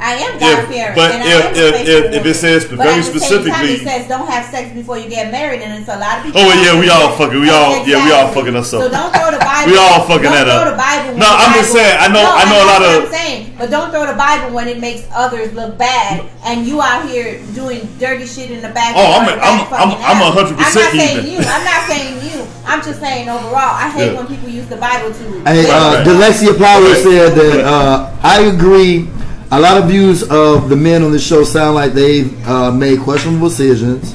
I 0.00 0.14
am 0.14 0.38
God 0.40 0.58
If- 0.64 0.68
fearing. 0.72 0.94
but 0.96 1.10
and 1.12 1.22
if- 1.22 1.28
I 1.28 1.46
am 1.48 1.54
if- 1.54 1.74
faithful 1.76 1.92
if- 1.92 2.14
if 2.14 2.26
it 2.26 2.34
says 2.34 2.64
but 2.64 2.78
very 2.78 2.88
at 2.88 2.96
the 2.96 3.02
same 3.02 3.12
time, 3.12 3.20
specifically- 3.20 3.74
it 3.74 3.84
says 3.84 4.08
don't 4.08 4.28
have 4.30 4.44
sex 4.50 4.70
before 4.72 4.96
you 4.96 5.08
get 5.10 5.30
married, 5.30 5.60
and 5.60 5.76
it's 5.76 5.88
a 5.92 5.98
lot 6.00 6.18
of 6.18 6.24
people. 6.24 6.40
Oh, 6.40 6.48
yeah, 6.64 6.80
we 6.80 6.88
all 6.88 7.12
fucking- 7.20 7.40
we 7.40 7.50
all- 7.50 7.84
yeah, 7.86 8.04
we 8.04 8.10
all 8.12 8.28
fucking 8.32 8.56
us 8.56 8.72
up. 8.72 8.80
So 8.80 8.88
don't 8.88 9.12
throw 9.12 9.30
the 9.30 9.38
Bible. 9.44 9.70
We 9.72 9.76
all 9.76 10.00
fucking 10.08 10.22
don't 10.24 10.32
that 10.32 10.44
throw 10.48 10.64
up. 10.64 10.72
The 10.72 10.80
Bible 10.80 11.18
No, 11.20 11.28
the 11.28 11.36
I'm 11.44 11.52
just 11.52 11.72
saying, 11.72 11.96
I 12.00 12.08
know- 12.08 12.22
No, 12.22 12.32
I 12.32 12.44
know 12.48 12.60
a 12.64 12.68
lot 12.72 12.80
of- 12.82 12.94
what 12.96 13.04
I'm 13.04 13.12
saying, 13.12 13.52
but 13.58 13.70
don't 13.70 13.90
throw 13.92 14.06
the 14.06 14.16
Bible 14.16 14.50
when 14.56 14.68
it 14.68 14.80
makes 14.80 15.02
others 15.14 15.52
look 15.54 15.76
bad, 15.76 16.22
and 16.46 16.66
you 16.66 16.80
out 16.80 17.04
here 17.06 17.36
doing 17.54 17.86
dirty 18.00 18.26
shit 18.26 18.50
in 18.50 18.62
the 18.62 18.68
back. 18.72 18.94
Oh, 18.96 19.04
I'm 19.20 19.28
a- 19.28 19.32
of 19.36 19.42
I'm- 19.42 19.60
I'm- 19.68 19.96
I'm 20.00 20.16
house. 20.16 20.32
100% 20.32 20.64
I'm 20.64 20.74
not 20.82 20.92
saying 20.96 21.26
you. 21.28 21.38
I'm 21.44 21.64
not 21.64 21.82
saying 21.88 22.14
you. 22.24 22.40
I'm 22.66 22.82
just 22.82 23.00
saying 23.00 23.28
overall. 23.28 23.76
I 23.76 23.90
hate 23.94 24.12
Yeah. 24.12 24.18
when 24.18 24.26
people 24.26 24.48
use 24.48 24.66
the 24.66 24.76
Bible 24.76 25.10
to. 25.12 25.50
Hey, 25.50 25.68
uh, 25.68 25.94
Right. 25.96 26.06
Delexia 26.06 26.56
Power 26.58 26.80
Right. 26.88 27.02
said 27.02 27.34
that 27.34 27.64
uh, 27.66 28.06
I 28.22 28.40
agree. 28.48 29.08
A 29.52 29.58
lot 29.58 29.82
of 29.82 29.88
views 29.88 30.22
of 30.22 30.68
the 30.68 30.76
men 30.76 31.02
on 31.02 31.10
the 31.10 31.18
show 31.18 31.42
sound 31.42 31.74
like 31.74 31.92
they've 31.92 32.46
uh, 32.46 32.70
made 32.70 33.00
questionable 33.00 33.48
decisions, 33.48 34.14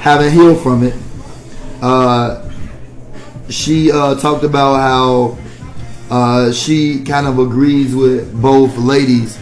haven't 0.00 0.32
healed 0.32 0.62
from 0.62 0.82
it. 0.82 0.94
Uh, 1.80 2.46
she 3.48 3.90
uh, 3.90 4.16
talked 4.16 4.44
about 4.44 4.76
how 4.76 5.38
uh, 6.10 6.52
she 6.52 7.02
kind 7.04 7.26
of 7.26 7.38
agrees 7.38 7.94
with 7.94 8.38
both 8.38 8.76
ladies. 8.76 9.38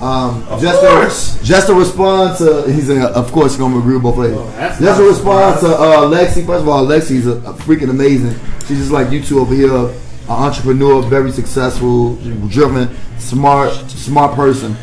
Um, 0.00 0.46
just 0.58 0.80
course. 0.80 1.38
to 1.38 1.44
just 1.44 1.66
to 1.66 1.74
respond 1.74 2.38
to, 2.38 2.72
he 2.72 2.80
said, 2.80 3.02
of 3.12 3.30
course, 3.30 3.56
going 3.56 3.72
to 3.72 3.80
agree 3.80 3.94
with 3.94 4.04
both 4.04 4.16
ladies. 4.16 4.38
that's 4.54 4.80
just 4.80 4.80
not 4.80 4.96
to 4.96 5.08
respond 5.10 5.56
a 5.56 5.60
to 5.60 5.66
uh, 5.74 6.00
Lexi. 6.08 6.46
First 6.46 6.62
of 6.62 6.68
all, 6.68 6.86
Lexi's 6.86 7.26
a, 7.26 7.32
a 7.32 7.52
freaking 7.52 7.90
amazing. 7.90 8.38
She's 8.60 8.78
just 8.78 8.90
like 8.90 9.10
you 9.10 9.22
two 9.22 9.40
over 9.40 9.54
here, 9.54 9.92
an 10.28 10.34
entrepreneur, 10.34 11.00
very 11.02 11.32
successful, 11.32 12.16
driven, 12.48 12.94
smart, 13.18 13.72
smart 13.90 14.34
person. 14.34 14.74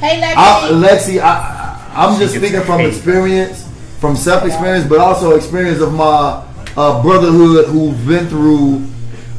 Hey, 0.00 0.20
Lexi. 0.20 0.34
I, 0.36 0.70
Lexi, 0.70 1.20
I, 1.20 1.92
I'm 1.96 2.18
just 2.18 2.36
speaking 2.36 2.60
from 2.60 2.80
experience, 2.80 3.68
from 3.98 4.14
self 4.14 4.44
experience, 4.44 4.86
but 4.86 4.98
also 4.98 5.34
experience 5.34 5.80
of 5.80 5.92
my 5.92 6.44
uh, 6.76 7.02
brotherhood 7.02 7.66
who've 7.66 8.06
been 8.06 8.28
through 8.28 8.86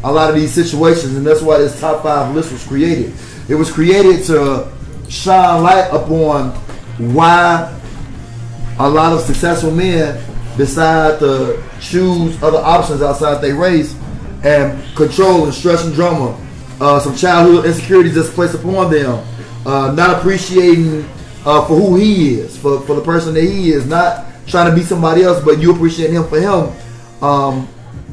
a 0.03 0.11
lot 0.11 0.29
of 0.29 0.35
these 0.35 0.53
situations, 0.53 1.15
and 1.15 1.25
that's 1.25 1.41
why 1.41 1.57
this 1.57 1.79
top 1.79 2.03
five 2.03 2.35
list 2.35 2.51
was 2.51 2.65
created. 2.67 3.13
It 3.47 3.55
was 3.55 3.71
created 3.71 4.25
to 4.25 4.69
shine 5.07 5.63
light 5.63 5.87
upon 5.91 6.51
why 7.13 7.71
a 8.77 8.89
lot 8.89 9.13
of 9.13 9.21
successful 9.21 9.71
men 9.71 10.21
decide 10.57 11.19
to 11.19 11.63
choose 11.79 12.41
other 12.43 12.57
options 12.57 13.01
outside 13.01 13.41
their 13.41 13.55
race 13.55 13.95
and 14.45 14.95
control 14.95 15.45
and 15.45 15.53
stress 15.53 15.83
and 15.85 15.93
drama, 15.95 16.39
uh, 16.79 16.99
some 16.99 17.15
childhood 17.15 17.65
insecurities 17.65 18.13
that's 18.13 18.29
placed 18.29 18.53
upon 18.53 18.91
them, 18.91 19.25
uh, 19.65 19.91
not 19.91 20.17
appreciating 20.17 21.03
uh, 21.45 21.65
for 21.67 21.75
who 21.75 21.95
he 21.95 22.35
is, 22.35 22.55
for, 22.57 22.79
for 22.81 22.95
the 22.95 23.01
person 23.01 23.33
that 23.33 23.41
he 23.41 23.71
is, 23.71 23.87
not 23.87 24.25
trying 24.47 24.69
to 24.69 24.75
be 24.75 24.83
somebody 24.83 25.23
else, 25.23 25.43
but 25.43 25.59
you 25.59 25.73
appreciate 25.73 26.11
him 26.11 26.23
for 26.27 26.39
him, 26.39 26.71
um, 27.23 27.67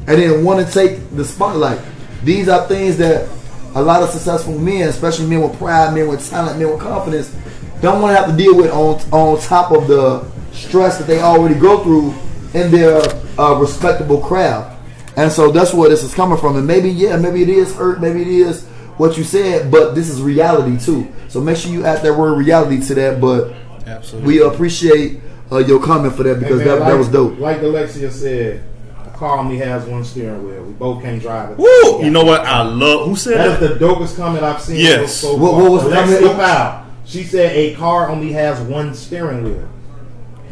and 0.07 0.19
then 0.19 0.43
want 0.43 0.65
to 0.65 0.73
take 0.73 1.07
the 1.11 1.23
spotlight. 1.23 1.79
These 2.23 2.49
are 2.49 2.67
things 2.67 2.97
that 2.97 3.29
a 3.75 3.81
lot 3.81 4.01
of 4.01 4.09
successful 4.09 4.57
men, 4.57 4.87
especially 4.89 5.27
men 5.27 5.41
with 5.41 5.57
pride, 5.57 5.93
men 5.93 6.07
with 6.07 6.27
talent, 6.27 6.57
men 6.57 6.69
with 6.69 6.79
confidence, 6.79 7.35
don't 7.81 8.01
want 8.01 8.15
to 8.15 8.21
have 8.21 8.31
to 8.31 8.37
deal 8.37 8.55
with 8.55 8.71
on 8.71 8.99
on 9.11 9.39
top 9.41 9.71
of 9.71 9.87
the 9.87 10.23
stress 10.51 10.97
that 10.97 11.05
they 11.05 11.19
already 11.19 11.55
go 11.55 11.83
through 11.83 12.13
in 12.59 12.71
their 12.71 13.01
uh, 13.37 13.55
respectable 13.59 14.21
craft. 14.21 14.72
And 15.15 15.31
so 15.31 15.51
that's 15.51 15.73
where 15.73 15.89
this 15.89 16.03
is 16.03 16.13
coming 16.13 16.37
from. 16.37 16.55
And 16.57 16.65
maybe 16.65 16.89
yeah, 16.89 17.17
maybe 17.17 17.43
it 17.43 17.49
is 17.49 17.75
hurt, 17.75 18.01
maybe 18.01 18.21
it 18.21 18.27
is 18.27 18.65
what 18.97 19.17
you 19.17 19.23
said, 19.23 19.71
but 19.71 19.93
this 19.95 20.09
is 20.09 20.21
reality 20.21 20.77
too. 20.83 21.11
So 21.27 21.41
make 21.41 21.57
sure 21.57 21.71
you 21.71 21.85
add 21.85 22.03
that 22.03 22.13
word 22.17 22.37
reality 22.37 22.79
to 22.87 22.95
that. 22.95 23.21
But 23.21 23.53
Absolutely. 23.87 24.27
we 24.27 24.43
appreciate 24.43 25.19
uh, 25.51 25.57
your 25.59 25.81
comment 25.83 26.15
for 26.15 26.23
that 26.23 26.39
because 26.39 26.61
Hey, 26.61 26.67
man, 26.67 26.79
that, 26.79 26.87
that 26.89 26.97
was 26.97 27.09
dope. 27.09 27.37
Like 27.39 27.61
Alexia 27.61 28.09
said, 28.11 28.63
a 29.05 29.09
car 29.11 29.37
only 29.39 29.57
has 29.57 29.85
one 29.85 30.03
steering 30.03 30.43
wheel. 30.47 30.63
We 30.63 30.73
both 30.73 31.03
can't 31.03 31.21
drive 31.21 31.51
it. 31.51 31.57
Woo! 31.57 32.03
You 32.03 32.09
know 32.09 32.23
what? 32.23 32.41
I 32.41 32.63
love. 32.63 33.07
Who 33.07 33.15
said 33.15 33.37
That 33.37 33.59
that? 33.59 33.71
is 33.71 33.79
the 33.79 33.85
dopest 33.85 34.17
comment 34.17 34.43
I've 34.43 34.61
seen. 34.61 34.77
Yes. 34.77 35.13
So 35.15 35.35
What- 35.35 35.51
far. 35.51 35.61
what 35.61 35.71
was 35.71 35.83
the 35.83 35.89
Alexia 35.89 36.17
comment? 36.19 36.39
Powell. 36.39 36.85
She 37.05 37.23
said 37.23 37.51
a 37.51 37.75
car 37.75 38.09
only 38.09 38.31
has 38.31 38.59
one 38.61 38.93
steering 38.95 39.43
wheel. 39.43 39.67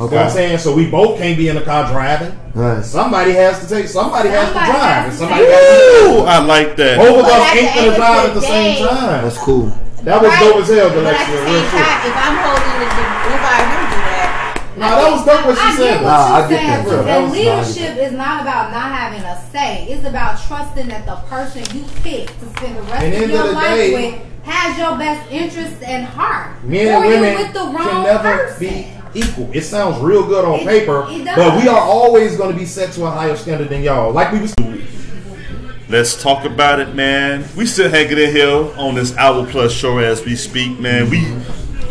You 0.05 0.09
know 0.09 0.15
what 0.17 0.25
I'm 0.25 0.31
saying? 0.31 0.57
So 0.59 0.73
we 0.75 0.89
both 0.89 1.17
can't 1.17 1.37
be 1.37 1.47
in 1.49 1.55
the 1.55 1.61
car 1.61 1.85
driving. 1.91 2.37
Right. 2.53 2.83
Somebody 2.83 3.31
has 3.33 3.59
to 3.61 3.67
take. 3.69 3.87
Somebody, 3.87 4.29
has 4.29 4.47
to 4.47 4.53
drive, 4.53 4.67
has 4.69 5.03
and 5.05 5.11
to 5.13 5.17
somebody 5.19 5.45
has 5.45 5.61
to. 5.61 6.07
Ooh, 6.09 6.25
I 6.25 6.39
like 6.39 6.75
that. 6.77 6.97
Both 6.97 7.19
of 7.19 7.25
us 7.25 7.31
at 7.31 7.53
the 7.53 7.59
ain't 7.61 7.75
gonna 7.75 7.95
drive 7.95 8.29
at 8.29 8.33
the 8.35 8.41
same 8.41 8.87
time. 8.87 9.23
That's 9.23 9.37
cool. 9.37 9.71
That 10.03 10.19
was 10.21 10.31
Right. 10.31 10.39
dope 10.41 10.57
as 10.57 10.67
hell, 10.69 10.89
But 10.89 11.05
at 11.05 11.27
the 11.27 11.31
Real 11.31 11.45
same 11.45 11.69
quick. 11.69 11.85
time, 11.85 12.01
if 12.09 12.17
I'm 12.17 12.35
holding 12.41 12.75
the, 12.81 12.87
if 12.89 13.43
I 13.45 13.57
heard 13.61 13.89
you 13.93 14.01
that, 14.01 14.57
No, 14.77 14.89
that 14.89 15.11
was 15.11 15.25
dope 15.25 15.45
what 15.45 15.57
she 15.57 15.63
I 15.67 15.71
said. 15.75 15.77
get 15.77 16.01
what 16.03 16.09
Nah, 16.09 16.25
I 16.25 16.39
you're 16.39 16.49
get 16.49 16.57
saying. 16.57 16.69
that, 16.71 16.81
too. 16.83 16.89
bro. 16.89 17.03
That 17.03 17.17
And 17.17 17.23
was 17.29 17.31
leadership 17.37 17.97
is 18.01 18.11
not 18.13 18.41
about 18.41 18.71
not 18.71 18.91
having 18.91 19.21
a 19.21 19.37
say. 19.53 19.85
It's 19.89 20.07
about 20.07 20.39
trusting 20.47 20.87
that 20.87 21.05
the 21.05 21.15
person 21.29 21.61
you 21.77 21.85
pick 22.03 22.25
to 22.39 22.45
spend 22.57 22.77
the 22.77 22.81
rest 22.89 23.03
And 23.03 23.13
of 23.23 23.29
your 23.29 23.45
of 23.49 23.53
life 23.53 23.75
day- 23.77 23.93
with 23.93 24.15
has 24.49 24.77
your 24.79 24.97
best 24.97 25.21
interests 25.31 25.81
in 25.87 26.01
heart. 26.03 26.63
Men 26.63 26.87
or 26.87 27.05
and 27.05 27.05
women 27.05 27.35
with 27.37 27.53
the 27.53 27.59
wrong 27.59 27.77
can 27.77 28.03
never 28.03 28.37
person. 28.37 28.59
be 28.59 28.87
equal. 29.13 29.49
It 29.53 29.61
sounds 29.61 29.99
real 30.01 30.25
good 30.25 30.45
on 30.45 30.61
It- 30.61 30.67
paper, 30.67 31.05
it 31.09 31.25
but 31.35 31.61
we 31.61 31.67
are 31.67 31.79
always 31.79 32.35
going 32.37 32.51
to 32.53 32.57
be 32.57 32.65
set 32.65 32.91
to 32.93 33.05
a 33.05 33.09
higher 33.11 33.35
standard 33.35 33.69
than 33.69 33.83
y'all. 33.83 34.11
Like 34.11 34.31
we 34.31 34.39
was. 34.39 34.53
Let's 35.89 36.21
talk 36.21 36.45
about 36.45 36.79
it, 36.79 36.95
man. 36.95 37.43
We 37.57 37.65
still 37.65 37.89
hanging 37.89 38.17
in 38.17 38.31
here 38.33 38.69
on 38.77 38.95
this 38.95 39.15
hour 39.17 39.45
plus 39.45 39.73
show 39.73 39.97
as 39.97 40.23
we 40.23 40.35
speak, 40.37 40.79
man. 40.79 41.09
We 41.09 41.35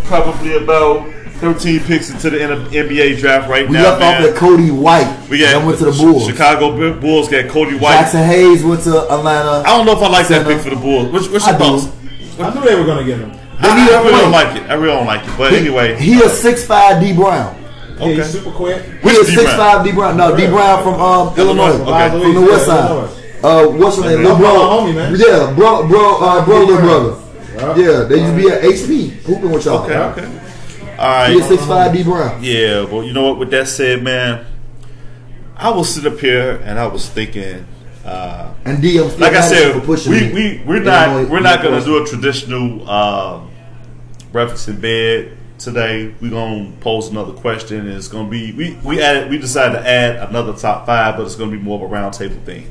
probably 0.05 0.57
about 0.57 1.07
13 1.35 1.81
picks 1.81 2.11
into 2.11 2.31
the 2.31 2.39
NBA 2.39 3.19
draft 3.21 3.49
right 3.51 3.69
We 3.69 3.75
now, 3.75 3.83
left 3.83 4.01
man. 4.01 4.23
off 4.23 4.31
at 4.31 4.37
Coby 4.37 4.71
White. 4.75 5.29
we 5.29 5.39
got 5.41 5.53
that 5.53 5.67
went 5.67 5.79
to 5.81 5.85
the 5.87 5.93
Bulls. 5.93 6.27
Chicago 6.27 6.99
Bulls 6.99 7.29
got 7.29 7.45
Coby 7.47 7.79
White. 7.79 7.97
Jaxson 8.07 8.25
Hayes 8.27 8.65
went 8.65 8.83
to 8.85 9.03
Atlanta. 9.13 9.63
I 9.69 9.77
don't 9.77 9.85
know 9.85 9.93
if 9.93 10.03
I 10.03 10.09
like 10.09 10.29
that 10.29 10.47
Center. 10.47 10.55
pick 10.55 10.63
for 10.63 10.71
the 10.71 10.77
Bulls. 10.77 11.13
What's, 11.13 11.29
what's 11.29 11.45
I 11.47 11.51
your 11.51 11.81
do. 11.81 12.43
I 12.43 12.55
knew 12.55 12.61
they 12.63 12.75
were 12.77 12.87
going 12.87 12.99
to 12.99 13.05
get 13.05 13.19
him. 13.21 13.33
I, 13.63 13.85
need 13.85 13.93
a 13.93 13.97
I 13.97 14.03
really 14.03 14.21
don't 14.21 14.33
like 14.33 14.57
it. 14.57 14.71
I 14.71 14.75
really 14.75 14.95
don't 14.95 15.07
like 15.07 15.29
it. 15.29 15.39
But 15.39 15.53
anyway, 15.53 15.97
He 16.01 16.23
a 16.23 16.29
six 16.29 16.67
five 16.67 17.01
D 17.03 17.13
Brown. 17.13 17.57
Okay. 17.97 18.15
he's 18.15 18.31
super 18.31 18.51
quick. 18.51 18.83
Which 19.03 19.15
Yeah, 19.15 19.23
D 19.25 19.35
six 19.37 19.53
five 19.55 19.85
D 19.85 19.93
Brown. 19.93 20.17
No, 20.17 20.37
D 20.37 20.47
Brown 20.47 20.83
from 20.83 20.95
um, 20.95 21.39
Illinois. 21.39 21.79
Okay. 21.81 22.11
From 22.11 22.35
the 22.35 22.41
west 22.41 22.67
side. 22.67 23.17
Uh, 23.43 23.67
what's 23.69 23.97
his 23.97 24.05
name? 24.05 24.23
Little 24.23 24.37
bro. 24.37 24.49
Homie, 24.49 24.95
man. 24.95 25.15
Yeah, 25.17 25.53
bro, 25.55 25.89
bro, 25.89 26.19
uh, 26.21 26.45
bro, 26.45 26.61
little 26.65 26.77
brother. 26.77 27.23
Yeah. 27.55 27.77
Yeah, 27.77 28.03
they 28.05 28.21
used 28.21 28.35
to 28.35 28.37
be 28.37 28.49
at 28.49 28.63
HP 28.63 29.09
hooping 29.25 29.51
with 29.51 29.65
y'all. 29.65 29.85
Okay, 29.85 29.97
okay. 29.97 30.41
All 30.99 31.31
He 31.31 31.39
is 31.39 31.47
six 31.47 31.65
five 31.67 31.93
D 31.95 32.03
Brown. 32.03 32.43
Yeah, 32.43 32.85
well, 32.85 33.03
you 33.03 33.13
know 33.13 33.29
what? 33.29 33.39
With 33.39 33.51
that 33.51 33.69
said, 33.69 34.03
man, 34.03 34.47
I 35.57 35.71
was 35.71 35.95
sit 35.95 36.07
up 36.07 36.19
here 36.19 36.57
and 36.65 36.79
I 36.79 36.87
was 36.87 37.09
thinking. 37.09 37.67
Uh, 38.05 38.55
And 38.65 38.81
D, 38.83 38.99
I'm 38.99 39.09
still 39.09 39.21
like 39.21 39.33
I 39.33 39.41
mad 39.41 39.53
at 39.53 39.87
you 39.87 39.97
said, 39.97 40.09
we 40.09 40.33
we 40.33 40.63
we're 40.67 40.83
not 40.83 41.29
we're 41.29 41.41
not 41.41 41.63
gonna 41.63 41.85
do 41.85 42.03
a 42.03 42.07
traditional 42.07 42.89
uh, 42.89 43.41
breakfast 44.33 44.69
in 44.69 44.81
bed 44.81 45.37
today. 45.59 46.15
We're 46.21 46.31
gonna 46.31 46.73
pose 46.81 47.09
another 47.09 47.33
question. 47.33 47.81
And 47.81 47.91
it's 47.91 48.09
gonna 48.09 48.29
be 48.29 48.53
we 48.53 48.75
we 48.85 49.03
added 49.03 49.31
we 49.31 49.39
decided 49.39 49.79
to 49.79 49.89
add 49.89 50.29
another 50.29 50.53
top 50.55 50.87
five, 50.87 51.17
but 51.17 51.27
it's 51.27 51.37
gonna 51.37 51.53
be 51.53 51.59
more 51.59 51.85
of 51.85 51.91
a 51.91 51.95
roundtable 51.95 52.43
thing. 52.45 52.71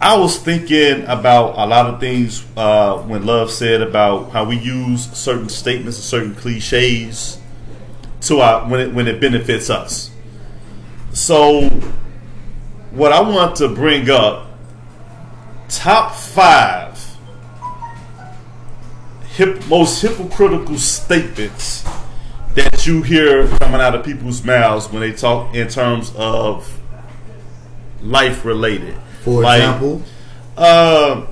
I 0.00 0.16
was 0.16 0.36
thinking 0.36 1.04
about 1.04 1.56
a 1.56 1.64
lot 1.64 1.86
of 1.86 2.00
things 2.00 2.44
uh, 2.56 2.98
when 3.02 3.24
Love 3.24 3.52
said 3.52 3.80
about 3.82 4.32
how 4.32 4.42
we 4.44 4.58
use 4.58 5.08
certain 5.12 5.48
statements 5.48 5.96
and 5.96 6.04
certain 6.04 6.34
cliches 6.34 7.38
to 8.22 8.40
our 8.40 8.68
when 8.68 8.80
it 8.80 8.92
when 8.92 9.06
it 9.06 9.20
benefits 9.20 9.70
us. 9.70 10.10
So, 11.12 11.68
what 12.90 13.12
I 13.12 13.20
want 13.20 13.56
to 13.56 13.68
bring 13.68 14.10
up 14.10 14.48
top 15.68 16.14
five 16.16 16.91
hip, 19.34 19.66
most 19.68 20.00
hypocritical 20.02 20.76
statements 20.78 21.84
that 22.54 22.86
you 22.86 23.02
hear 23.02 23.46
coming 23.58 23.80
out 23.80 23.94
of 23.94 24.04
people's 24.04 24.44
mouths 24.44 24.90
when 24.90 25.00
they 25.00 25.12
talk 25.12 25.54
in 25.54 25.68
terms 25.68 26.12
of 26.16 26.80
life 28.02 28.44
related. 28.44 28.94
For 29.22 29.42
Like, 29.42 29.60
example, 29.60 30.02
uh, 30.56 31.26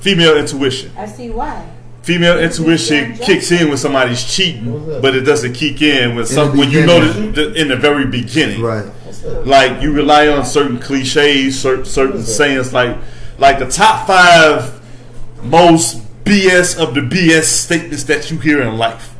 female 0.00 0.36
intuition. 0.36 0.92
I 0.96 1.06
see 1.06 1.30
why. 1.30 1.70
Female 2.02 2.38
intuition 2.38 3.14
kicks 3.16 3.50
in 3.50 3.68
when 3.68 3.78
somebody's 3.78 4.22
cheating, 4.24 5.00
but 5.00 5.14
it 5.14 5.22
doesn't 5.22 5.54
kick 5.54 5.80
in 5.80 6.14
when 6.14 6.26
some 6.26 6.52
the 6.52 6.58
when 6.58 6.70
you 6.70 6.84
know 6.84 7.00
beginning. 7.00 7.32
the, 7.32 7.54
in 7.54 7.68
the 7.68 7.76
very 7.76 8.06
beginning. 8.06 8.60
right? 8.60 8.84
Like 9.46 9.80
you 9.80 9.90
rely 9.90 10.28
on 10.28 10.44
certain 10.44 10.78
cliches, 10.78 11.58
certain, 11.58 11.86
certain 11.86 12.22
sayings, 12.22 12.74
like 12.74 12.98
like 13.38 13.58
the 13.58 13.68
top 13.70 14.06
five 14.06 14.80
most 15.42 16.03
BS 16.24 16.78
of 16.78 16.94
the 16.94 17.00
BS 17.00 17.44
statements 17.44 18.04
that 18.04 18.30
you 18.30 18.38
hear 18.38 18.62
in 18.62 18.76
life. 18.78 19.14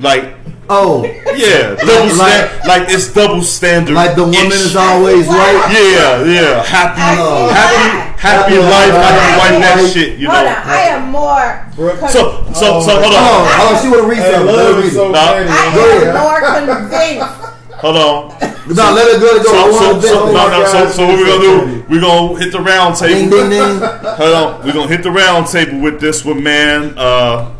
Like 0.00 0.34
Oh, 0.70 1.02
yeah, 1.34 1.74
double 1.76 2.14
Like- 2.18 2.50
sta- 2.60 2.68
like 2.68 2.90
it's 2.90 3.08
double 3.14 3.40
standard. 3.42 3.94
like 3.94 4.14
the 4.16 4.24
woman 4.24 4.52
is 4.52 4.76
always 4.76 5.26
right. 5.26 5.64
Yeah, 5.72 6.24
yeah, 6.24 6.62
happy, 6.62 7.00
I 7.00 7.16
oh. 7.18 7.48
happy, 7.48 7.88
happy 8.20 8.52
Happy 8.52 8.58
life, 8.58 8.92
life, 8.92 9.00
happy 9.00 9.38
wife, 9.38 9.62
that 9.62 9.78
happy 9.78 9.88
shit. 9.88 10.18
You 10.18 10.28
hold 10.28 10.44
know. 10.44 10.50
on, 10.50 10.62
I 10.68 10.80
am 10.92 11.08
more. 11.08 11.64
So, 12.10 12.44
so, 12.52 12.80
so, 12.82 13.00
hold 13.00 13.00
Hold 13.00 13.14
on, 13.14 13.22
on, 13.24 13.48
hold 13.48 13.76
on. 13.76 13.82
She 13.82 13.88
want 13.88 14.02
to 14.02 14.08
read 14.10 14.18
Hey, 14.18 14.32
something. 14.34 14.46
Let 14.46 14.56
love 14.56 14.74
her 14.74 14.80
is 14.80 14.84
read 14.84 14.92
so 14.92 15.08
it. 15.08 15.12
Nah. 15.12 15.32
petty. 15.32 15.48
I 15.48 15.74
Go 15.74 15.80
am 15.88 16.02
ahead. 16.02 16.14
more 16.20 16.40
convinced. 16.52 17.47
Hold 17.78 17.96
on. 17.96 18.28
No, 18.68 18.92
let 18.92 19.14
her 19.14 19.18
go. 19.20 19.42
Go. 19.42 19.72
So, 19.72 20.00
so, 20.00 20.00
so, 20.00 20.26
to 20.26 20.32
no, 20.32 20.48
no, 20.50 20.64
so, 20.66 20.72
guys, 20.84 20.94
so 20.94 21.06
what 21.06 21.16
we 21.16 21.24
it's 21.24 21.30
gonna 21.32 21.72
do? 21.74 21.84
We 21.88 22.00
gonna 22.00 22.38
hit 22.38 22.52
the 22.52 22.60
round 22.60 22.96
table. 22.96 23.30
ding, 23.30 23.50
ding. 23.50 23.78
Hold 23.80 24.34
on, 24.34 24.66
we 24.66 24.72
gonna 24.72 24.88
hit 24.88 25.02
the 25.02 25.10
round 25.10 25.46
table 25.46 25.80
with 25.80 26.00
this 26.00 26.24
one, 26.24 26.42
man. 26.42 26.92
Uh, 26.98 27.54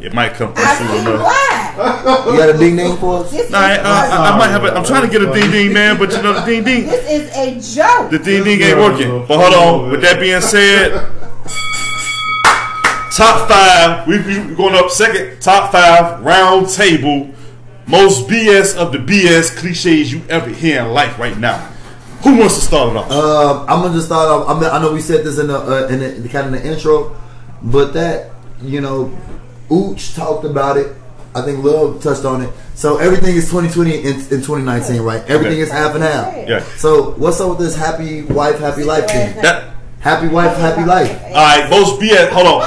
it 0.00 0.14
might 0.14 0.34
come 0.34 0.54
through 0.54 0.64
I 0.64 0.76
soon 0.76 1.00
enough. 1.00 1.22
why. 1.22 2.32
You 2.32 2.38
got 2.38 2.54
a 2.54 2.58
ding 2.58 2.76
ding 2.76 2.96
for 2.96 3.24
us? 3.24 3.30
This, 3.30 3.50
Nah, 3.50 3.58
I, 3.58 3.72
is, 3.74 3.78
I, 3.80 4.30
I 4.34 4.38
might 4.38 4.48
have. 4.48 4.64
A, 4.64 4.72
I'm 4.74 4.84
trying 4.84 5.02
to 5.02 5.08
get 5.08 5.20
a 5.20 5.32
ding 5.32 5.50
ding, 5.50 5.72
man, 5.74 5.98
but 5.98 6.10
you 6.12 6.22
know 6.22 6.32
the 6.32 6.46
ding 6.46 6.64
ding, 6.64 6.86
this 6.86 7.10
is 7.10 7.36
a 7.36 7.76
joke. 7.76 8.10
the 8.10 8.18
ding 8.18 8.44
ding 8.44 8.62
ain't 8.62 8.78
working. 8.78 9.26
But 9.26 9.36
hold 9.38 9.54
on. 9.54 9.90
With 9.90 10.00
that 10.02 10.18
being 10.20 10.40
said, 10.40 10.92
top 13.12 13.48
five. 13.48 14.06
We 14.06 14.18
we 14.22 14.54
going 14.54 14.74
up 14.74 14.90
second. 14.90 15.40
Top 15.42 15.72
five 15.72 16.22
round 16.24 16.68
table. 16.70 17.30
Most 17.86 18.26
BS 18.28 18.76
of 18.76 18.92
the 18.92 18.98
BS 18.98 19.56
cliches 19.56 20.12
you 20.12 20.22
ever 20.28 20.50
hear 20.50 20.82
in 20.82 20.92
life 20.92 21.18
right 21.18 21.38
now. 21.38 21.58
Who 22.22 22.36
wants 22.38 22.56
to 22.56 22.60
start 22.60 22.90
it 22.90 22.96
off? 22.96 23.10
Uh, 23.10 23.60
I'm 23.68 23.82
gonna 23.82 23.94
just 23.94 24.06
start 24.06 24.28
off. 24.28 24.48
I, 24.48 24.60
mean, 24.60 24.68
I 24.70 24.80
know 24.80 24.92
we 24.92 25.00
said 25.00 25.24
this 25.24 25.38
in 25.38 25.46
the 25.46 25.58
uh, 25.58 25.86
in 25.88 26.00
the, 26.00 26.08
the 26.22 26.28
kind 26.28 26.46
of 26.52 26.60
the 26.60 26.68
intro, 26.68 27.16
but 27.62 27.92
that 27.94 28.32
you 28.62 28.80
know, 28.80 29.16
Ooch 29.70 30.16
talked 30.16 30.44
about 30.44 30.76
it. 30.76 30.96
I 31.34 31.42
think 31.42 31.62
Love 31.62 32.02
touched 32.02 32.24
on 32.24 32.40
it. 32.42 32.50
So 32.74 32.96
everything 32.96 33.36
is 33.36 33.44
2020 33.50 33.98
in, 33.98 34.04
in 34.14 34.20
2019, 34.42 35.02
right? 35.02 35.20
Everything 35.28 35.52
Okay. 35.52 35.60
is 35.60 35.70
half 35.70 35.94
and 35.94 36.02
half. 36.02 36.34
Yeah. 36.48 36.60
So 36.76 37.10
what's 37.12 37.40
up 37.40 37.50
with 37.50 37.58
this 37.58 37.76
happy 37.76 38.22
wife, 38.22 38.58
happy 38.58 38.84
life 38.84 39.06
thing? 39.06 39.36
That. 39.42 39.74
Happy 40.00 40.28
wife, 40.28 40.56
happy 40.56 40.84
life. 40.84 41.10
All 41.26 41.32
right, 41.32 41.68
most 41.68 42.00
BS. 42.00 42.30
Hold 42.30 42.46
on, 42.46 42.62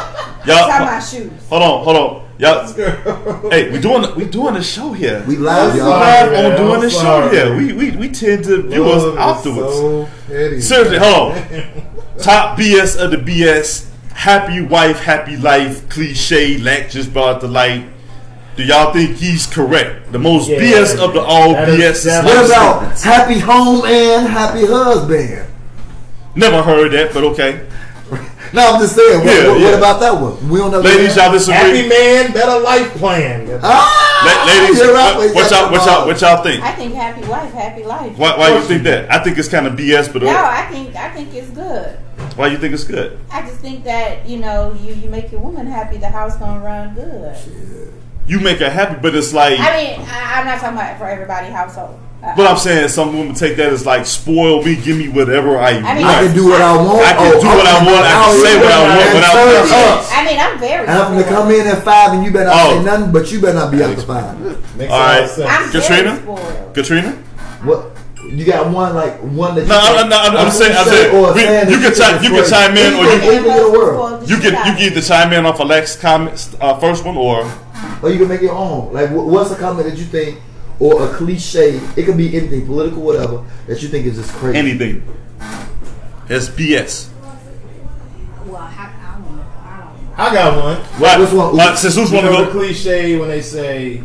Tie 0.45 0.53
y'all. 0.77 0.85
my 0.85 0.99
shoes. 0.99 1.31
Hold 1.49 1.63
on, 1.63 1.83
hold 1.83 1.95
on, 1.97 2.28
y'all. 2.39 2.65
Hey, 3.51 3.69
we 3.71 3.79
doing 3.79 4.15
we 4.15 4.25
doing 4.25 4.53
the 4.55 4.63
show 4.63 4.93
here. 4.93 5.23
We 5.27 5.35
live, 5.37 5.75
y'all. 5.75 5.89
live 5.89 6.31
man, 6.31 6.51
on 6.51 6.57
doing 6.57 6.75
I'm 6.75 6.81
the 6.81 6.89
show 6.89 6.97
sorry. 6.99 7.35
here. 7.35 7.55
We 7.55 7.73
we 7.73 7.91
we 7.97 8.09
tend 8.09 8.43
to 8.45 8.63
view 8.63 8.85
us 8.85 9.15
afterwards. 9.17 9.75
so 9.75 10.09
petty. 10.27 10.61
Seriously, 10.61 10.97
hold 10.97 11.33
on. 11.33 11.83
Top 12.19 12.57
BS 12.57 12.97
of 12.97 13.11
the 13.11 13.17
BS. 13.17 13.87
Happy 14.13 14.61
wife, 14.61 14.99
happy 14.99 15.37
life. 15.37 15.87
Cliche. 15.89 16.57
Lack 16.57 16.89
just 16.89 17.13
brought 17.13 17.39
the 17.41 17.47
light. 17.47 17.85
Do 18.57 18.63
y'all 18.65 18.91
think 18.91 19.15
he's 19.15 19.45
correct? 19.45 20.11
The 20.11 20.19
most 20.19 20.49
Yeah, 20.49 20.59
BS 20.59 20.99
of 21.01 21.13
the 21.13 21.21
all 21.21 21.53
that 21.53 21.69
is- 21.69 21.79
BS. 21.79 22.03
that- 22.05 22.25
What 22.25 22.45
about 22.45 22.99
happy 23.01 23.39
home 23.39 23.85
and 23.85 24.27
happy 24.27 24.65
husband? 24.65 25.45
Never 26.35 26.61
heard 26.61 26.91
that, 26.91 27.13
but 27.13 27.23
okay. 27.23 27.65
No, 28.53 28.73
I'm 28.73 28.81
just 28.81 28.95
saying. 28.95 29.19
What, 29.19 29.27
Yeah, 29.27 29.47
what, 29.47 29.61
what 29.61 29.73
about 29.75 29.99
that 29.99 30.13
one? 30.13 30.49
We 30.49 30.59
don't 30.59 30.71
know. 30.71 30.79
Ladies, 30.79 31.15
y'all 31.15 31.31
disagree. 31.31 31.55
Happy 31.55 31.87
man, 31.87 32.33
better 32.33 32.59
life 32.59 32.89
plan. 32.95 33.59
Ah, 33.61 34.45
ladies, 34.47 34.79
you're 34.79 34.93
right. 34.93 35.15
what, 35.17 35.35
what 35.35 35.51
y'all 35.51 35.71
what 35.71 35.85
y'all 35.85 36.07
what 36.07 36.21
y'all 36.21 36.43
think? 36.43 36.63
I 36.63 36.71
think 36.73 36.93
happy 36.93 37.27
wife, 37.27 37.51
happy 37.53 37.83
life. 37.83 38.17
Why, 38.17 38.37
why 38.37 38.55
you 38.55 38.61
think 38.61 38.83
that? 38.83 39.11
I 39.11 39.23
think 39.23 39.37
it's 39.37 39.47
kind 39.47 39.67
of 39.67 39.73
BS, 39.73 40.11
but 40.11 40.23
No, 40.23 40.29
uh, 40.29 40.33
I 40.33 40.65
think 40.71 40.95
I 40.95 41.09
think 41.13 41.33
it's 41.33 41.49
good. 41.51 41.97
why 42.35 42.47
you 42.47 42.57
think 42.57 42.73
it's 42.73 42.83
good? 42.83 43.19
I 43.31 43.41
just 43.41 43.59
think 43.59 43.83
that 43.83 44.27
you 44.27 44.39
know 44.39 44.73
you 44.81 44.93
you 44.95 45.09
make 45.09 45.31
your 45.31 45.41
woman 45.41 45.67
happy, 45.67 45.97
the 45.97 46.09
house 46.09 46.35
gonna 46.37 46.63
run 46.63 46.95
good. 46.95 47.35
You 48.27 48.39
make 48.39 48.59
her 48.59 48.69
happy, 48.69 48.99
but 49.01 49.15
it's 49.15 49.33
like. 49.33 49.59
I 49.59 49.75
mean, 49.75 50.07
I, 50.07 50.39
I'm 50.39 50.45
not 50.45 50.59
talking 50.59 50.77
about 50.77 50.97
for 50.99 51.05
everybody 51.09 51.47
household. 51.47 51.99
But 52.21 52.47
I'm 52.51 52.57
saying 52.57 52.89
some 52.89 53.17
women 53.17 53.33
take 53.33 53.55
that 53.57 53.71
as 53.71 53.85
like 53.85 54.05
spoil 54.05 54.61
me, 54.61 54.75
give 54.75 54.97
me 54.97 55.07
whatever 55.07 55.57
I, 55.57 55.69
I 55.69 55.95
mean, 55.95 56.03
want. 56.03 56.03
I 56.03 56.25
can 56.27 56.35
do 56.35 56.49
what 56.49 56.61
I 56.61 56.75
want. 56.75 56.99
I 56.99 57.13
can 57.15 57.31
do 57.39 57.47
what 57.47 57.65
I 57.65 57.77
want. 57.79 58.03
I 58.03 58.13
can 58.19 58.35
say 58.43 58.53
what 58.59 58.71
I 58.71 58.79
want 58.83 58.99
and 58.99 59.15
without 59.15 59.33
turn 59.39 59.47
pressure. 59.55 59.87
up. 59.87 59.99
I 60.11 60.25
mean, 60.27 60.37
I'm 60.39 60.59
very. 60.59 60.87
I 60.87 60.91
have 60.91 61.11
them 61.15 61.23
to 61.23 61.29
come 61.29 61.51
in 61.51 61.65
at 61.67 61.81
five, 61.83 62.11
and 62.13 62.25
you 62.25 62.31
better 62.31 62.45
not 62.51 62.55
Oh. 62.59 62.77
say 62.77 62.83
nothing, 62.83 63.11
but 63.13 63.31
you 63.31 63.39
better 63.39 63.53
not 63.55 63.71
be 63.71 63.81
after 63.81 64.01
five. 64.03 64.35
Makes 64.75 64.91
All 64.91 64.99
a 64.99 64.99
lot 64.99 65.07
right. 65.07 65.23
of 65.23 65.29
sense. 65.29 65.49
I'm 65.49 65.71
Katrina? 65.71 66.71
Katrina? 66.73 67.11
What? 67.63 67.95
You 68.29 68.45
got 68.45 68.69
one 68.69 68.93
like 68.93 69.17
one 69.21 69.55
that 69.55 69.61
you 69.63 69.67
No, 69.67 69.79
think- 69.79 70.13
I'm, 70.13 70.35
I'm, 70.35 70.37
I'm 70.45 70.51
saying, 70.51 70.75
I'm 70.77 70.85
saying 70.85 71.15
or 71.15 71.33
we- 71.33 71.41
you 71.71 71.79
can 71.81 71.95
chime, 71.95 72.21
you 72.21 72.29
can 72.29 72.45
chime 72.47 72.75
in, 72.77 72.93
or 72.93 73.03
you 73.03 73.09
anything 73.09 73.37
in 73.37 73.43
the 73.43 73.71
world, 73.71 74.29
you 74.29 74.37
can 74.37 74.51
you 74.67 74.73
of 74.73 74.77
can 74.77 74.77
either 74.77 75.01
chime 75.01 75.31
in 75.33 75.45
off 75.47 75.59
Alex's 75.61 75.95
comments, 75.99 76.55
uh, 76.61 76.77
first 76.77 77.05
one, 77.05 77.15
or 77.17 77.49
or 78.03 78.09
you 78.11 78.19
can 78.19 78.27
make 78.27 78.41
your 78.41 78.53
own. 78.53 78.93
Like, 78.93 79.09
what's 79.09 79.51
a 79.51 79.55
comment 79.55 79.87
that 79.89 79.97
you 79.97 80.03
think, 80.03 80.37
or 80.79 81.05
a 81.09 81.13
cliche? 81.13 81.77
It 81.95 82.05
could 82.05 82.17
be 82.17 82.35
anything, 82.37 82.65
political, 82.65 83.01
whatever, 83.01 83.45
that 83.67 83.81
you 83.81 83.87
think 83.89 84.05
is 84.05 84.17
just 84.17 84.31
crazy. 84.33 84.57
anything. 84.57 85.03
It's 86.29 86.47
BS. 86.49 87.09
Well, 88.45 88.55
I, 88.57 88.67
I 88.67 89.19
don't. 89.19 89.39
I. 90.17 90.29
I 90.29 90.33
got 90.33 90.57
one. 90.63 91.01
Right, 91.01 91.19
which 91.19 91.31
one? 91.33 91.55
right, 91.55 91.77
since 91.77 91.95
who's 91.95 92.09
You 92.11 92.17
want 92.17 92.27
to 92.27 92.33
know 92.33 92.39
the 92.45 92.51
go? 92.53 92.59
cliche 92.59 93.17
when 93.17 93.29
they 93.29 93.41
say, 93.41 94.03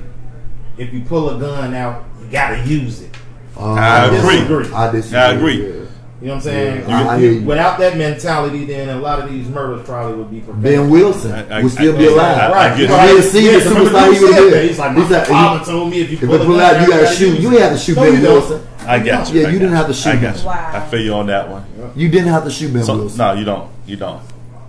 if 0.78 0.92
you 0.92 1.02
pull 1.02 1.30
a 1.36 1.38
gun 1.40 1.74
out, 1.74 2.04
you 2.20 2.26
gotta 2.30 2.62
use 2.66 3.02
it. 3.02 3.14
Uh, 3.56 3.74
I 3.74 4.06
agree. 4.06 4.36
disagree. 4.40 4.72
I 4.72 4.90
disagree. 4.90 5.18
I 5.18 5.32
agree. 5.32 5.78
yeah. 5.80 5.83
You 6.24 6.30
know 6.30 6.36
what 6.36 6.46
I'm 6.46 6.52
saying? 6.52 6.88
Yeah, 6.88 7.08
I 7.10 7.16
You- 7.16 7.20
hear 7.22 7.32
you. 7.32 7.46
without 7.46 7.78
that 7.80 7.98
mentality, 7.98 8.64
then 8.64 8.88
a 8.88 8.98
lot 8.98 9.18
of 9.18 9.30
these 9.30 9.46
murders 9.46 9.82
probably 9.84 10.14
would 10.16 10.30
be 10.30 10.40
prevented. 10.40 10.62
Ben 10.80 10.88
Wilson 10.88 11.32
I- 11.32 11.58
I- 11.58 11.62
would 11.62 11.70
still 11.70 11.94
I- 11.94 11.98
be 11.98 12.06
alive. 12.06 12.38
I- 12.38 12.50
Right. 12.50 12.76
get 12.78 12.90
it. 12.90 12.90
If 12.90 12.90
he 12.90 12.96
had 12.96 13.24
seen 13.24 13.44
the 13.44 13.50
Yeah, 13.50 13.58
remember 13.68 13.90
superstar, 13.90 14.02
he 14.04 14.08
would 14.08 14.18
said 14.18 14.32
have 14.32 14.44
that. 14.44 14.50
been. 14.52 14.68
He's 14.68 14.78
like, 14.78 14.94
He 14.94 15.00
my 15.02 15.18
father 15.20 15.64
told 15.70 15.90
me 15.90 16.00
if 16.00 16.10
you 16.10 16.16
pull 16.16 16.32
it 16.34 16.40
a 16.40 16.44
pull 16.46 16.60
out, 16.60 16.76
out, 16.76 16.80
you 16.80 16.86
gotta 16.88 17.02
gotta 17.04 17.14
shoot. 17.14 17.26
You 17.40 17.48
it. 17.48 17.50
didn't 17.52 17.62
have 17.68 17.72
to 17.72 17.78
shoot 17.78 17.96
No, 17.96 18.02
Ben. 18.04 18.22
Wilson. 18.22 18.60
I 18.88 18.98
got 19.00 19.34
you. 19.34 19.40
Yeah, 19.42 19.48
you 19.48 19.58
didn't 19.58 19.76
have 19.76 19.86
to 19.86 19.92
shoot 19.92 20.10
I 20.10 20.16
got 20.16 20.42
you. 20.42 20.48
I 20.48 20.80
feel 20.90 21.00
you 21.00 21.12
on 21.12 21.26
that 21.26 21.50
one. 21.50 21.62
You 21.94 22.08
didn't 22.08 22.28
have 22.32 22.44
to 22.44 22.50
shoot 22.50 22.72
Ben 22.72 22.86
Wilson. 22.86 23.18
no, 23.18 23.32
you 23.34 23.44
don't. 23.44 23.64
You 23.86 23.96
don't. 23.96 24.20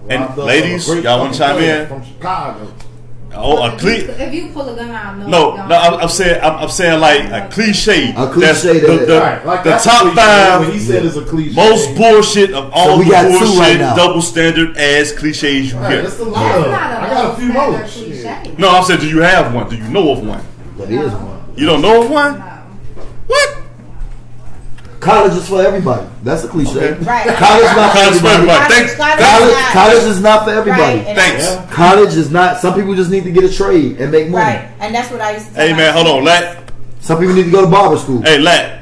And 0.09 0.25
ladies, 0.37 0.83
of 0.83 0.89
a 0.89 0.91
great 0.95 1.03
y'all 1.05 1.19
want 1.21 1.31
to 1.33 1.39
chime 1.39 1.57
in? 1.63 1.87
From 1.87 2.01
Chicago. 2.03 2.67
Oh, 3.33 3.63
a 3.63 3.77
cliche. 3.77 4.05
if 4.07 4.33
you 4.33 4.49
pull 4.53 4.69
a 4.69 4.75
gun 4.75 4.91
out, 4.91 5.17
no, 5.17 5.27
No, 5.27 5.67
no, 5.67 5.75
I'm, 5.75 5.93
I'm 6.03 6.07
saying, 6.09 6.41
I'm, 6.41 6.53
I'm 6.63 6.69
saying 6.69 6.99
like 7.01 7.25
a 7.31 7.49
cliche. 7.53 8.11
A 8.15 8.27
cliche 8.29 8.39
That's 8.39 8.63
that- 8.63 8.73
the, 8.81 9.05
the, 9.05 9.19
Right, 9.19 9.45
like 9.45 9.63
the 9.63 9.69
that's 9.71 9.83
top 9.83 10.05
a 10.05 10.11
cliche. 10.11 10.15
What 10.57 10.65
he 10.67 10.71
five 10.79 10.81
said 10.87 11.05
is 11.05 11.17
a 11.17 11.25
cliche. 11.25 11.55
most 11.55 11.95
bullshit 11.97 12.53
of 12.53 12.71
all 12.73 12.97
we 12.97 13.05
the 13.05 13.11
got 13.11 13.23
two 13.23 13.39
bullshit, 13.39 13.59
right 13.59 13.77
now. 13.79 13.95
double 13.95 14.21
standard 14.21 14.77
ass 14.77 15.11
cliches 15.11 15.71
you 15.73 15.77
Right, 15.79 15.89
get. 15.95 16.03
that's 16.03 16.19
a 16.19 16.23
lot. 16.23 16.33
That's 16.43 16.65
of- 16.65 16.71
not 16.71 16.91
a 16.91 17.01
I 17.01 17.09
got 17.09 17.33
a 17.33 17.37
few 17.37 17.51
more. 17.51 17.79
cliche. 17.83 18.55
No, 18.57 18.69
I'm 18.69 18.83
saying, 18.85 19.01
do 19.01 19.09
you 19.09 19.19
have 19.21 19.53
one? 19.53 19.69
Do 19.69 19.75
you 19.75 19.87
know 19.89 20.11
of 20.13 20.25
one? 20.25 20.41
It 20.79 20.91
is 20.91 21.11
one. 21.11 21.43
You 21.57 21.65
don't 21.65 21.81
know 21.81 22.03
of 22.03 22.09
one? 22.09 22.39
No. 22.39 22.45
What? 23.27 23.54
College 25.05 25.33
is 25.33 25.47
for 25.47 25.61
everybody. 25.61 26.07
That's 26.23 26.43
a 26.43 26.47
cliche. 26.47 26.93
Okay. 26.93 27.03
Right. 27.05 27.27
College 27.37 27.63
not 27.77 27.91
for 27.91 27.97
College 27.99 28.19
for 28.19 28.27
everybody. 28.27 28.49
everybody. 28.49 28.73
Thanks. 28.73 28.95
College- 28.95 29.19
College, 29.19 29.55
college 29.73 30.03
is 30.03 30.21
not 30.21 30.43
for 30.45 30.49
everybody. 30.49 30.97
Right, 31.05 31.15
Thanks. 31.15 31.47
I- 31.47 31.65
College 31.71 32.13
is 32.15 32.31
not. 32.31 32.59
Some 32.59 32.73
people 32.73 32.95
just 32.95 33.11
need 33.11 33.23
to 33.23 33.31
get 33.31 33.43
a 33.43 33.53
trade 33.53 34.01
and 34.01 34.11
make 34.11 34.29
money. 34.29 34.43
Right, 34.43 34.67
and 34.79 34.93
that's 34.95 35.11
what 35.11 35.21
I 35.21 35.33
used 35.33 35.47
to. 35.49 35.53
tell 35.53 35.67
Hey 35.67 35.73
man, 35.73 35.93
hold 35.93 36.07
on. 36.07 36.23
Lat. 36.25 36.71
Some 37.01 37.19
people 37.19 37.35
need 37.35 37.43
to 37.45 37.51
go 37.51 37.61
to 37.61 37.67
barber 37.67 37.97
school. 37.97 38.21
Hey 38.23 38.39
Lat. 38.39 38.81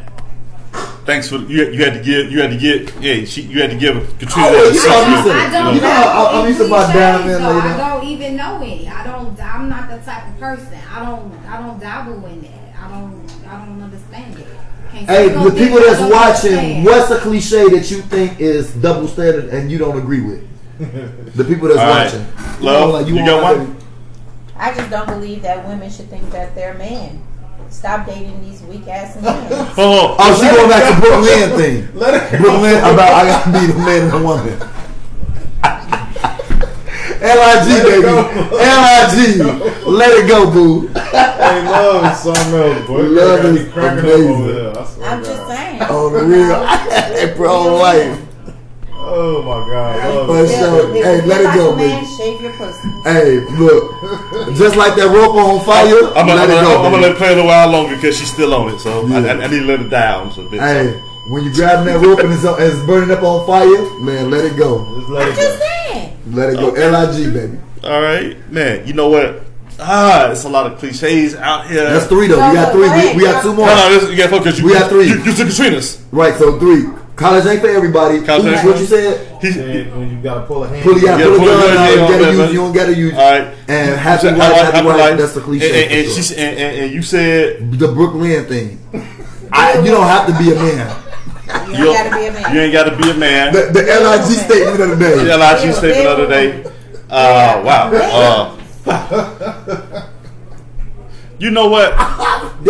Thanks 1.05 1.27
for 1.27 1.35
you. 1.35 1.65
You 1.65 1.83
had 1.83 1.95
to 1.95 1.99
give. 2.01 2.31
You 2.31 2.39
had 2.41 2.51
to 2.51 2.57
give. 2.57 3.03
Yeah, 3.03 3.25
she, 3.25 3.41
you 3.41 3.59
had 3.61 3.71
to 3.71 3.75
give 3.77 3.95
Katrina. 4.19 4.47
Oh, 4.47 4.53
that 4.53 4.73
you 4.73 4.79
six 4.79 4.87
know, 4.87 4.99
years. 5.03 5.09
you 5.25 5.31
said- 5.31 5.35
I 5.35 5.51
don't 5.51 5.75
You 5.75 5.81
know, 5.81 5.87
know 5.87 5.93
I- 5.93 6.39
I'm 6.39 6.47
used 6.47 6.59
to 6.61 6.69
buy 6.69 6.83
cliches, 6.85 6.93
down 7.01 7.27
there 7.27 7.39
later. 7.39 7.67
I 7.67 7.89
don't 7.89 8.03
even 8.07 8.35
know 8.37 8.55
any. 8.63 8.87
I 8.87 9.03
don't. 9.03 9.41
I'm 9.41 9.67
not 9.67 9.89
the 9.89 9.97
type 9.97 10.23
of 10.29 10.39
person. 10.39 10.77
I 10.95 11.03
don't. 11.03 11.33
I 11.51 11.61
don't 11.61 11.79
dabble 11.81 12.25
in 12.27 12.41
that. 12.43 12.49
I 12.81 12.87
don't. 12.87 13.19
I 13.51 13.65
don't 13.65 13.81
understand 13.83 14.39
it. 14.39 14.47
Can't 14.93 15.09
Hey, 15.09 15.29
the 15.29 15.49
people 15.51 15.79
that's 15.79 16.01
watching, 16.01 16.83
what's 16.83 17.09
a 17.09 17.19
cliche 17.19 17.67
that 17.69 17.89
you 17.89 18.01
think 18.03 18.39
is 18.39 18.73
double 18.75 19.07
standard 19.07 19.45
and 19.45 19.71
you 19.71 19.77
don't 19.79 19.97
agree 19.97 20.21
with? 20.21 20.47
The 21.35 21.43
people 21.43 21.67
that's 21.67 21.79
All 21.79 21.87
right. 21.87 22.05
watching. 22.05 22.63
Love, 22.63 23.07
you 23.09 23.15
want 23.15 23.27
got 23.27 23.43
like- 23.43 23.57
one? 23.57 23.77
I 24.55 24.73
just 24.73 24.89
don't 24.91 25.07
believe 25.07 25.41
that 25.41 25.67
women 25.67 25.89
should 25.89 26.09
think 26.09 26.29
that 26.31 26.53
they're 26.53 26.75
men. 26.75 27.21
Stop 27.69 28.05
dating 28.05 28.39
these 28.43 28.61
weak 28.63 28.87
ass 28.87 29.15
men. 29.15 29.47
Oh, 29.77 30.15
Oh, 30.19 30.35
she 30.35 30.55
going 30.55 30.69
back 30.69 30.93
to 30.93 31.01
Brooklyn 31.01 31.57
thing. 31.57 31.95
Let 31.99 32.13
it 32.13 32.31
go. 32.31 32.37
Brooklyn 32.43 32.75
about 32.77 32.99
I 32.99 33.25
gotta 33.25 33.51
be 33.59 33.65
the 33.73 33.79
man 33.79 34.01
and 34.03 34.11
the 34.11 34.23
woman. 34.23 34.59
L-I-G, 37.23 37.83
baby. 37.87 38.07
L-I-G. 38.07 39.89
Let 39.89 40.11
it 40.19 40.27
go, 40.27 40.51
boo. 40.51 40.87
Hey, 40.87 41.63
love 41.69 42.11
is 42.11 42.19
something 42.19 42.53
else, 42.53 42.87
boy. 42.87 43.01
Love 43.03 43.45
is 43.45 43.71
cracking 43.71 43.99
up 43.99 44.03
amazing. 44.05 44.31
over 44.35 44.51
there. 44.53 44.77
I 44.77 44.85
swear 44.85 45.09
I'm 45.09 45.23
just 45.23 45.47
saying. 45.47 45.81
On 45.83 46.13
the 46.13 46.23
real. 46.23 46.67
hey, 46.67 47.33
bro, 47.35 47.75
life. 47.77 48.19
Oh 49.05 49.41
my 49.43 49.67
God. 49.69 50.15
Love 50.15 50.27
But 50.27 50.45
is- 50.45 50.51
so, 50.59 50.93
if 50.93 51.03
hey, 51.03 51.21
let 51.25 51.41
it 51.41 51.43
like 51.45 51.55
go, 51.55 51.75
man, 51.75 52.03
baby. 52.03 52.15
shave 52.17 52.41
your 52.41 52.53
pussy. 52.53 52.89
Hey, 53.03 53.39
look. 53.55 54.55
Just 54.57 54.75
like 54.75 54.95
that 54.95 55.07
rope 55.07 55.35
on 55.35 55.59
fire, 55.65 56.07
I'm 56.15 56.27
gonna, 56.27 56.35
let 56.35 56.49
it 56.49 56.53
go, 56.63 56.75
I'm 56.77 56.83
go, 56.83 56.91
gonna 56.91 57.01
let 57.03 57.11
it 57.11 57.17
play 57.17 57.27
a 57.27 57.35
little 57.35 57.45
while 57.47 57.69
longer 57.69 57.95
because 57.95 58.17
she's 58.17 58.31
still 58.31 58.53
on 58.53 58.73
it. 58.73 58.79
So 58.79 59.05
I, 59.07 59.19
Yeah. 59.19 59.33
I, 59.33 59.43
I 59.43 59.47
need 59.47 59.59
to 59.59 59.65
let 59.65 59.79
it 59.81 59.89
down. 59.89 60.31
So, 60.31 60.47
bit. 60.47 60.59
Hey, 60.61 61.01
when 61.29 61.43
you 61.43 61.53
grabbing 61.53 61.85
that 61.85 62.05
rope 62.05 62.19
and 62.19 62.33
it's, 62.33 62.43
and 62.43 62.55
it's 62.61 62.85
burning 62.85 63.11
up 63.11 63.23
on 63.23 63.45
fire, 63.47 63.67
man, 64.01 64.29
let 64.29 64.45
it 64.45 64.57
go. 64.57 64.83
Just 64.99 65.09
let 65.09 65.27
it 65.29 65.35
Just 65.35 65.59
go. 65.59 65.65
saying. 65.65 66.17
Let 66.31 66.49
it 66.51 66.55
go. 66.57 66.71
Okay. 66.71 66.83
L-I-G, 66.83 67.31
baby. 67.31 67.57
All 67.83 68.01
right, 68.01 68.37
man. 68.51 68.85
You 68.87 68.93
know 68.93 69.09
what? 69.09 69.41
Ah, 69.79 70.29
it's 70.31 70.43
a 70.43 70.49
lot 70.49 70.71
of 70.71 70.77
cliches 70.79 71.35
out 71.35 71.67
here. 71.67 71.83
That's 71.89 72.05
three, 72.07 72.27
though. 72.27 72.37
No, 72.39 72.49
We 72.49 72.55
got 72.55 72.71
three. 72.71 72.87
go 72.87 73.11
We, 73.11 73.17
we 73.17 73.23
got 73.23 73.41
two 73.41 73.53
more. 73.53 73.65
No, 73.67 73.75
no, 73.75 73.99
this, 73.99 74.09
you 74.11 74.17
got 74.17 74.29
focus. 74.29 74.59
You, 74.59 74.65
We 74.67 74.73
got 74.73 74.89
three. 74.89 75.07
You, 75.07 75.15
you 75.23 75.33
took 75.33 75.47
Katrina's. 75.47 76.01
Right, 76.11 76.35
so 76.35 76.59
three. 76.59 76.85
College 77.15 77.45
ain't 77.45 77.61
for 77.61 77.67
everybody. 77.67 78.21
College 78.23 78.45
ain't- 78.53 78.65
what 78.65 78.79
you 78.79 78.85
said? 78.85 79.41
He, 79.41 79.47
And 79.59 79.91
when 79.99 80.09
you 80.11 80.21
gotta 80.21 80.45
pull 80.45 80.63
a 80.63 80.67
hand. 80.67 80.83
Pull, 80.83 80.97
yeah, 80.99 81.17
Yeah, 81.17 81.25
pull 81.25 81.35
a 81.35 81.37
pull 81.39 81.47
a 81.49 81.51
gun 81.51 81.73
gun, 81.75 81.77
out. 81.77 81.89
You 81.89 81.97
gotta 81.97 82.25
use. 82.31 82.37
man. 82.37 82.49
You 82.49 82.55
don't 82.57 82.73
gotta 82.73 82.95
use. 82.95 83.13
all 83.13 83.19
right. 83.19 83.53
And 83.67 83.99
happy 83.99 84.21
said, 84.21 84.37
wife, 84.37 84.51
I 84.53 84.63
like 84.63 84.73
happy 84.73 84.87
wife. 84.87 85.17
That's 85.19 85.33
the 85.33 85.41
cliche. 85.41 85.83
And, 85.83 85.91
and, 85.91 86.07
and, 86.07 86.25
sure. 86.25 86.37
and, 86.37 86.57
and, 86.59 86.77
and 86.85 86.91
you 86.93 87.01
said 87.01 87.71
the 87.79 87.87
Brooklyn 87.87 88.45
thing. 88.45 88.79
I, 89.51 89.79
you 89.79 89.91
don't 89.91 90.07
have 90.07 90.27
to 90.27 90.37
be 90.37 90.51
a 90.51 90.55
man. 90.55 91.02
You 91.77 91.85
don't 91.85 91.93
gotta 91.93 92.15
be 92.15 92.25
a 92.27 92.31
man. 92.31 92.55
you 92.55 92.61
ain't 92.61 92.73
got 92.73 92.83
to 92.89 92.97
be 92.97 93.09
a 93.09 93.13
man. 93.13 93.53
The, 93.53 93.61
the 93.73 93.81
LIG 93.81 94.39
statement 94.39 94.81
of 94.81 94.89
the 94.89 94.95
day. 94.95 95.23
The 95.23 95.37
LIG 95.37 95.73
statement 95.73 96.07
of 96.07 96.17
the 96.17 96.27
day. 96.27 96.63
Uh, 97.09 97.61
wow. 97.63 98.57
Uh, 98.85 100.09
you 101.39 101.51
know 101.51 101.67
what? 101.67 101.91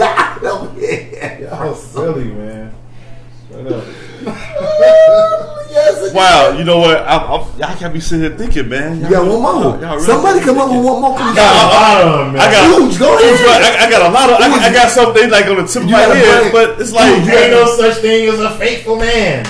Y'all 1.39 1.75
silly, 1.75 2.25
man. 2.25 2.73
Straight 3.49 3.67
up. 3.67 3.83
Yes, 4.26 6.13
Wow. 6.13 6.55
You 6.57 6.63
know 6.63 6.80
what? 6.80 6.97
I, 7.03 7.17
I, 7.17 7.71
I 7.71 7.76
can't 7.76 7.93
be 7.93 7.99
sitting 7.99 8.24
here 8.30 8.38
thinking, 8.38 8.69
man. 8.69 9.01
You 9.01 9.09
got 9.09 9.26
one 9.28 9.41
more. 9.41 9.78
Y'all 9.82 9.95
really 9.95 10.05
Somebody 10.05 10.39
come 10.41 10.57
up 10.59 10.69
with 10.69 10.84
one 10.86 11.01
more. 11.01 11.17
Come 11.17 11.34
I 11.34 11.36
got, 11.36 12.03
on. 12.05 12.36
I, 12.36 12.39
I 12.39 12.51
got, 12.51 12.63
Ooh, 12.80 12.99
go 12.99 13.13
Ooh, 13.13 13.17
ahead. 13.17 13.61
I, 13.82 13.86
I 13.88 13.89
got 13.89 14.01
a 14.09 14.11
lot 14.13 14.30
of. 14.30 14.38
I, 14.39 14.69
I 14.69 14.74
got 14.74 14.89
something 14.91 15.30
like 15.30 15.45
on 15.47 15.57
the 15.57 15.65
tip 15.67 15.84
of 15.84 15.89
my 15.89 15.99
head, 15.99 16.51
but 16.51 16.80
it's 16.80 16.91
like, 16.93 17.24
There 17.26 17.43
ain't 17.43 17.53
no 17.53 17.65
such 17.76 18.01
thing 18.01 18.30
as 18.30 18.39
a 18.39 18.51
faithful 18.57 18.97
man. 18.97 19.45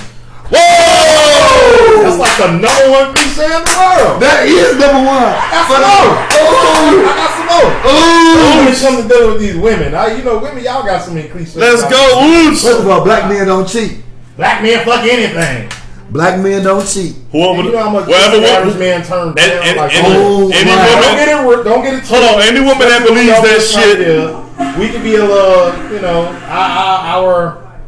whoa! 0.48 2.04
That's 2.04 2.20
like 2.20 2.38
the 2.38 2.48
number 2.60 2.86
one 2.92 3.16
cliche 3.16 3.46
in 3.48 3.64
the 3.64 3.74
world. 3.80 4.22
That 4.22 4.44
is 4.48 4.76
number 4.80 5.02
one. 5.04 5.32
That's 5.52 5.68
But- 5.72 5.84
more. 5.84 6.12
Oh, 6.36 6.52
uh, 6.54 7.10
I 7.10 7.14
got 7.20 7.32
some 7.36 7.48
more. 7.52 7.70
Ooh. 7.90 8.60
When 8.64 8.68
it 8.72 8.78
comes 8.80 8.98
to 9.04 9.08
dealing 9.08 9.32
with 9.34 9.42
these 9.42 9.58
women, 9.58 9.96
I, 9.96 10.16
you 10.18 10.24
know, 10.24 10.38
women, 10.40 10.64
y'all 10.64 10.84
got 10.84 11.02
so 11.04 11.12
many 11.14 11.28
cliches. 11.30 11.56
Let's 11.56 11.82
go, 11.84 12.22
First 12.54 12.66
Ooch. 12.66 12.80
of 12.82 12.88
all, 12.88 13.04
black 13.04 13.30
men 13.30 13.48
don't 13.48 13.68
cheat. 13.68 14.00
Black 14.38 14.62
men 14.64 14.84
fuck 14.86 15.04
anything. 15.04 15.70
Black 16.10 16.40
men 16.42 16.64
don't 16.64 16.86
cheat. 16.88 17.16
Whoever, 17.32 17.64
you 17.64 17.72
know 17.72 17.84
how 17.84 17.90
much 17.90 18.08
whatever, 18.08 18.38
the 18.40 18.46
average 18.48 18.74
woman, 18.74 18.80
man 18.90 19.04
turned 19.04 19.36
down. 19.36 19.50
and, 19.50 19.68
and, 19.70 19.78
like, 19.78 19.94
and, 19.96 20.06
Oh, 20.08 20.52
any 20.54 20.70
my. 20.70 20.76
don't 20.76 21.02
woman, 21.02 21.16
get 21.16 21.28
it. 21.28 21.64
Don't 21.64 21.84
get 21.84 21.94
it. 21.96 22.04
hold 22.06 22.24
on, 22.24 22.42
any 22.42 22.60
woman 22.60 22.88
that 22.88 23.02
believes 23.08 23.30
that 23.42 23.62
shit, 23.62 24.08
Yeah, 24.08 24.80
we 24.80 24.90
could 24.90 25.02
be 25.04 25.16
a 25.16 25.24
little, 25.26 25.92
you 25.92 26.02
know, 26.02 26.26
our, 26.46 27.00
our 27.26 27.80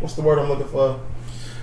what's 0.00 0.14
the 0.14 0.22
word 0.22 0.38
I'm 0.38 0.48
looking 0.48 0.68
for? 0.68 1.00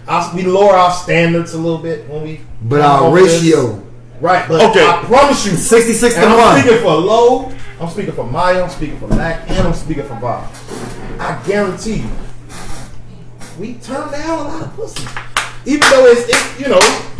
Our, 0.08 0.36
we 0.36 0.44
lower 0.44 0.74
our 0.74 0.92
standards 0.92 1.54
a 1.54 1.58
little 1.58 1.78
bit 1.80 2.08
when 2.10 2.24
we. 2.24 2.42
But 2.64 2.82
our 2.82 3.04
over 3.04 3.20
this. 3.20 3.44
ratio, 3.44 3.84
right? 4.22 4.48
But 4.48 4.70
Okay. 4.72 4.88
I 4.88 5.04
promise 5.06 5.46
you, 5.46 5.52
66 5.56 6.16
to 6.16 6.20
and 6.22 6.30
I'm 6.34 6.62
speaking 6.62 6.80
for 6.80 6.94
Low, 6.96 7.52
I'm 7.80 7.90
speaking 7.90 8.14
for 8.14 8.24
Maya, 8.26 8.64
I'm 8.64 8.70
speaking 8.70 8.98
for 9.00 9.08
Mac, 9.10 9.48
and 9.52 9.68
I'm 9.68 9.74
speaking 9.74 10.06
for 10.08 10.16
Bob. 10.16 10.50
I 11.20 11.40
guarantee 11.46 11.98
you, 11.98 12.10
we 13.60 13.74
turn 13.76 14.12
down 14.12 14.40
a 14.40 14.44
lot 14.50 14.62
of 14.64 14.76
pussy, 14.76 15.04
even 15.66 15.82
though 15.90 16.06
it's, 16.08 16.30
it's 16.30 16.60
you 16.60 16.68
know, 16.70 16.80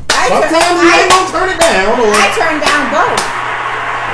I 0.10 0.30
turn- 0.30 0.42
sometimes 0.50 0.76
we 0.82 0.88
ain't 0.94 1.10
gonna 1.10 1.32
turn 1.34 1.50
it 1.50 1.60
down. 1.60 2.00
Or, 2.00 2.12
I 2.14 2.28
turned 2.38 2.62
down 2.62 2.84
both. 2.94 3.22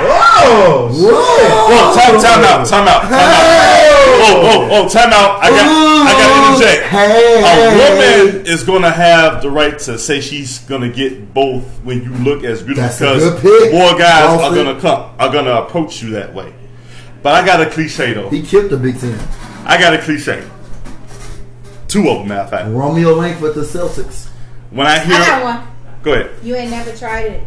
oh, 0.06 0.90
Whoa, 0.90 1.94
time, 1.94 2.20
time 2.20 2.44
out, 2.44 2.66
time 2.66 2.88
out, 2.88 3.02
time 3.02 3.12
out. 3.12 3.84
Oh, 4.26 4.40
oh, 4.42 4.68
oh, 4.72 4.88
time 4.88 5.12
out. 5.12 5.42
I 5.42 5.50
got, 5.50 5.66
I 5.68 6.12
got 6.12 6.58
to 6.58 6.64
interject. 6.64 6.86
Hey, 6.88 7.40
A 7.40 8.24
woman 8.32 8.46
is 8.46 8.62
going 8.64 8.82
to 8.82 8.90
have 8.90 9.42
the 9.42 9.50
right 9.50 9.78
to 9.80 9.98
say 9.98 10.20
she's 10.20 10.58
going 10.60 10.80
to 10.82 10.88
get 10.90 11.32
both 11.34 11.64
when 11.84 12.02
you 12.02 12.10
look 12.24 12.42
as 12.44 12.62
beautiful 12.62 12.82
That's 12.84 12.98
because 12.98 13.72
more 13.72 13.96
guys 13.98 14.24
are 14.24 14.38
Boston. 14.38 14.64
going 14.64 14.74
to 14.76 14.80
come, 14.82 15.14
are 15.18 15.32
going 15.32 15.44
to 15.46 15.62
approach 15.64 16.02
you 16.02 16.10
that 16.10 16.34
way. 16.34 16.52
But 17.22 17.34
I 17.42 17.46
got 17.46 17.60
a 17.60 17.70
cliche 17.70 18.12
though. 18.14 18.28
He 18.30 18.42
killed 18.42 18.70
the 18.70 18.76
Big 18.76 18.98
Ten. 18.98 19.18
I 19.64 19.78
got 19.78 19.94
a 19.94 19.98
cliche. 19.98 20.42
Two 21.94 22.08
of 22.08 22.18
them, 22.18 22.28
matter 22.28 22.40
of 22.40 22.50
fact. 22.50 22.68
Romeo 22.70 23.14
Link 23.14 23.40
with 23.40 23.54
the 23.54 23.60
Celtics. 23.60 24.26
When 24.72 24.84
I 24.84 24.98
hear, 24.98 25.14
I 25.14 25.26
got 25.26 25.44
one. 25.44 25.68
go 26.02 26.12
ahead. 26.14 26.30
You 26.42 26.56
ain't 26.56 26.72
never 26.72 26.90
tried 26.90 27.26
it. 27.26 27.46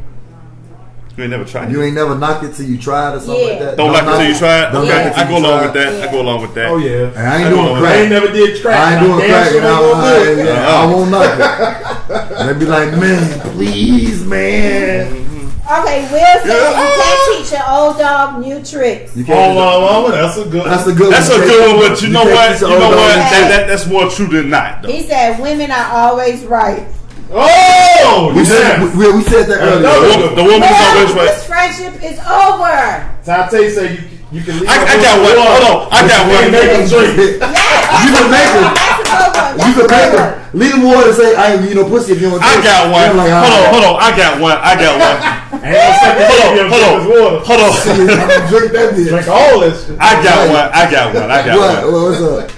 You 1.17 1.23
ain't 1.23 1.31
never 1.31 1.43
tried. 1.43 1.67
It. 1.67 1.71
You 1.73 1.81
it. 1.81 1.87
ain't 1.87 1.95
never 1.95 2.15
knocked 2.17 2.45
it 2.45 2.53
till 2.55 2.65
you 2.65 2.77
tried 2.77 3.15
or 3.15 3.19
something 3.19 3.43
Yeah. 3.43 3.49
like 3.49 3.59
that. 3.59 3.75
Don't 3.75 3.91
like 3.91 4.03
it 4.03 4.05
till 4.05 4.23
you 4.31 4.37
try 4.37 4.63
it. 4.69 4.71
Don't 4.71 4.85
Okay, 4.85 4.95
knock 5.03 5.05
it 5.07 5.13
till 5.15 5.19
I 5.19 5.27
go 5.27 5.31
you 5.37 5.37
along 5.45 5.57
try 5.59 5.65
with 5.65 5.73
that. 5.73 5.93
it. 5.93 6.07
I 6.07 6.11
go 6.13 6.21
along 6.21 6.41
with 6.43 6.53
that. 6.55 6.65
Oh 6.69 6.77
yeah. 6.77 7.07
And 7.07 7.17
I 7.17 7.37
ain't 7.39 7.47
I 7.47 7.49
doing 7.49 7.65
go- 7.65 7.85
I 7.85 7.93
ain't 7.95 8.09
never 8.09 8.31
did 8.31 8.61
crack. 8.61 8.79
I 8.79 8.93
ain't 8.95 9.01
doing 9.05 9.19
Damn 9.19 9.29
crack. 9.29 9.49
sure 9.51 9.59
And 9.59 9.67
I, 9.67 10.15
it. 10.15 10.39
I, 10.39 10.43
yeah, 10.43 10.79
I 10.79 10.85
won't 10.85 11.11
knock 11.11 12.39
it. 12.39 12.45
They 12.47 12.53
be 12.59 12.65
like, 12.71 12.91
man, 13.01 13.39
please, 13.51 14.23
man. 14.25 15.26
Okay, 15.67 16.07
Will 16.07 16.47
said 16.47 16.69
you 16.79 16.87
can't 16.95 17.43
teach 17.43 17.53
an 17.59 17.65
old 17.69 17.97
dog 17.97 18.39
new 18.39 18.63
tricks. 18.63 19.15
You 19.17 19.23
Oh, 19.23 19.27
can't. 19.27 19.55
mama, 19.55 20.11
that's 20.11 20.37
a 20.37 20.45
good. 20.47 20.65
That's 20.65 20.87
a 20.87 20.93
good. 20.93 21.01
One. 21.01 21.11
That's 21.11 21.29
a 21.29 21.37
good 21.39 21.75
one, 21.75 21.89
but 21.89 22.01
you 22.01 22.07
know 22.09 22.23
what? 22.23 22.61
You 22.61 22.67
know 22.69 22.89
what? 22.89 23.11
to 23.11 23.19
That, 23.19 23.47
that, 23.51 23.67
that's 23.67 23.85
more 23.85 24.09
true 24.09 24.27
than 24.27 24.49
not, 24.49 24.81
though. 24.81 24.89
He 24.89 25.01
said 25.03 25.41
women 25.41 25.69
are 25.71 25.91
always 25.91 26.45
right. 26.45 26.87
Oh, 27.29 28.31
We 28.33 28.45
said, 28.45 28.79
yes. 28.79 28.95
we, 28.95 29.11
we 29.11 29.21
said 29.23 29.47
that 29.47 29.59
earlier. 29.59 29.81
No. 29.83 29.99
woman, 29.99 30.35
the 30.35 30.43
woman 30.43 30.63
is 30.63 30.79
always 30.79 31.13
right. 31.13 31.35
this 31.35 31.45
friendship 31.45 32.03
is 32.03 32.19
over. 32.23 33.51
Tate 33.51 33.73
said 33.73 33.99
you 33.99 34.16
you 34.31 34.41
can 34.43 34.59
leave. 34.59 34.67
I, 34.69 34.75
a 34.75 34.83
I 34.83 34.95
got 34.99 35.15
one. 35.23 35.35
Hold 35.39 35.65
on. 35.67 35.77
I 35.91 35.99
got 36.07 36.21
one. 36.27 36.43
You 36.43 36.51
can 36.51 36.51
make 36.51 36.67
one. 36.67 36.79
them 36.79 36.87
drink. 36.91 37.39
Yes, 37.39 38.03
You 38.03 38.09
can 38.11 38.27
make 38.27 38.51
them. 38.51 38.67
That's 38.75 38.99
a 38.99 39.05
good 39.07 39.31
one. 39.37 39.55
You 39.57 39.71
can 39.73 39.87
make 39.87 40.09
good 40.11 40.19
them. 40.19 40.27
one. 40.27 40.45
Leave 40.57 40.71
them 40.73 40.83
water 40.83 41.07
and 41.07 41.15
say, 41.17 41.29
I 41.35 41.53
ain't 41.53 41.69
you 41.69 41.75
know 41.75 41.85
pussy 41.87 42.11
if 42.13 42.21
you 42.21 42.29
don't. 42.31 42.41
I 42.43 42.59
got 42.63 42.91
one. 42.91 43.15
Like, 43.15 43.31
Hold 43.31 43.53
on, 43.55 43.65
hold 43.71 43.85
on. 43.87 43.95
I 44.03 44.09
got 44.17 44.31
one. 44.41 44.57
I 44.59 44.73
got 44.75 44.93
one. 44.99 45.17
Ain't 45.63 45.75
no 45.75 45.91
second 46.01 46.67
Hold 46.71 46.83
on, 46.83 46.97
hold 47.07 47.21
on, 47.23 47.33
hold 47.45 47.61
on. 47.61 47.71
I'm 47.71 48.47
drink 48.51 48.71
that 48.73 48.93
bitch. 48.95 49.09
Drink 49.09 49.27
all 49.27 49.59
this. 49.61 49.89
I 49.99 50.11
got 50.23 50.47
one. 50.49 50.67
I 50.73 50.83
got 50.91 51.13
one. 51.15 51.29
I 51.31 51.39
got 51.45 51.57
What? 51.57 51.83
one. 51.93 52.03
What's 52.11 52.21
up? 52.21 52.56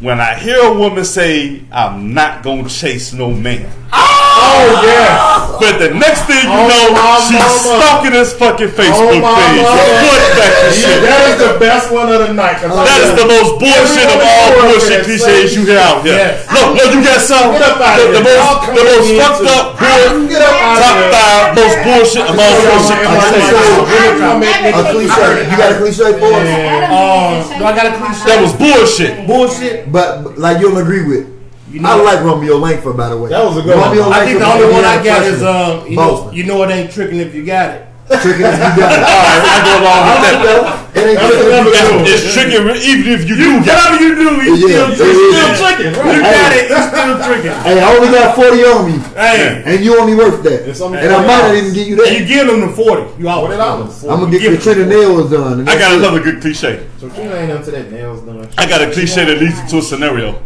When 0.00 0.18
I 0.18 0.34
hear 0.34 0.56
a 0.64 0.72
woman 0.72 1.04
say, 1.04 1.60
"I'm 1.70 2.14
not 2.14 2.42
gonna 2.42 2.68
chase 2.70 3.12
no 3.12 3.30
man," 3.30 3.68
Oh! 3.92 4.00
Oh 4.40 4.80
yeah. 4.86 5.60
But 5.60 5.76
the 5.76 5.92
next 5.92 6.24
thing 6.24 6.40
you 6.40 6.48
Oh, 6.48 6.64
know, 6.72 6.88
she's 7.28 7.36
mama. 7.36 7.76
stalking 7.84 8.12
his 8.16 8.32
fucking 8.32 8.72
Facebook 8.72 8.96
Oh, 8.96 9.12
page. 9.12 9.20
mama. 9.20 9.60
Foot 10.00 10.24
back 10.40 10.54
and 10.64 10.72
Yeah, 10.72 10.80
shit. 10.80 11.00
that 11.04 11.20
is 11.28 11.36
the 11.44 11.52
best 11.60 11.92
one 11.92 12.08
of 12.08 12.20
the 12.24 12.32
night. 12.32 12.56
'cause 12.62 12.72
I 12.72 12.84
That 12.88 12.96
is 13.04 13.12
just- 13.12 13.20
the 13.20 13.28
most 13.28 13.50
bullshit 13.60 14.08
of 14.08 14.20
all 14.24 14.48
bullshit 14.64 15.04
cliches 15.04 15.52
you 15.52 15.62
hear 15.68 15.76
out 15.84 16.00
here. 16.06 16.16
Yes. 16.16 16.48
No, 16.48 16.72
no, 16.72 16.82
you 16.88 17.04
got 17.04 17.20
some. 17.20 17.52
Get 17.52 17.60
The, 17.60 18.16
the 18.16 18.22
most, 18.24 18.60
the 18.72 18.84
most 18.88 19.10
in 19.10 19.20
fucked 19.20 19.44
up, 19.52 19.76
bull, 19.76 20.24
Get 20.32 20.40
up 20.40 20.54
out 20.56 20.78
top 20.80 20.96
of 20.96 21.02
here. 21.04 21.12
five, 21.12 21.44
most 21.60 21.76
bullshit 21.84 22.24
of 22.24 22.34
all 22.40 22.56
bullshit 22.64 22.96
I 22.96 23.04
cliches. 23.04 23.44
say- 23.44 24.18
Come 24.20 24.42
in, 24.42 24.48
A 24.64 24.82
cliche. 24.92 25.28
You 25.50 25.56
got 25.60 25.72
a 25.72 25.76
cliche 25.76 26.08
for 26.16 26.30
us? 26.32 26.48
Uh, 26.88 27.58
do 27.58 27.64
I 27.66 27.72
got 27.76 27.86
a 27.86 27.92
cliche? 28.00 28.24
That 28.26 28.40
was 28.40 28.52
bullshit. 28.56 29.26
Bullshit. 29.26 29.89
But 29.90 30.22
but, 30.22 30.38
like 30.38 30.60
you'll 30.60 30.78
agree 30.78 31.06
with. 31.06 31.28
You 31.70 31.86
I 31.86 31.94
like 31.94 32.20
Romeo 32.24 32.56
Langford, 32.56 32.96
by 32.96 33.08
the 33.08 33.16
way. 33.16 33.30
That 33.30 33.44
was 33.44 33.56
a 33.56 33.62
good 33.62 33.76
one. 33.76 33.90
Romeo 33.90 34.10
I 34.10 34.24
think 34.24 34.40
the 34.40 34.46
only 34.46 34.72
one 34.72 34.84
I 34.84 35.04
got 35.04 35.22
is 35.22 35.42
um, 35.42 35.86
you 35.86 35.96
know, 35.96 36.30
you 36.32 36.44
know 36.44 36.62
it 36.64 36.70
ain't 36.70 36.90
tricking 36.90 37.18
if 37.18 37.34
you 37.34 37.44
got 37.44 37.74
it. 37.76 37.86
Tricking 38.10 38.42
if 38.42 38.58
you 38.58 38.70
got 38.74 38.90
it. 38.90 39.06
I 39.06 39.56
go 39.62 39.72
along 39.78 40.02
with 40.10 40.42
that. 40.42 40.82
It 40.90 41.06
ain't 41.06 41.18
tricking 41.22 41.30
if 41.30 41.46
you 41.46 41.54
another 41.54 41.70
got 41.70 41.86
it. 41.94 42.10
It's, 42.10 42.26
it's 42.26 42.86
even 42.90 43.12
if 43.14 43.22
you 43.30 43.36
do 43.38 43.62
get 43.62 43.70
Whatever 43.70 44.02
you 44.02 44.10
do, 44.18 44.28
you 44.42 44.54
Yeah, 44.66 44.90
still, 44.90 45.06
yeah, 45.06 45.14
you 45.14 45.30
yeah. 45.30 45.54
still 45.54 45.54
tricking. 45.62 45.92
You 45.94 46.18
got 46.18 46.50
it, 46.50 46.64
you 46.66 46.80
still 46.90 47.14
tricking. 47.22 47.54
Hey, 47.62 47.76
I 47.78 47.86
only 47.94 48.10
got 48.10 48.34
40 48.34 48.64
on 48.66 48.80
me. 48.90 48.98
Hey, 49.14 49.62
And 49.64 49.84
you 49.84 49.94
only 50.00 50.14
worth 50.18 50.42
that. 50.42 50.66
It's 50.68 50.80
only 50.80 50.98
And 50.98 51.12
I 51.14 51.22
might 51.22 51.42
not 51.46 51.54
even 51.54 51.72
give 51.72 51.86
you 51.86 51.94
and 52.02 52.10
you 52.18 52.26
that. 52.26 52.28
give 52.28 52.46
them 52.50 52.60
the 52.66 52.72
forty. 52.74 53.06
You 53.22 53.28
always 53.30 53.54
Forty 53.54 53.62
dollars. 53.62 54.02
I'm 54.04 54.18
gonna 54.20 54.30
get 54.32 54.42
Give 54.42 54.58
the 54.58 54.86
nails 54.86 55.30
done. 55.30 55.68
I 55.68 55.78
got 55.78 55.92
it. 55.92 55.98
another 55.98 56.20
good 56.20 56.40
cliche. 56.42 56.86
So 56.98 57.08
Trina 57.10 57.34
ain't 57.36 57.50
into 57.54 57.70
that 57.70 57.90
nails 57.92 58.22
done. 58.26 58.48
I 58.58 58.66
got 58.66 58.82
a 58.82 58.90
cliche 58.90 59.24
that 59.24 59.38
leads 59.38 59.62
to 59.70 59.78
a 59.78 59.82
scenario. 59.82 60.42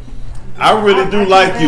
I 0.57 0.71
really 0.81 1.11
do 1.11 1.25
like 1.25 1.55
you. 1.55 1.61